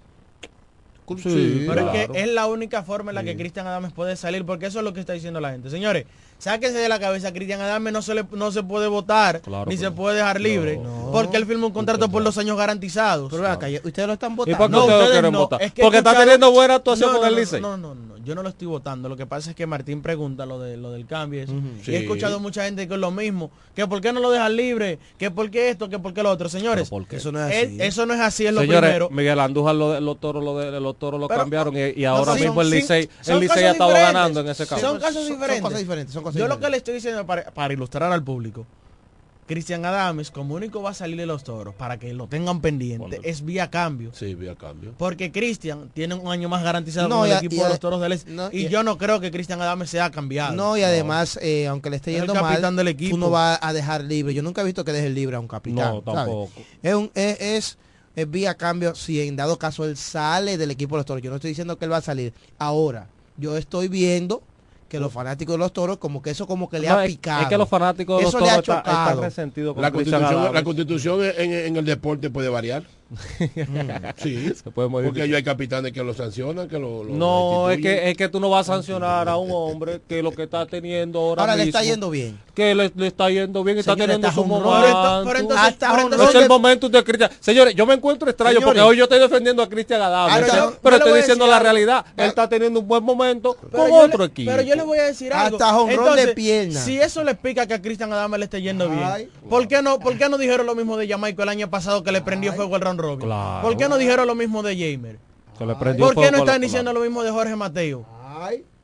Sí, 1.19 1.65
Pero 1.69 1.73
claro. 1.83 1.93
es 1.93 2.09
que 2.09 2.21
es 2.23 2.29
la 2.33 2.47
única 2.47 2.85
forma 2.85 3.11
en 3.11 3.17
la 3.17 3.25
que. 3.25 3.37
Cristian 3.37 3.67
Adames 3.67 3.93
puede 3.93 4.17
salir, 4.17 4.47
porque 4.47 4.67
eso 4.67 4.79
es 4.79 4.85
lo 4.85 4.95
que 4.95 5.01
está 5.01 5.13
diciendo 5.13 5.41
la 5.41 5.51
gente. 5.51 5.69
Señores, 5.69 6.07
sáquense 6.43 6.77
de 6.79 6.89
la 6.89 6.99
cabeza, 6.99 7.33
Cristian 7.33 7.61
Adames 7.61 7.93
no 7.93 8.03
se 8.03 8.15
le, 8.17 8.25
no 8.33 8.51
se 8.51 8.65
puede 8.65 8.89
votar, 8.89 9.41
Claro 9.43 9.71
ni 9.71 9.77
se 9.77 9.93
puede 9.93 10.17
dejar 10.17 10.41
libre, 10.41 10.77
No. 10.79 11.11
porque 11.13 11.37
él 11.37 11.47
firma 11.47 11.67
un 11.69 11.73
contrato 11.73 12.09
por 12.11 12.21
los 12.23 12.37
años 12.37 12.57
garantizados. 12.59 13.31
Pero 13.31 13.47
acá, 13.49 13.69
ustedes 13.85 14.07
lo 14.09 14.15
están 14.15 14.33
¿Y 14.33 14.37
por 14.37 14.47
votando. 14.49 14.67
qué 14.67 14.73
No, 14.73 14.81
ustedes 14.81 14.89
lo 14.91 14.97
ustedes 15.05 15.13
quieren 15.13 15.33
no. 15.33 15.39
votar? 15.39 15.63
Es 15.63 15.73
que 15.73 15.83
Porque 15.83 15.99
está 15.99 16.17
teniendo 16.19 16.51
buena 16.51 16.75
actuación 16.75 17.13
No, 17.13 17.19
con 17.19 17.27
no, 17.29 17.33
el 17.37 17.41
Licey. 17.41 17.61
No, 17.61 17.77
no, 17.77 17.95
no, 17.95 18.17
yo 18.25 18.35
no 18.35 18.43
lo 18.43 18.49
estoy 18.49 18.67
votando. 18.67 19.09
Lo 19.09 19.17
que 19.17 19.27
pasa 19.27 19.51
es 19.51 19.57
que 19.57 19.67
Martín 19.67 20.03
pregunta 20.03 20.45
lo 20.45 20.59
de 20.59 20.77
lo 20.77 20.91
del 20.91 21.07
cambio 21.07 21.45
y 21.45 21.47
Sí. 21.85 21.95
he 21.95 21.99
escuchado 21.99 22.41
mucha 22.41 22.65
gente 22.65 22.89
que 22.89 22.95
es 22.95 23.01
lo 23.01 23.11
mismo, 23.13 23.51
que 23.77 23.87
por 23.87 24.01
qué 24.01 24.13
no 24.13 24.19
lo 24.21 24.31
dejan 24.33 24.57
libre, 24.57 24.99
que 25.19 25.31
por 25.31 25.49
qué 25.51 25.71
esto, 25.71 25.89
que 25.89 25.99
por 26.01 26.13
qué 26.13 26.23
lo 26.25 26.31
otro. 26.31 26.49
Señores, 26.49 26.89
¿Pero 26.89 27.01
por 27.03 27.09
qué? 27.09 27.17
Eso 27.17 27.31
no 27.31 27.45
es 27.47 27.55
es- 27.55 27.67
así. 27.69 27.77
eso 27.83 28.07
no 28.07 28.15
es 28.15 28.21
así, 28.21 28.47
es 28.47 28.53
lo 28.53 28.61
Señores, 28.63 28.81
primero. 28.91 29.11
Miguel 29.11 29.39
Andújar 29.39 29.75
lo 29.77 29.93
de- 29.93 30.01
los 30.01 30.19
toros 30.19 30.43
lo 30.43 30.59
de, 30.59 30.81
los 30.81 30.99
toros 30.99 31.21
lo 31.21 31.29
Pero- 31.29 31.41
cambiaron 31.41 31.77
y, 31.77 32.01
y 32.01 32.03
No, 32.03 32.17
ahora 32.17 32.35
mismo 32.35 32.61
el 32.63 32.69
son- 32.69 32.77
Licey 32.77 33.09
el 33.27 33.41
Licey 33.41 33.49
casos 33.49 33.63
ha 33.65 33.71
estado 33.73 33.93
ganando 33.93 34.41
en 34.41 34.49
ese 34.49 34.67
Son 34.67 34.79
casos 34.79 35.01
Son- 35.01 35.13
son 35.13 35.27
diferentes. 35.33 35.63
cosas 35.63 35.79
diferentes, 35.79 36.17
Yo 36.35 36.49
lo 36.49 36.59
que 36.61 36.71
le 36.71 36.77
estoy 36.77 36.95
diciendo 36.95 37.25
para, 37.27 37.51
para 37.53 37.73
ilustrar 37.75 38.13
al 38.13 38.23
público, 38.23 38.67
Cristian 39.47 39.85
Adames, 39.85 40.31
como 40.31 40.55
único 40.55 40.81
va 40.83 40.91
a 40.91 40.95
salir 40.95 41.17
de 41.17 41.27
los 41.27 41.43
toros, 41.45 41.75
para 41.75 41.99
que 41.99 42.15
lo 42.15 42.27
tengan 42.29 42.61
pendiente, 42.61 43.21
es 43.25 43.45
vía 43.45 43.69
cambio. 43.71 44.11
Sí, 44.15 44.35
vía 44.35 44.55
cambio. 44.55 44.95
Porque 44.97 45.33
Cristian 45.33 45.91
tiene 45.93 46.15
un 46.15 46.31
año 46.31 46.49
más 46.49 46.63
garantizado 46.63 47.09
No, 47.09 47.19
con 47.19 47.27
el 47.27 47.33
a- 47.35 47.39
equipo 47.39 47.63
de 47.65 47.69
los 47.69 47.81
toros 47.81 48.01
del 48.01 48.13
Este. 48.13 48.31
no, 48.31 48.49
y 48.53 48.69
yo 48.69 48.83
no 48.85 48.97
creo 48.99 49.21
que 49.21 49.31
Cristian 49.33 49.61
Adames 49.61 49.91
sea 49.91 50.11
cambiado. 50.11 50.55
No, 50.55 50.77
y 50.77 50.83
además, 50.85 51.39
eh, 51.43 51.67
aunque 51.67 51.91
le 51.91 51.97
esté 51.97 52.13
Es 52.13 52.21
el 52.23 52.27
yendo 52.29 52.35
capitán 52.41 52.63
mal, 52.63 52.77
del 52.77 52.89
equipo. 52.89 53.11
tú 53.17 53.19
no 53.19 53.31
vas 53.31 53.59
a 53.61 53.73
dejar 53.73 54.05
libre. 54.05 54.33
Yo 54.33 54.43
nunca 54.43 54.63
he 54.63 54.65
visto 54.65 54.85
que 54.85 54.93
deje 54.93 55.11
libre 55.11 55.37
a 55.37 55.41
un 55.41 55.49
capitán. 55.49 55.97
No, 55.97 56.03
¿sabes? 56.05 56.15
tampoco. 56.25 56.53
Es, 56.83 56.95
un, 56.95 57.11
es, 57.15 57.41
es- 57.41 57.79
es 58.15 58.31
vía 58.31 58.55
cambio 58.55 58.95
si 58.95 59.21
en 59.27 59.37
dado 59.37 59.59
caso 59.59 59.85
él 59.87 59.97
sale 59.97 60.57
del 60.57 60.71
equipo 60.71 60.95
de 60.95 61.01
los 61.01 61.07
toros. 61.07 61.23
Yo 61.23 61.31
no 61.31 61.37
estoy 61.37 61.49
diciendo 61.51 61.77
que 61.79 61.85
él 61.87 61.93
va 61.93 61.97
a 61.97 62.03
salir. 62.03 62.33
Ahora, 62.59 63.09
yo 63.39 63.57
estoy 63.57 63.89
viendo 63.89 64.43
que 64.93 65.01
los 65.01 65.11
fanáticos 65.13 65.55
de 65.55 65.59
los 65.59 65.73
toros, 65.73 65.97
como 65.97 66.21
que 66.21 66.29
eso 66.31 66.47
como 66.47 66.69
que 66.69 66.79
le 66.79 66.87
No, 66.89 66.99
ha 66.99 67.05
picado. 67.05 67.43
Es 67.43 67.49
que 67.49 67.57
los 67.57 67.69
fanáticos 67.69 68.19
de 68.19 68.25
los 68.25 68.35
Eso 68.35 68.45
le 68.45 68.51
ha 68.51 68.61
toros 68.61 68.77
están, 68.79 68.95
chocado. 68.95 69.21
resentidos 69.23 69.73
con 69.75 69.83
La 69.83 69.91
Cristian 69.91 70.21
constitución, 70.21 70.41
Adames. 70.43 70.55
la 70.61 70.65
constitución 70.65 71.21
en, 71.39 71.53
en 71.53 71.77
el 71.79 71.85
deporte 71.87 72.29
puede 72.29 72.51
variar. 72.51 72.85
Sí, 74.17 74.53
Se 74.63 74.71
puede 74.71 74.89
modificar. 74.89 75.15
porque 75.15 75.29
yo 75.29 75.37
hay 75.37 75.43
capitanes 75.43 75.93
que 75.93 76.03
lo 76.03 76.15
sancionan, 76.15 76.69
que 76.69 76.79
lo, 76.79 77.05
lo 77.05 77.15
No, 77.15 77.71
es 77.71 77.81
que, 77.81 78.11
es 78.11 78.17
que 78.17 78.29
tú 78.29 78.41
no 78.41 78.51
vas 78.51 78.69
a 78.69 78.75
sancionar 78.75 79.29
a 79.29 79.37
un 79.37 79.51
hombre 79.53 80.01
que 80.09 80.23
lo 80.23 80.33
que 80.33 80.45
está 80.45 80.67
teniendo 80.67 81.19
ahora, 81.21 81.43
Ahora 81.43 81.57
le 81.57 81.65
está 81.65 81.83
yendo 81.83 82.11
bien. 82.11 82.39
Que 82.55 82.75
le, 82.75 82.93
le 82.95 83.07
está 83.07 83.31
yendo 83.31 83.65
bien, 83.65 83.79
está 83.79 83.97
teniendo 83.97 84.29
hasta 84.29 84.41
su 84.41 84.47
momento. 84.47 84.71
Pero 84.83 84.89
ento- 84.95 85.25
pero 85.27 85.39
entonces- 85.39 85.67
Hasta 85.69 85.89
jonrón 85.91 86.29
es 86.29 86.35
el 86.35 86.49
momento 86.49 86.89
de 86.89 87.03
Cristian. 87.05 87.31
Señores, 87.41 87.75
yo 87.75 87.87
me 87.87 87.95
encuentro 87.95 88.29
extraño 88.29 88.61
porque 88.61 88.81
hoy 88.81 88.97
yo 88.99 89.05
estoy 89.05 89.19
defendiendo 89.21 89.63
a 89.63 89.69
Cristian 89.69 90.03
Adame. 90.03 90.47
Yo 90.49 90.75
pero 90.83 90.97
estoy 90.97 91.13
diciendo 91.15 91.45
decir 91.47 91.51
la 91.57 91.59
realidad. 91.61 92.05
Él 92.17 92.27
está 92.29 92.49
teniendo 92.49 92.81
un 92.81 92.89
buen 92.89 93.03
momento 93.03 93.57
Pero 93.71 93.71
con 93.85 93.89
yo 93.89 93.97
otro 93.97 94.19
le- 94.19 94.25
equipo. 94.27 94.51
Pero 94.51 94.63
yo 94.63 94.75
le 94.77 94.83
voy 94.83 94.99
a 94.99 95.05
decir 95.05 95.33
algo. 95.33 95.57
Hasta 95.57 95.73
jonrón 95.73 95.89
de 95.89 95.95
Entonces, 96.13 96.35
pierna. 96.35 96.81
Si 96.81 96.99
eso 97.01 97.25
le 97.25 97.33
explica 97.33 97.67
que 97.67 97.75
a 97.75 97.81
Cristian 97.83 98.13
Adame 98.13 98.39
le 98.39 98.45
esté 98.45 98.61
yendo 98.61 98.89
Ay. 98.91 99.25
bien, 99.27 99.31
¿por 99.49 99.67
qué 99.69 99.81
no, 99.83 99.99
por 99.99 100.17
qué 100.19 100.29
no 100.29 100.37
dijeron 100.39 100.67
lo 100.67 100.75
mismo 100.75 100.97
de 100.97 101.09
Jamaica 101.09 101.43
el 101.43 101.49
año 101.49 101.71
pasado 101.71 102.03
que 102.03 102.13
le 102.13 102.21
prendió 102.21 102.53
fuego 102.53 102.77
el 102.77 102.83
round 102.83 103.01
robin? 103.03 103.21
Claro. 103.27 103.67
¿Por 103.69 103.77
qué 103.77 103.89
no 103.89 103.99
dijeron 103.99 104.27
lo 104.27 104.35
mismo 104.35 104.63
de 104.63 104.75
Jamer? 104.77 105.19
¿Por 105.99 106.15
qué 106.15 106.31
no 106.31 106.39
están 106.39 106.61
diciendo 106.61 106.93
lo 106.93 107.01
mismo 107.01 107.23
de 107.23 107.31
Jorge 107.31 107.55
Mateo? 107.57 108.05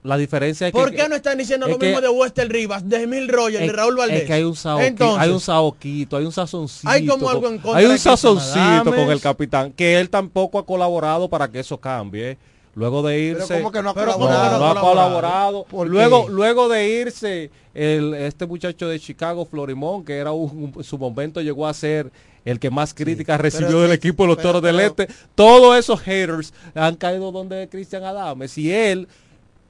La 0.04 0.16
diferencia 0.16 0.68
es 0.68 0.72
que... 0.72 0.78
¿Por 0.78 0.94
qué 0.94 1.08
no 1.08 1.16
están 1.16 1.36
diciendo 1.36 1.66
es 1.66 1.72
lo 1.72 1.78
que- 1.78 1.86
mismo 1.86 2.00
de 2.00 2.08
Wester 2.08 2.48
Rivas, 2.48 2.88
de 2.88 3.02
Emil 3.02 3.28
Rogers, 3.28 3.66
de 3.66 3.72
Raúl 3.72 3.96
Valdés? 3.96 4.20
Es 4.22 4.26
que 4.26 4.32
hay 4.34 4.44
un 4.44 4.54
saoqui- 4.54 4.86
Entonces, 4.86 5.18
hay 5.20 5.30
un 5.30 5.40
saoquito, 5.40 6.16
hay 6.16 6.24
un 6.24 6.32
sazoncito. 6.32 6.88
Hay 6.88 7.04
como 7.06 7.28
algo 7.28 7.42
con- 7.42 7.54
en 7.54 7.58
contra 7.60 7.78
hay 7.80 7.86
un 7.86 7.98
sazoncito 7.98 8.84
con 8.84 9.10
el 9.10 9.20
capitán, 9.20 9.72
que 9.72 9.98
él 9.98 10.08
tampoco 10.08 10.58
ha 10.60 10.64
colaborado 10.64 11.28
para 11.28 11.48
que 11.48 11.58
eso 11.58 11.78
cambie. 11.78 12.38
Luego 12.74 13.02
de 13.02 13.18
irse, 13.18 13.56
¿cómo 13.56 13.72
que 13.72 13.82
no 13.82 13.90
ha 13.90 13.94
Pero 13.94 14.12
¿cómo 14.12 14.26
colaborado? 14.26 14.52
que 14.54 14.58
no 14.60 14.70
ha 14.70 14.74
No 14.74 14.78
ha 14.78 14.82
colaborado. 14.82 15.64
¿Por 15.64 15.88
Luego, 15.88 16.28
luego 16.28 16.68
de 16.68 16.88
irse, 16.88 17.50
el, 17.74 18.14
este 18.14 18.46
muchacho 18.46 18.86
de 18.86 19.00
Chicago, 19.00 19.44
Florimón, 19.46 20.04
que 20.04 20.16
era 20.16 20.30
un, 20.30 20.72
un- 20.76 20.84
su 20.84 20.96
momento 20.96 21.40
llegó 21.40 21.66
a 21.66 21.74
ser 21.74 22.12
el 22.44 22.58
que 22.58 22.70
más 22.70 22.94
críticas 22.94 23.40
recibió 23.40 23.80
del 23.80 23.90
sí, 23.90 23.96
equipo 23.96 24.24
de 24.24 24.28
los 24.28 24.36
pero- 24.36 24.48
Toros 24.48 24.62
del 24.62 24.76
pero- 24.76 24.88
Este. 24.88 25.08
Todos 25.34 25.78
esos 25.78 26.00
haters 26.00 26.52
han 26.74 26.96
caído 26.96 27.32
donde 27.32 27.68
Cristian 27.68 28.04
Adames. 28.04 28.56
Y 28.58 28.72
él 28.72 29.08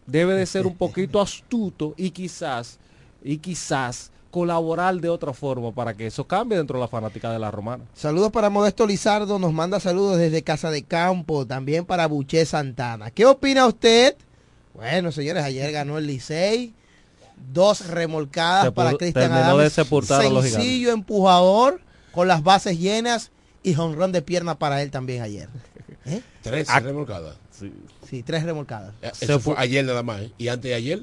debe 0.06 0.34
de 0.34 0.46
ser 0.46 0.66
un 0.66 0.76
poquito 0.76 1.20
astuto 1.20 1.94
y 1.96 2.10
quizás, 2.10 2.78
y 3.22 3.38
quizás 3.38 4.10
colaborar 4.30 4.94
de 5.00 5.08
otra 5.08 5.32
forma 5.32 5.72
para 5.72 5.94
que 5.94 6.06
eso 6.06 6.24
cambie 6.26 6.58
dentro 6.58 6.78
de 6.78 6.82
la 6.82 6.88
fanática 6.88 7.32
de 7.32 7.38
la 7.38 7.50
romana. 7.50 7.84
Saludos 7.94 8.30
para 8.30 8.50
Modesto 8.50 8.86
Lizardo, 8.86 9.38
nos 9.38 9.52
manda 9.52 9.80
saludos 9.80 10.18
desde 10.18 10.42
Casa 10.42 10.70
de 10.70 10.82
Campo, 10.82 11.46
también 11.46 11.84
para 11.84 12.06
Buché 12.06 12.44
Santana. 12.44 13.10
¿Qué 13.10 13.24
opina 13.26 13.66
usted? 13.66 14.16
Bueno, 14.74 15.10
señores, 15.12 15.42
ayer 15.42 15.72
ganó 15.72 15.98
el 15.98 16.06
Licey, 16.06 16.72
dos 17.52 17.86
remolcadas 17.88 18.70
para 18.72 18.92
Cristian 18.92 19.32
de 19.32 19.38
Adames, 19.38 19.76
los 20.30 20.44
sencillo 20.44 20.92
empujador, 20.92 21.80
con 22.18 22.26
las 22.26 22.42
bases 22.42 22.80
llenas 22.80 23.30
y 23.62 23.74
jonrón 23.74 24.10
de 24.10 24.22
pierna 24.22 24.58
para 24.58 24.82
él 24.82 24.90
también 24.90 25.22
ayer. 25.22 25.48
¿Eh? 26.04 26.20
Tres 26.42 26.66
Ah, 26.68 26.80
remolcadas. 26.80 27.36
Sí, 28.10 28.24
tres 28.24 28.42
remolcadas. 28.42 28.92
Eh, 29.02 29.12
Eso 29.20 29.38
fue 29.38 29.54
ayer 29.56 29.84
nada 29.84 30.02
más. 30.02 30.22
¿eh? 30.22 30.32
Y 30.36 30.48
antes 30.48 30.68
de 30.68 30.74
ayer. 30.74 31.02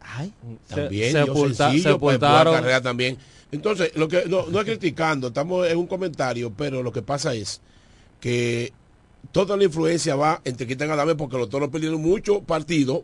Ay. 0.00 0.32
También. 0.66 1.12
Se- 1.12 1.18
sepulta- 1.26 1.70
sencillo, 1.70 1.98
pues, 1.98 2.14
sepultaron- 2.18 2.54
carrera 2.54 2.80
también. 2.80 3.18
Entonces, 3.52 3.92
lo 3.94 4.08
que 4.08 4.24
no, 4.24 4.46
no 4.46 4.58
es 4.60 4.64
criticando, 4.64 5.26
estamos 5.28 5.68
en 5.68 5.76
un 5.76 5.86
comentario, 5.86 6.50
pero 6.56 6.82
lo 6.82 6.92
que 6.92 7.02
pasa 7.02 7.34
es 7.34 7.60
que 8.18 8.72
toda 9.30 9.54
la 9.54 9.64
influencia 9.64 10.16
va 10.16 10.40
entre 10.46 10.64
Cristian 10.64 10.90
Adame 10.92 11.14
porque 11.14 11.36
los 11.36 11.50
toros 11.50 11.68
perdieron 11.68 12.00
muchos 12.00 12.38
partidos, 12.44 13.02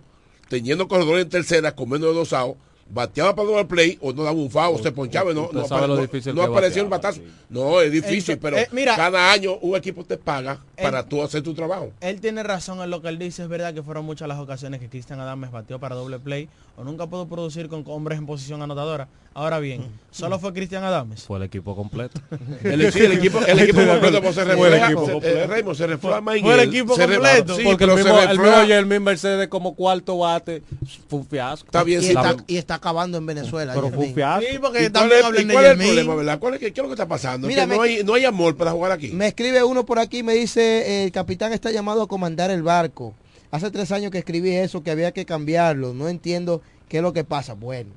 teniendo 0.48 0.88
corredores 0.88 1.24
en 1.24 1.28
tercera, 1.30 1.74
con 1.76 1.90
menos 1.90 2.08
de 2.08 2.14
dos 2.14 2.32
outs, 2.32 2.58
bateaba 2.88 3.34
para 3.34 3.48
doble 3.48 3.64
play 3.64 3.98
o 4.00 4.12
no 4.12 4.22
daba 4.24 4.36
un 4.36 4.50
foul, 4.50 4.82
se 4.82 4.92
ponchaba 4.92 5.32
y 5.32 5.34
no, 5.34 5.48
no, 5.52 5.64
apare- 5.66 5.88
no- 5.88 5.96
difícil 5.96 6.34
no 6.34 6.44
el 6.44 6.86
batazo. 6.88 7.20
No, 7.48 7.80
es 7.80 7.90
difícil, 7.92 8.36
Ento- 8.36 8.40
pero 8.42 8.58
eh, 8.58 8.68
mira. 8.72 8.96
cada 8.96 9.30
año 9.32 9.56
un 9.60 9.76
equipo 9.76 10.04
te 10.04 10.16
paga 10.16 10.58
Eh, 10.76 10.82
para 10.82 11.06
tú 11.08 11.22
hacer 11.22 11.42
tu 11.42 11.54
trabajo. 11.54 11.90
Él 12.00 12.20
tiene 12.20 12.42
razón 12.42 12.80
en 12.82 12.90
lo 12.90 13.00
que 13.00 13.08
él 13.08 13.18
dice, 13.18 13.42
es 13.42 13.48
verdad 13.48 13.72
que 13.74 13.82
fueron 13.82 14.04
muchas 14.04 14.26
las 14.28 14.38
ocasiones 14.38 14.80
que 14.80 14.88
Cristian 14.88 15.20
Adames 15.20 15.50
batió 15.52 15.78
para 15.78 15.94
doble 15.94 16.18
play 16.18 16.48
o 16.76 16.82
nunca 16.82 17.06
pudo 17.06 17.26
producir 17.28 17.68
con 17.68 17.84
hombres 17.86 18.18
en 18.18 18.26
posición 18.26 18.60
anotadora. 18.62 19.06
Ahora 19.34 19.58
bien, 19.60 19.84
solo 20.10 20.38
fue 20.38 20.52
Cristian 20.52 20.82
Adames. 20.84 21.22
Fue 21.24 21.36
el 21.38 21.44
equipo 21.44 21.74
completo. 21.76 22.20
El, 22.64 22.92
sí, 22.92 23.00
el 23.00 23.12
equipo, 23.12 23.40
el 23.46 23.58
equipo 23.60 23.86
completo 23.86 24.20
pues, 24.22 24.34
se 24.34 24.44
Fue 24.44 24.68
el 24.68 24.82
equipo 24.82 25.02
completo. 25.10 25.26
eh, 25.38 25.46
Raymond, 25.46 25.76
se 25.76 25.86
refleja 25.86 26.22
Fue 26.22 26.54
el 26.54 26.60
equipo 26.68 26.96
completo. 26.96 27.56
sí, 27.56 27.62
Porque 27.64 27.84
el 27.84 27.94
mismo, 27.94 28.20
el 28.20 28.86
mismo 28.86 29.04
Mercedes 29.04 29.48
como 29.48 29.74
cuarto 29.74 30.18
bate 30.18 30.62
fue 31.08 31.20
un 31.20 31.26
fiasco. 31.26 31.66
Está 31.66 31.82
bien, 31.84 32.00
y, 32.00 32.04
sí, 32.06 32.14
está, 32.56 32.73
está 32.74 32.88
acabando 32.88 33.18
en 33.18 33.26
Venezuela. 33.26 33.72
Pero 33.74 33.86
ayer 33.86 33.94
fue 33.94 34.04
un 34.04 34.08
mismo. 34.10 34.14
fiasco. 34.16 34.40
Sí, 34.48 34.56
¿Y 34.56 34.58
porque 34.58 34.78
cuál 34.78 34.92
también 34.92 35.18
es, 35.20 35.24
hablan 35.26 35.42
y 35.42 35.44
de 35.46 35.52
cuál 35.52 35.64
es 35.64 35.70
el 35.70 35.76
Yermín. 35.78 35.94
problema, 35.94 36.14
verdad? 36.16 36.38
¿Cuál 36.38 36.54
es, 36.54 36.60
que- 36.60 36.72
¿Qué 36.72 36.80
es 36.80 36.82
lo 36.82 36.88
que 36.88 36.94
está 36.94 37.08
pasando? 37.08 37.48
Mira, 37.48 37.66
que 37.66 37.74
no, 37.76 37.82
hay, 37.82 38.02
no 38.04 38.14
hay 38.14 38.24
amor 38.24 38.56
para 38.56 38.70
jugar 38.72 38.92
aquí. 38.92 39.08
Me 39.12 39.26
escribe 39.28 39.62
uno 39.64 39.84
por 39.86 39.98
aquí, 39.98 40.22
me 40.22 40.34
dice, 40.34 41.04
el 41.04 41.12
capitán 41.12 41.52
está 41.52 41.70
llamado 41.70 42.02
a 42.02 42.08
comandar 42.08 42.50
el 42.50 42.62
barco. 42.62 43.14
Hace 43.50 43.70
tres 43.70 43.92
años 43.92 44.10
que 44.10 44.18
escribí 44.18 44.50
eso, 44.54 44.82
que 44.82 44.90
había 44.90 45.12
que 45.12 45.24
cambiarlo. 45.24 45.94
No 45.94 46.08
entiendo 46.08 46.60
qué 46.88 46.96
es 46.98 47.02
lo 47.02 47.12
que 47.12 47.24
pasa. 47.24 47.54
Bueno, 47.54 47.90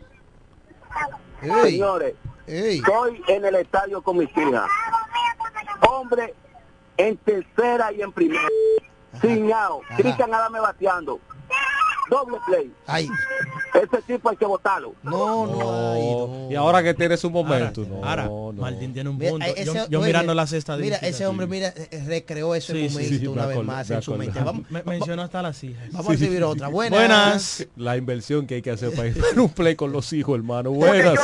Ey, 1.42 1.72
Señores, 1.72 2.14
ey. 2.46 2.78
estoy 2.78 3.22
en 3.28 3.44
el 3.44 3.54
estadio 3.56 4.00
con 4.02 4.18
mis 4.18 4.28
hijas. 4.36 4.68
Hombre, 5.88 6.34
en 6.96 7.16
tercera 7.18 7.92
y 7.92 8.02
en 8.02 8.12
primera. 8.12 8.42
Sin 9.20 9.52
out. 9.52 9.82
Cristian 9.96 10.32
Adame 10.34 10.58
bateando. 10.60 11.20
Doble 12.12 12.38
play. 12.46 12.70
Ay. 12.86 13.08
Ese 13.74 14.02
tipo 14.02 14.28
hay 14.28 14.36
que 14.36 14.44
votarlo. 14.44 14.94
No, 15.02 15.46
no, 15.46 15.92
ay, 15.92 16.02
no. 16.02 16.48
Y 16.50 16.54
ahora 16.56 16.82
que 16.82 16.92
tiene 16.92 17.16
su 17.16 17.30
momento. 17.30 17.86
no, 17.88 18.04
Ahora, 18.04 18.24
no. 18.26 18.52
Martín 18.52 18.92
tiene 18.92 19.08
un 19.08 19.16
Mira, 19.16 19.30
punto. 19.30 19.46
ese- 19.46 19.64
yo 19.64 19.72
yo 19.88 19.98
oye, 20.00 20.08
mirando 20.08 20.32
mira, 20.34 20.42
las 20.42 20.52
estadísticas. 20.52 21.00
Mira, 21.00 21.08
ese 21.10 21.26
hombre, 21.26 21.46
mira, 21.46 21.68
eh, 21.68 22.04
recreó 22.06 22.54
ese 22.54 22.74
Sí, 22.74 22.88
momento 22.92 23.18
sí, 23.18 23.26
una 23.26 23.46
vez 23.46 23.56
acordé, 23.56 23.66
más 23.66 23.88
me 23.88 23.96
en 23.96 24.02
su 24.02 24.14
mente. 24.14 24.40
Vamos, 24.40 24.70
Me- 24.70 24.82
mencionó 24.82 25.22
hasta 25.22 25.40
las 25.40 25.64
hijas. 25.64 25.90
vamos 25.90 26.08
a 26.08 26.10
recibir 26.12 26.44
otra. 26.44 26.68
Buenas. 26.68 26.98
Buenas. 26.98 27.66
La 27.76 27.96
inversión 27.96 28.46
que 28.46 28.56
hay 28.56 28.62
que 28.62 28.72
hacer 28.72 28.90
para 28.94 29.08
ir 29.08 29.16
a 29.36 29.40
un 29.40 29.48
play 29.48 29.74
con 29.74 29.90
los 29.90 30.12
hijos, 30.12 30.36
hermano. 30.36 30.70
Buenas. 30.72 31.18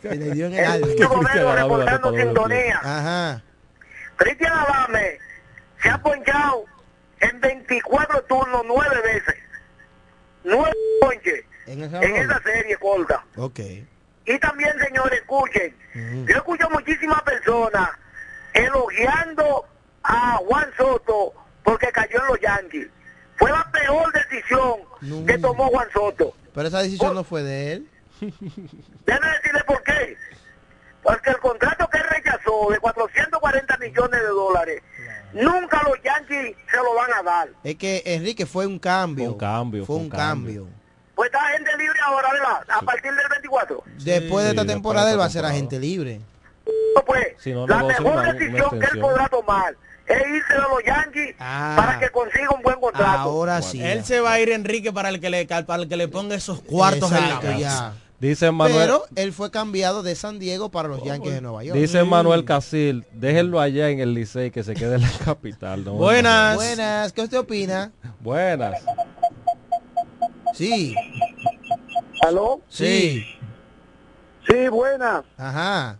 Se 0.00 0.14
le 0.16 0.30
dio 0.30 0.46
en 0.46 0.54
el 0.54 0.64
alma. 0.64 0.86
Ajá. 2.82 3.42
Cristian 4.16 4.52
Adame 4.52 5.18
se 5.82 5.90
ha 5.90 6.00
ponchado 6.00 6.64
en 7.20 7.40
24 7.40 8.22
turnos 8.28 8.62
nueve 8.66 8.96
veces. 9.04 9.34
Nueve 10.44 10.72
ponches 11.00 11.44
En 11.66 11.82
esa 11.82 12.00
en 12.02 12.16
esa 12.16 12.42
serie 12.42 12.76
corta. 12.76 13.24
Ok. 13.36 13.60
Y 14.26 14.38
también, 14.38 14.72
señores, 14.78 15.20
escuchen. 15.20 15.74
Yo 16.26 16.36
escucho 16.36 16.68
muchísimas 16.70 17.20
personas 17.22 17.90
elogiando 18.54 19.66
a 20.02 20.36
Juan 20.46 20.70
Soto 20.76 21.32
porque 21.62 21.88
cayó 21.92 22.20
en 22.20 22.26
los 22.28 22.40
Yankees. 22.40 22.88
Fue 23.36 23.50
la 23.50 23.68
peor 23.72 24.12
decisión 24.12 24.80
No. 25.00 25.26
que 25.26 25.38
tomó 25.38 25.68
Juan 25.68 25.88
Soto. 25.92 26.34
Pero 26.54 26.68
esa 26.68 26.82
decisión 26.82 27.14
no 27.14 27.24
fue 27.24 27.42
de 27.42 27.72
él. 27.72 27.88
Déjame 28.20 29.26
decirle 29.28 29.64
por 29.66 29.82
qué. 29.82 30.16
Porque 31.02 31.30
el 31.30 31.38
contrato 31.38 31.86
que 31.90 31.98
rechazó 31.98 32.70
de 32.70 32.78
440 32.78 33.76
millones 33.78 34.20
de 34.20 34.26
dólares, 34.28 34.82
nunca 35.34 35.82
los 35.88 36.02
Yankees 36.02 36.56
se 36.70 36.76
lo 36.76 36.94
van 36.94 37.12
a 37.12 37.22
dar. 37.22 37.48
Es 37.62 37.76
que 37.76 38.02
Enrique 38.06 38.46
fue 38.46 38.66
un 38.66 38.78
cambio. 38.78 39.24
Fue 39.26 39.32
un 39.34 39.38
cambio, 39.38 39.84
Fue 39.86 39.96
un 39.96 40.08
cambio. 40.08 40.66
Pues 41.14 41.30
está 41.32 41.40
gente 41.48 41.70
libre 41.78 41.98
ahora, 42.04 42.28
¿verdad? 42.32 42.64
A 42.68 42.80
partir 42.82 43.12
del 43.12 43.28
24. 43.30 43.82
Después 44.02 44.44
de 44.44 44.50
esta 44.50 44.64
temporada 44.66 45.12
él 45.12 45.18
va 45.20 45.26
a 45.26 45.30
ser 45.30 45.44
agente 45.44 45.78
libre. 45.78 46.20
Pues 47.06 47.26
Si 47.38 47.52
no, 47.52 47.66
la 47.66 47.82
mejor 47.84 48.06
una- 48.06 48.22
una 48.22 48.32
decisión 48.32 48.80
que 48.80 48.86
él 48.86 49.00
podrá 49.00 49.28
tomar 49.28 49.76
es 50.06 50.26
irse 50.28 50.52
de 50.54 50.58
los 50.60 50.82
Yankees 50.84 51.34
Ah. 51.38 51.74
para 51.76 51.98
que 51.98 52.08
consiga 52.10 52.50
un 52.50 52.62
buen 52.62 52.80
contrato. 52.80 53.18
Ahora 53.18 53.60
sí. 53.62 53.82
Él 53.82 54.04
se 54.04 54.20
va 54.20 54.32
a 54.32 54.40
ir 54.40 54.50
Enrique 54.50 54.92
para 54.92 55.08
el 55.10 55.20
que 55.20 55.30
le 55.30 55.46
para 55.46 55.82
el 55.82 55.88
que 55.88 55.96
le 55.96 56.08
ponga 56.08 56.34
esos 56.34 56.60
cuartos 56.62 57.12
en 57.12 57.28
la 57.28 57.40
mesa. 57.40 57.58
ya. 57.58 57.92
Dice 58.20 58.50
Manuel, 58.52 58.78
Pero 58.78 59.04
él 59.16 59.32
fue 59.32 59.50
cambiado 59.50 60.02
de 60.02 60.14
San 60.14 60.38
Diego 60.38 60.70
para 60.70 60.88
los 60.88 61.02
Yankees 61.02 61.34
de 61.34 61.40
Nueva 61.40 61.62
York. 61.64 61.78
dice 61.78 62.04
Manuel 62.04 62.44
Casil, 62.44 63.04
déjenlo 63.12 63.60
allá 63.60 63.90
en 63.90 64.00
el 64.00 64.14
Licey 64.14 64.50
que 64.50 64.62
se 64.62 64.74
quede 64.74 64.94
en 64.94 65.02
la 65.02 65.10
capital. 65.24 65.84
no, 65.84 65.94
Buenas. 65.94 66.56
Buenas, 66.56 67.12
¿qué 67.12 67.22
usted 67.22 67.38
opina? 67.38 67.92
Buenas. 68.20 68.80
Sí, 70.54 70.94
¿Aló? 72.26 72.60
sí. 72.68 73.24
Sí, 74.48 74.68
buenas. 74.68 75.24
Ajá. 75.36 75.98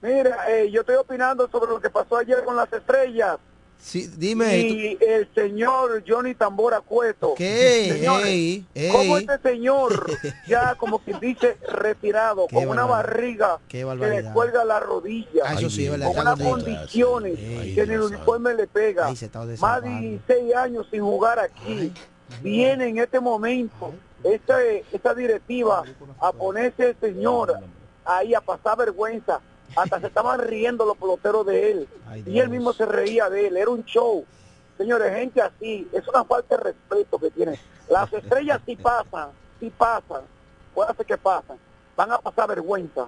Mira, 0.00 0.36
eh, 0.50 0.70
yo 0.70 0.80
estoy 0.80 0.96
opinando 0.96 1.48
sobre 1.50 1.70
lo 1.70 1.80
que 1.80 1.90
pasó 1.90 2.16
ayer 2.16 2.42
con 2.44 2.56
las 2.56 2.72
estrellas. 2.72 3.36
Sí, 3.82 4.08
dime. 4.16 4.58
y 4.58 4.98
el 5.04 5.28
señor 5.34 6.04
Johnny 6.06 6.36
Tambora 6.36 6.80
Cueto. 6.80 7.34
¿Qué? 7.36 7.88
Señores, 7.92 8.26
Ey, 8.28 8.64
ey. 8.76 8.92
¿Cómo 8.92 9.18
este 9.18 9.38
señor, 9.40 10.06
ya 10.46 10.76
como 10.76 11.00
quien 11.00 11.18
dice, 11.18 11.56
retirado, 11.68 12.46
Qué 12.46 12.54
con 12.54 12.68
una 12.68 12.84
barriga 12.84 13.58
que 13.68 13.84
le 13.84 14.22
cuelga 14.32 14.64
la 14.64 14.78
rodilla, 14.78 15.42
Ah, 15.44 15.56
con 15.56 16.18
unas 16.20 16.40
condiciones 16.40 17.36
que 17.36 17.84
ni 17.86 17.94
el 17.94 18.02
uniforme 18.02 18.54
le 18.54 18.68
pega, 18.68 19.08
más 19.08 19.20
de 19.20 19.46
desahogando. 19.48 20.00
16 20.00 20.54
años 20.54 20.86
sin 20.88 21.00
jugar 21.02 21.40
aquí, 21.40 21.92
viene 22.40 22.86
en 22.86 22.98
este 22.98 23.18
momento 23.18 23.92
esta, 24.22 24.62
esta 24.62 25.12
directiva 25.12 25.82
a 26.20 26.32
ponerse 26.32 26.90
el 26.90 26.96
señor 27.00 27.58
ahí 28.04 28.32
a 28.32 28.40
pasar 28.40 28.78
vergüenza, 28.78 29.40
hasta 29.76 30.00
se 30.00 30.06
estaban 30.06 30.40
riendo 30.40 30.84
los 30.84 30.96
peloteros 30.96 31.46
de 31.46 31.70
él, 31.70 31.88
y 32.26 32.38
él 32.38 32.48
mismo 32.48 32.72
se 32.72 32.86
reía 32.86 33.28
de 33.30 33.46
él, 33.46 33.56
era 33.56 33.70
un 33.70 33.84
show. 33.84 34.24
Señores, 34.76 35.14
gente 35.14 35.40
así, 35.40 35.88
es 35.92 36.06
una 36.08 36.24
falta 36.24 36.56
de 36.56 36.62
respeto 36.64 37.18
que 37.18 37.30
tienen. 37.30 37.56
Las 37.88 38.12
estrellas 38.12 38.60
sí 38.66 38.76
pasan, 38.76 39.30
sí 39.60 39.70
pasan, 39.70 40.22
puede 40.74 40.94
ser 40.94 41.06
que 41.06 41.16
pasan, 41.16 41.58
van 41.96 42.12
a 42.12 42.18
pasar 42.18 42.48
vergüenza, 42.48 43.06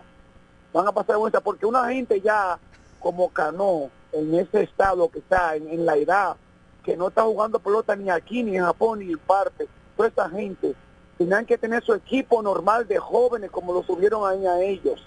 van 0.72 0.86
a 0.86 0.92
pasar 0.92 1.14
vergüenza, 1.14 1.40
porque 1.40 1.66
una 1.66 1.88
gente 1.88 2.20
ya 2.20 2.58
como 3.00 3.28
Cano, 3.30 3.90
en 4.12 4.34
ese 4.34 4.62
estado 4.62 5.08
que 5.10 5.18
está, 5.18 5.56
en, 5.56 5.68
en 5.68 5.84
la 5.84 5.96
edad, 5.96 6.36
que 6.84 6.96
no 6.96 7.08
está 7.08 7.22
jugando 7.22 7.58
pelota 7.58 7.96
ni 7.96 8.10
aquí, 8.10 8.42
ni 8.42 8.56
en 8.56 8.64
Japón, 8.64 9.00
ni 9.00 9.12
en 9.12 9.18
parte, 9.18 9.66
toda 9.96 10.08
esa 10.08 10.28
gente, 10.30 10.74
tenían 11.18 11.46
que 11.46 11.58
tener 11.58 11.82
su 11.82 11.94
equipo 11.94 12.42
normal 12.42 12.86
de 12.86 12.98
jóvenes 12.98 13.50
como 13.50 13.72
lo 13.72 13.82
subieron 13.82 14.28
ahí 14.28 14.46
a 14.46 14.60
ellos. 14.60 15.04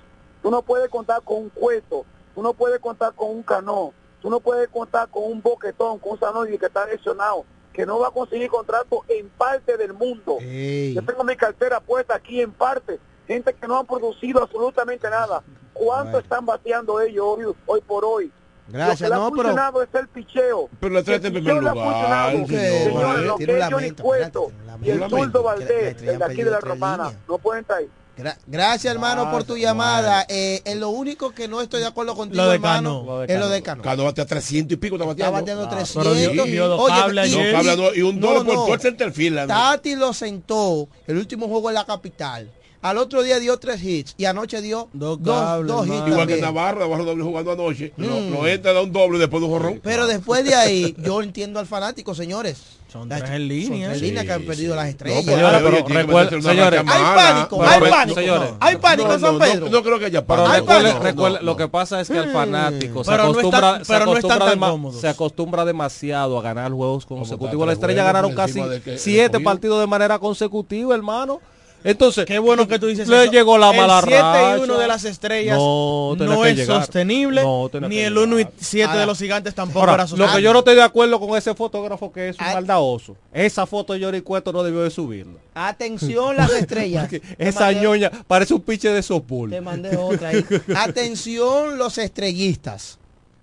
Tú 0.47 0.51
no 0.51 0.61
puedes 0.61 0.87
contar 0.87 1.21
con 1.25 1.39
un 1.39 1.49
cueto, 1.49 2.05
tú 2.33 2.41
no 2.41 2.53
puedes 2.53 2.79
contar 2.79 3.13
con 3.13 3.31
un 3.31 3.43
Cano, 3.43 3.91
tú 4.21 4.29
no 4.29 4.39
puedes 4.39 4.69
contar 4.69 5.09
con 5.09 5.23
un 5.25 5.41
boquetón, 5.41 5.99
con 5.99 6.13
un 6.13 6.19
Sanoyi 6.21 6.57
que 6.57 6.67
está 6.67 6.85
lesionado, 6.85 7.43
que 7.73 7.85
no 7.85 7.99
va 7.99 8.07
a 8.07 8.11
conseguir 8.11 8.47
contrato 8.49 9.03
en 9.09 9.27
parte 9.27 9.75
del 9.75 9.91
mundo. 9.93 10.37
Yo 10.39 11.03
tengo 11.03 11.25
mi 11.25 11.35
cartera 11.35 11.81
puesta 11.81 12.15
aquí 12.15 12.39
en 12.39 12.53
parte, 12.53 12.97
gente 13.27 13.53
que 13.53 13.67
no 13.67 13.77
han 13.77 13.85
producido 13.85 14.41
absolutamente 14.41 15.09
nada. 15.09 15.43
¿Cuánto 15.73 16.17
están 16.19 16.45
bateando 16.45 17.01
ellos 17.01 17.25
hoy, 17.27 17.53
hoy 17.65 17.81
por 17.81 18.05
hoy? 18.05 18.31
Gracias, 18.69 19.01
Lo 19.01 19.05
que 19.05 19.09
le 19.09 19.15
ha 19.15 19.17
no, 19.17 19.31
pero- 19.31 19.43
funcionado 19.49 19.81
es 19.83 19.89
el 19.95 20.07
picheo. 20.07 20.69
Pero 20.79 20.93
la 20.93 21.03
trata 21.03 21.27
en 21.27 21.33
primer 21.33 21.61
le 21.61 21.69
ha 21.69 21.73
lugar. 21.73 22.31
Señores, 22.47 23.25
lo 23.25 23.35
que 23.35 23.57
es 23.59 23.69
Johnny 23.69 23.91
Cueto 23.91 24.51
y 24.81 24.91
el 24.91 25.09
zurdo 25.09 25.43
Valdés, 25.43 26.01
de 26.01 26.23
aquí 26.23 26.41
de 26.41 26.51
la 26.51 26.61
Romana, 26.61 27.11
no 27.27 27.37
pueden 27.37 27.63
estar 27.63 27.79
ahí. 27.79 27.89
Gra- 28.17 28.37
gracias, 28.47 28.91
hermano, 28.93 29.29
por 29.31 29.43
tu 29.43 29.57
llamada. 29.57 30.25
Eh, 30.27 30.61
en 30.65 30.79
lo 30.79 30.89
único 30.89 31.31
que 31.31 31.47
no 31.47 31.61
estoy 31.61 31.81
de 31.81 31.85
acuerdo 31.87 32.15
contigo, 32.15 32.41
Lo 32.43 32.49
de 32.49 32.55
hermano, 32.55 33.01
Cano. 33.05 33.23
es 33.23 33.39
lo 33.39 33.49
de 33.49 33.61
Cano. 33.61 33.83
Cano 33.83 34.03
batea 34.05 34.25
300 34.25 34.73
y 34.73 34.77
pico, 34.77 34.95
está 34.95 35.09
Está 35.11 35.29
bateando. 35.29 35.63
bateando 35.63 35.63
Ah, 35.65 35.69
300. 35.69 36.03
pero 36.03 36.15
dio- 36.33 36.43
dio 36.45 36.67
dos 36.67 36.79
Oye, 36.81 36.93
cables 36.95 37.27
y-. 37.31 37.31
Dos 37.35 37.45
cables, 37.51 38.03
un 38.03 38.19
no, 38.19 38.27
doble 38.27 38.39
por 38.45 38.55
no. 38.55 38.63
todo 38.65 38.73
el 38.73 38.79
centerfield, 38.81 39.39
¿no? 39.41 39.47
Tati 39.47 39.95
lo 39.95 40.13
sentó 40.13 40.87
el 41.05 41.17
último 41.17 41.47
juego 41.47 41.69
en 41.69 41.75
la 41.75 41.85
capital. 41.85 42.51
Al 42.81 42.97
otro 42.99 43.23
día 43.23 43.39
dio 43.39 43.57
tres 43.57 43.83
hits 43.83 44.13
y 44.17 44.25
anoche 44.25 44.61
dio 44.61 44.87
dos, 44.93 45.21
dos, 45.21 45.87
hits. 45.87 45.95
Igual 45.95 46.07
que 46.07 46.15
también. 46.37 46.41
Navarro, 46.41 46.79
Navarro 46.81 47.05
doble 47.05 47.23
jugando 47.23 47.51
anoche. 47.51 47.91
Mm. 47.97 48.31
lo 48.33 48.47
entra, 48.47 48.71
da 48.71 48.81
un 48.81 48.91
doble 48.93 49.17
y 49.17 49.19
después 49.19 49.41
de 49.41 49.47
un 49.47 49.51
jorrón. 49.53 49.79
Pero 49.83 50.05
después 50.07 50.45
de 50.45 50.53
ahí, 50.55 50.95
yo 50.99 51.21
entiendo 51.21 51.59
al 51.59 51.65
fanático, 51.65 52.13
señores. 52.15 52.76
Son 52.91 53.09
Las- 53.09 53.19
tres 53.19 53.31
en 53.31 53.47
línea. 53.49 53.87
Son 53.87 53.89
tres 53.89 54.01
líneas 54.01 54.25
que 54.25 54.31
han 54.31 54.43
perdido 54.43 54.75
las 54.75 54.87
estrellas. 54.87 55.23
pero, 55.25 55.45
Ahora, 55.45 55.57
pero 55.59 55.71
meterse 56.05 56.35
una 56.37 56.49
señores, 56.51 56.79
hay 56.79 56.85
pánico, 57.15 57.57
Pero 57.59 57.69
hay 57.85 57.91
pánico. 57.91 58.19
señores. 58.19 58.49
hay 58.61 58.75
pánico 58.77 59.13
en 59.13 59.21
No, 59.21 59.27
San 59.27 59.33
no, 59.37 59.39
Pedro. 59.43 59.65
No, 59.65 59.71
no 59.71 59.83
creo 59.83 59.99
que 59.99 60.05
haya 60.05 60.25
Pero 60.25 60.43
pánico. 60.45 60.65
recuerde- 60.65 60.93
No, 60.93 60.99
recuerde- 60.99 61.39
no, 61.39 61.45
lo 61.45 61.57
que 61.57 61.67
pasa 61.67 61.99
es 61.99 62.07
que 62.07 62.17
el 62.17 62.31
fanático 62.31 63.03
se 63.03 63.11
Pero 63.11 63.23
no 63.25 63.29
acostumbra, 63.31 63.79
se 63.83 63.93
pero 63.93 64.05
no 64.05 64.11
acostumbra 64.11 64.91
se 65.01 65.07
acostumbra 65.09 65.65
demasiado 65.65 66.39
a 66.39 66.41
ganar 66.41 66.71
juegos 66.71 67.05
consecutivos. 67.05 67.67
La 67.67 67.73
estrella 67.73 68.03
ganaron 68.03 68.33
casi 68.33 68.61
siete 68.95 69.39
partidos 69.41 69.81
de 69.81 69.87
manera 69.87 70.17
consecutiva, 70.19 70.95
hermano. 70.95 71.41
Entonces, 71.83 72.25
Qué 72.25 72.39
bueno 72.39 72.67
que 72.67 72.79
tú 72.79 72.87
dices 72.87 73.07
le 73.07 73.23
eso. 73.23 73.31
llegó 73.31 73.57
la 73.57 73.69
el 73.71 73.77
mala 73.77 74.01
7 74.01 74.19
racha. 74.21 74.57
y 74.57 74.61
1 74.61 74.77
de 74.77 74.87
las 74.87 75.05
estrellas 75.05 75.57
No, 75.57 76.15
es 76.45 76.55
llegar. 76.57 76.81
sostenible, 76.81 77.43
No, 77.43 77.69
ni 77.87 77.99
el 77.99 78.17
1 78.17 78.39
y 78.39 78.47
7 78.59 78.83
Ahora, 78.85 78.99
de 79.01 79.05
los 79.05 79.17
gigantes 79.19 79.55
tampoco 79.55 79.79
Ahora, 79.81 79.93
era 79.93 80.03
lo 80.03 80.07
sostenible. 80.09 80.35
que 80.37 80.41
yo 80.43 80.53
no 80.53 80.59
estoy 80.59 80.75
de 80.75 80.81
acuerdo 80.83 81.19
con 81.19 81.37
ese 81.37 81.53
fotógrafo 81.55 82.11
que 82.11 82.29
es 82.29 82.37
un 82.39 82.45
Ah. 82.45 82.53
maldadoso. 82.55 83.15
Esa 83.31 83.65
foto 83.65 83.93
de 83.93 83.99
Yori 83.99 84.21
Cueto 84.21 84.51
no 84.51 84.63
debió 84.63 84.81
de 84.81 84.89
subirla. 84.89 85.33
Atención 85.53 86.35
las 86.35 86.51
estrellas. 86.53 87.09
Esa 87.37 87.71
mandé- 87.71 87.81
ñoña 87.81 88.11
parece 88.27 88.53
un 88.53 88.61
piche 88.61 88.89
de 88.89 89.01
softball. 89.03 89.49
Te 89.51 89.61
mandé 89.61 89.95
otra 89.95 90.29
ahí. 90.29 90.43
Atención 90.75 91.77
los 91.77 91.97
estrellistas. 91.97 92.97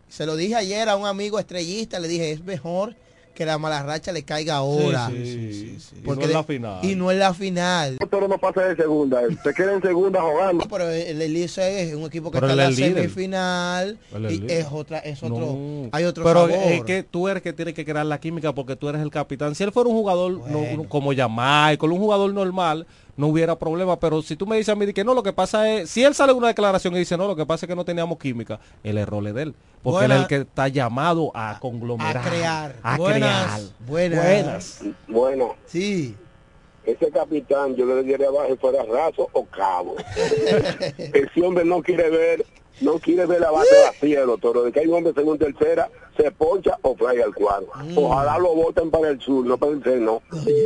Se 0.08 0.26
lo 0.26 0.36
dije 0.36 0.54
ayer 0.54 0.88
a 0.88 0.96
un 0.96 1.06
amigo 1.06 1.38
estrellista, 1.38 1.98
le 1.98 2.08
dije, 2.08 2.32
es 2.32 2.44
mejor 2.44 2.94
que 3.34 3.44
la 3.44 3.58
mala 3.58 3.82
racha 3.82 4.12
le 4.12 4.22
caiga 4.22 4.56
ahora. 4.56 5.08
Sí, 5.10 5.24
sí, 5.24 5.78
sí. 5.80 5.96
Porque 6.04 6.24
y 6.24 6.26
no 6.26 6.28
de- 6.28 6.34
la 6.34 6.44
final. 6.44 6.84
Y 6.84 6.94
no 6.94 7.10
en 7.10 7.18
la 7.18 7.34
final. 7.34 7.98
Toro 8.10 8.28
no 8.28 8.38
pasa 8.38 8.62
de 8.62 8.76
segunda, 8.76 9.22
él 9.22 9.38
se 9.42 9.52
queda 9.52 9.74
en 9.74 9.82
segunda 9.82 10.20
jugando. 10.22 10.64
Pero 10.70 10.88
el 10.88 11.20
Elise 11.20 11.82
es 11.82 11.94
un 11.94 12.04
equipo 12.04 12.30
que 12.30 12.38
Pero 12.40 12.48
está 12.50 12.52
en 12.52 12.56
la 12.68 12.72
es 12.72 12.78
líder. 12.78 12.94
semifinal. 13.02 13.98
Es 14.12 14.32
Y 14.32 14.46
es 14.48 14.66
otra, 14.70 14.98
es 15.00 15.22
otro, 15.22 15.38
No. 15.38 15.88
hay 15.92 16.04
otro 16.04 16.24
pero 16.24 16.48
sabor. 16.48 16.62
es 16.72 16.84
que 16.84 17.02
tú 17.02 17.28
eres 17.28 17.42
que 17.42 17.52
tiene 17.52 17.74
que 17.74 17.84
crear 17.84 18.06
la 18.06 18.18
química 18.20 18.52
porque 18.54 18.76
tú 18.76 18.88
eres 18.88 19.02
el 19.02 19.10
capitán. 19.10 19.54
Si 19.54 19.64
él 19.64 19.72
fuera 19.72 19.88
un 19.90 19.96
jugador 19.96 20.32
no- 20.32 20.58
Bueno. 20.58 20.84
como 20.88 21.12
Jamaica, 21.14 21.84
un 21.86 21.98
jugador 21.98 22.32
normal, 22.32 22.86
no 23.16 23.28
hubiera 23.28 23.58
problema. 23.58 23.98
Pero 23.98 24.22
si 24.22 24.36
tú 24.36 24.46
me 24.46 24.56
dices 24.56 24.70
a 24.70 24.76
mí 24.76 24.92
que 24.92 25.04
no, 25.04 25.14
lo 25.14 25.22
que 25.22 25.32
pasa 25.32 25.68
es, 25.70 25.90
si 25.90 26.02
él 26.04 26.14
sale 26.14 26.32
una 26.32 26.48
declaración 26.48 26.94
y 26.94 26.98
dice 26.98 27.16
no, 27.16 27.26
lo 27.26 27.36
que 27.36 27.46
pasa 27.46 27.66
es 27.66 27.68
que 27.70 27.76
no 27.76 27.84
teníamos 27.84 28.18
química, 28.18 28.60
el 28.82 28.98
error 28.98 29.26
es 29.26 29.34
de 29.34 29.42
él. 29.42 29.54
Porque 29.82 30.06
él 30.06 30.12
es 30.12 30.20
el 30.22 30.26
que 30.26 30.36
está 30.36 30.68
llamado 30.68 31.30
a 31.34 31.58
conglomerar, 31.60 32.16
a 32.18 32.22
crear. 32.22 32.76
a 32.82 32.96
Buenas. 32.96 33.20
crear. 33.20 33.60
Buenas. 33.86 34.24
Buenas. 34.24 34.80
Bueno, 35.08 35.54
Sí. 35.66 36.14
ese 36.86 37.10
capitán 37.10 37.74
yo 37.76 37.84
le 37.86 38.02
diría 38.02 38.28
abajo 38.28 38.46
si 38.50 38.56
fuera 38.56 38.82
raso 38.84 39.28
o 39.32 39.44
cabo. 39.46 39.94
Ese 40.98 41.42
hombre 41.42 41.64
no 41.64 41.82
quiere 41.82 42.08
ver, 42.10 42.44
no 42.80 42.98
quiere 42.98 43.26
ver 43.26 43.40
la 43.40 43.50
base 43.50 43.68
vacía, 43.86 44.22
doctor. 44.22 44.64
De 44.64 44.72
que 44.72 44.80
hay 44.80 44.86
un 44.86 44.94
hombre 44.94 45.12
segunda 45.14 45.46
tercera, 45.46 45.88
se 46.16 46.30
poncha 46.30 46.76
o 46.82 46.94
fly 46.96 47.20
al 47.22 47.34
cuadro. 47.34 47.68
Ojalá 47.96 48.38
lo 48.38 48.54
voten 48.54 48.90
para 48.90 49.08
el 49.08 49.20
sur, 49.20 49.44
no 49.46 49.56
para 49.58 49.72
el 49.72 49.82
sur, 49.82 49.96
no. 49.96 50.22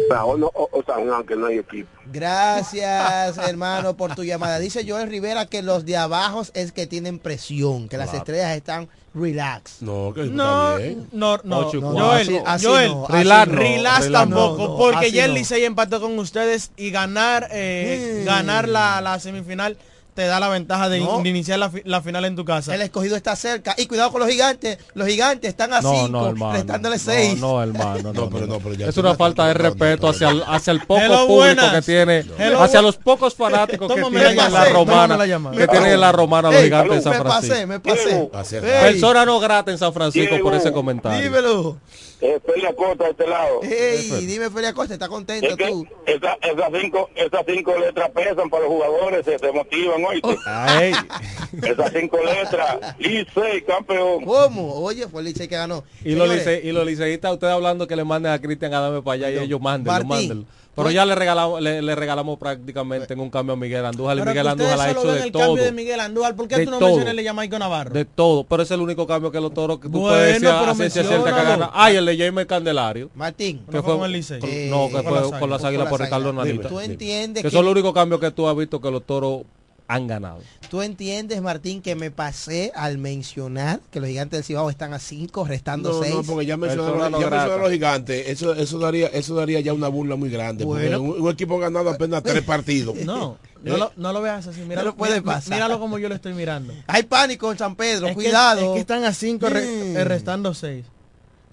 Para 0.09 0.24
o, 0.24 0.36
no, 0.36 0.46
o, 0.54 0.68
o 0.72 0.82
San 0.84 1.06
Juan, 1.09 1.24
que 1.26 1.36
no 1.36 1.46
hay 1.46 1.59
equipo. 1.59 1.88
Gracias, 2.11 3.38
hermano, 3.48 3.96
por 3.96 4.14
tu 4.14 4.24
llamada. 4.24 4.59
Dice 4.59 4.84
Joel 4.88 5.09
Rivera 5.09 5.46
que 5.46 5.62
los 5.62 5.84
de 5.84 5.96
abajo 5.96 6.42
es 6.54 6.72
que 6.72 6.86
tienen 6.86 7.18
presión, 7.18 7.88
que 7.88 7.96
las 7.98 8.12
estrellas 8.14 8.56
están 8.56 8.88
relax. 9.14 9.82
No, 9.82 10.12
que 10.14 10.24
No, 10.24 10.76
bien. 10.76 11.09
no, 11.12 11.38
no, 11.44 11.59
Ocho 11.59 11.78
y 11.78 11.80
no, 11.80 11.92
cuatro. 11.92 12.06
Joel, 12.09 12.20
Así- 12.28 12.42
así 12.46 12.66
Joel, 12.66 12.88
no, 12.90 13.06
relax 13.09 13.52
no. 13.52 13.59
relax 13.59 14.12
tampoco, 14.12 14.59
no, 14.62 14.68
no, 14.68 14.76
porque 14.78 15.11
ya 15.12 15.24
el 15.24 15.32
no. 15.32 15.38
Licey 15.38 15.64
empató 15.64 16.00
con 16.00 16.18
ustedes 16.18 16.70
y 16.76 16.90
ganar 16.90 17.48
eh, 17.50 18.20
Mm. 18.22 18.26
ganar 18.26 18.68
la, 18.68 19.00
la 19.00 19.18
semifinal 19.18 19.76
te 20.19 20.27
da 20.27 20.41
la 20.41 20.49
ventaja 20.49 20.89
de, 20.89 20.99
No. 20.99 21.23
de 21.23 21.29
iniciar 21.29 21.61
la, 21.61 21.71
fi- 21.71 21.83
la 21.85 22.03
final 22.03 22.25
en 22.25 22.35
tu 22.35 22.45
casa. 22.45 22.75
El 22.75 22.83
escogido 22.83 23.14
está 23.14 23.37
cerca. 23.37 23.77
Y 23.79 23.87
cuidado 23.87 24.11
con 24.11 24.19
los 24.21 24.29
gigantes. 24.29 24.77
Los 24.95 25.07
gigantes 25.07 25.49
están 25.51 25.73
a 25.73 25.81
No, 25.81 25.93
5, 25.93 26.09
no, 26.09 26.29
hermano. 26.29 26.53
restándole 26.55 26.99
6. 26.99 27.39
No, 27.39 27.53
no, 27.53 27.62
hermano. 27.62 28.03
No, 28.03 28.12
No, 28.12 28.29
pero 28.29 28.47
no, 28.49 28.55
no, 28.55 28.59
pero 28.59 28.75
ya 28.75 28.89
es 28.89 28.97
una 28.97 29.11
no- 29.11 29.14
falta 29.14 29.47
de 29.47 29.55
no, 29.55 29.59
no, 29.61 29.64
respeto 29.69 30.03
no, 30.03 30.11
hacia 30.11 30.31
el, 30.31 30.43
hacia 30.45 30.73
el 30.73 30.81
poco 30.89 31.01
Hello, 31.03 31.14
público 31.29 31.35
buenas. 31.35 31.73
que 31.73 31.83
tiene, 31.83 32.25
Hello, 32.37 32.61
hacia 32.61 32.83
los 32.83 32.97
pocos 32.97 33.37
fanáticos 33.37 33.87
que 33.87 34.01
Tómame 34.01 34.19
tiene 34.19 34.35
la 34.35 34.49
la 34.49 34.64
romana, 34.64 35.03
tómame 35.03 35.19
la 35.19 35.27
llamada. 35.27 35.57
que 35.57 35.69
tiene 35.69 35.93
en 35.93 36.01
la 36.01 36.11
romana 36.11 36.51
los 36.51 36.62
gigantes 36.64 36.97
de 36.97 37.03
San 37.03 37.12
me 37.12 37.23
pasé, 37.25 37.47
Francisco. 37.47 37.66
me 37.69 37.79
pasé. 37.81 38.31
Hacer 38.33 38.64
Ey, 38.64 38.93
Persona 38.93 39.25
no 39.25 39.39
grata 39.39 39.71
en 39.71 39.79
San 39.79 39.93
Francisco 39.93 40.35
por 40.43 40.53
ese 40.53 40.73
comentario. 40.73 41.23
Dímelo. 41.23 41.79
Eh, 42.21 42.41
Felia 42.45 42.75
Costa 42.75 43.05
de 43.05 43.11
este 43.11 43.27
lado. 43.29 43.61
Ey, 43.62 44.27
dime 44.27 44.51
Felia 44.51 44.73
Costa, 44.73 44.95
¿está 44.95 45.09
contento 45.09 45.47
Es 45.47 45.57
que 45.57 45.66
tú? 45.69 45.87
esa- 46.05 46.37
esas, 46.43 46.71
cinco, 46.81 47.09
esas 47.14 47.43
cinco 47.47 47.79
letras 47.79 48.11
pesan 48.11 48.51
para 48.51 48.64
los 48.64 48.73
jugadores, 48.73 49.25
se, 49.25 49.39
se 49.39 49.53
motivan 49.53 50.05
hoy. 50.05 50.21
Esas 51.62 51.93
cinco 51.93 52.19
letras, 52.23 52.77
Licey, 52.99 53.62
campeón. 53.66 54.25
¿Cómo? 54.25 54.75
Oye, 54.83 55.07
fue 55.09 55.21
el 55.21 55.29
Licey 55.29 55.49
que 55.49 55.57
ganó. 55.57 55.85
y, 56.05 56.14
los 56.14 56.29
lice- 56.29 56.61
y 56.62 56.73
los 56.73 56.85
liceístas, 56.85 57.33
ustedes 57.33 57.53
hablando 57.53 57.87
que 57.87 57.97
le 57.97 58.05
manden 58.05 58.33
a 58.33 58.41
Cristian 58.41 58.75
Adame 58.75 59.01
para 59.03 59.14
allá 59.27 59.31
y 59.31 59.45
ellos 59.45 59.61
mándenlo, 59.61 59.93
Martín, 59.93 60.09
mándenlo. 60.09 60.45
Pero 60.79 60.85
pues- 60.87 60.95
ya 60.95 61.05
le 61.05 61.14
regalamos, 61.16 61.61
le, 61.61 61.83
le 61.83 61.95
regalamos 61.97 62.39
prácticamente 62.39 63.12
en 63.12 63.20
un 63.20 63.31
cambio 63.31 63.55
a 63.55 63.57
Miguel 63.57 63.85
Andújar. 63.85 64.16
Y 64.18 64.22
Miguel 64.22 64.47
Andújar 64.47 64.81
ha 64.81 64.91
hecho 64.91 65.12
de 65.12 65.22
el 65.24 65.33
todo. 65.33 65.43
cambio 65.43 65.64
de 65.64 65.72
Miguel 65.72 65.99
Andújar. 66.01 66.37
¿Por 66.37 66.47
qué 66.47 66.57
De 66.59 66.64
tú 66.66 66.70
no 66.70 66.79
todo. 66.79 66.89
mencionas 66.91 67.11
el 67.11 67.16
de 67.16 67.24
Jamaica 67.24 67.59
Navarro? 67.59 67.91
De 67.93 68.05
todo, 68.05 68.45
pero 68.45 68.62
es 68.62 68.70
el 68.70 68.81
único 68.81 69.07
cambio 69.07 69.33
que 69.33 69.41
los 69.41 69.53
toros 69.53 69.79
que 69.81 69.89
tú 69.89 70.01
Bueno, 70.01 70.09
puedes 70.16 70.35
decir 70.41 70.49
a 70.49 70.74
ciencia 70.74 71.03
cierta 71.03 71.35
que 71.35 71.43
gana. 71.43 71.70
Ay, 71.74 71.97
el 71.97 72.07
de 72.07 72.16
Jaime 72.16 72.47
Candelario. 72.47 73.11
Martín, 73.14 73.64
Que 73.68 73.76
¿No 73.76 73.83
fue 73.83 73.97
con 73.97 74.05
el 74.07 74.12
Licey? 74.12 74.39
con- 74.41 74.49
Eh, 74.51 74.68
no, 74.70 74.87
que 74.87 74.93
con 74.95 75.03
fue 75.05 75.12
las 75.20 75.41
con 75.41 75.51
las 75.51 75.64
Águilas. 75.64 75.89
por 75.89 76.01
Ricardo. 76.01 76.33
Nanita. 76.33 76.68
tú 76.68 76.79
entiendes 76.81 77.43
que, 77.43 77.51
son 77.51 77.64
los 77.64 77.72
únicos 77.72 77.93
cambios 77.93 78.20
que 78.20 78.31
tú 78.31 78.47
has 78.49 78.57
visto 78.57 78.81
que 78.81 78.91
los 78.91 79.03
toros 79.05 79.43
han 79.91 80.07
ganado. 80.07 80.41
tú 80.70 80.82
entiendes, 80.82 81.41
Martín, 81.41 81.80
que 81.80 81.95
me 81.95 82.11
pasé 82.11 82.70
al 82.74 82.99
mencionar 82.99 83.80
que 83.91 84.01
los 84.01 84.09
gigantes 84.11 84.36
del 84.39 84.45
Cibao 84.45 84.68
están 84.68 84.93
a 84.93 84.99
5, 84.99 85.45
restando 85.47 85.93
No, 85.93 86.03
6. 86.03 86.14
no, 86.14 86.22
porque 86.24 86.45
ya 86.47 86.57
mencionaron, 86.59 87.11
no 87.11 87.20
ya 87.20 87.47
los 87.57 87.70
gigantes. 87.70 88.28
Eso, 88.28 88.53
eso 88.55 88.78
daría, 88.78 89.07
eso 89.09 89.34
daría 89.34 89.61
ya 89.61 89.72
una 89.72 89.89
burla 89.89 90.16
muy 90.16 90.28
grande. 90.28 90.64
porque 90.66 90.89
Bueno. 90.91 91.01
un, 91.03 91.22
un 91.22 91.30
equipo 91.32 91.57
ha 91.57 91.61
ganado 91.61 91.89
apenas 91.89 92.22
tres 92.22 92.43
partidos. 92.43 92.97
No, 92.97 93.39
no, 93.64 93.74
Eh, 93.74 93.78
lo, 93.78 93.91
no 93.97 94.12
lo 94.12 94.20
veas 94.20 94.47
así. 94.47 94.61
Míralo, 94.61 94.91
No 94.91 94.97
puede 94.97 95.20
mira- 95.22 95.32
pasar. 95.34 95.55
míralo 95.55 95.80
como 95.80 95.99
yo 95.99 96.09
lo 96.11 96.14
estoy 96.14 96.34
mirando. 96.34 96.74
Hay 96.86 97.05
pánico 97.05 97.51
en 97.51 97.57
San 97.59 97.74
Pedro, 97.74 98.07
Es 98.09 98.11
que- 98.16 98.22
cuidado. 98.24 98.61
es 98.61 98.74
que 98.74 98.80
están 98.80 99.05
a 99.05 99.12
5 99.14 99.47
Mm. 99.49 99.97
restando 100.05 100.53
6. 100.53 100.84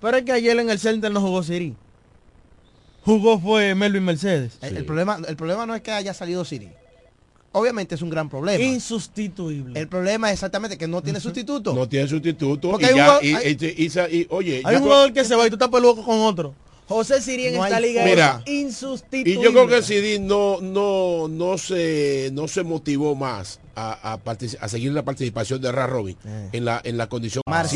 Pero 0.01 0.17
es 0.17 0.23
que 0.25 0.33
ayer 0.33 0.59
en 0.59 0.69
el 0.69 0.77
center 0.77 1.09
no 1.09 1.21
jugó 1.21 1.41
Siri. 1.41 1.73
Jugó 3.05 3.39
fue 3.39 3.75
Melvin 3.75 4.03
Mercedes. 4.03 4.57
El, 4.61 4.77
el 4.77 4.85
problema, 4.85 5.19
el 5.27 5.35
problema 5.35 5.65
no 5.65 5.75
es 5.75 5.81
que 5.81 5.91
haya 5.91 6.13
salido 6.13 6.43
Siri. 6.43 6.69
Obviamente 7.55 7.95
es 7.95 8.01
un 8.01 8.09
gran 8.09 8.27
problema. 8.29 8.61
Insustituible. 8.63 9.79
El 9.79 9.87
problema 9.87 10.27
es 10.29 10.33
exactamente 10.33 10.77
que 10.77 10.87
no 10.87 11.01
tiene 11.01 11.19
sustituto. 11.21 11.73
No 11.73 11.87
tiene 11.87 12.07
sustituto. 12.07 12.71
Porque 12.71 12.85
y 12.85 12.89
hay 12.89 12.95
ya- 12.95 13.05
jugador- 13.05 13.23
y- 13.25 13.33
hay- 13.33 13.57
y- 13.59 13.83
y- 13.85 14.17
y- 14.21 14.27
oye, 14.29 14.61
Hay 14.65 14.75
un 14.75 14.81
jugador 14.83 15.13
que 15.13 15.23
se 15.23 15.35
va 15.35 15.45
y 15.47 15.49
tú 15.49 15.55
estás 15.55 15.69
peludo 15.69 16.03
con 16.03 16.19
otro. 16.19 16.53
José 16.87 17.19
Siri 17.19 17.47
en 17.47 17.55
No 17.55 17.65
esta 17.65 17.79
liga 17.79 18.05
Mira, 18.05 18.43
es 18.45 18.53
insustituible. 18.53 19.41
Y 19.41 19.43
yo 19.43 19.51
creo 19.53 19.67
que 19.67 19.81
CD 19.81 20.19
no, 20.19 20.61
no, 20.61 21.27
no 21.27 21.57
se 21.57 22.29
no 22.31 22.47
se 22.47 22.61
motivó 22.63 23.15
más 23.15 23.59
a, 23.75 24.13
a, 24.13 24.19
a 24.61 24.69
seguir 24.69 24.91
la 24.91 25.03
participación 25.03 25.59
de 25.61 25.71
Ra 25.71 25.87
Robin 25.87 26.15
en 26.51 26.63
la 26.63 26.79
en 26.83 26.97
la 26.97 27.07
condición. 27.09 27.41
Marcelo 27.47 27.63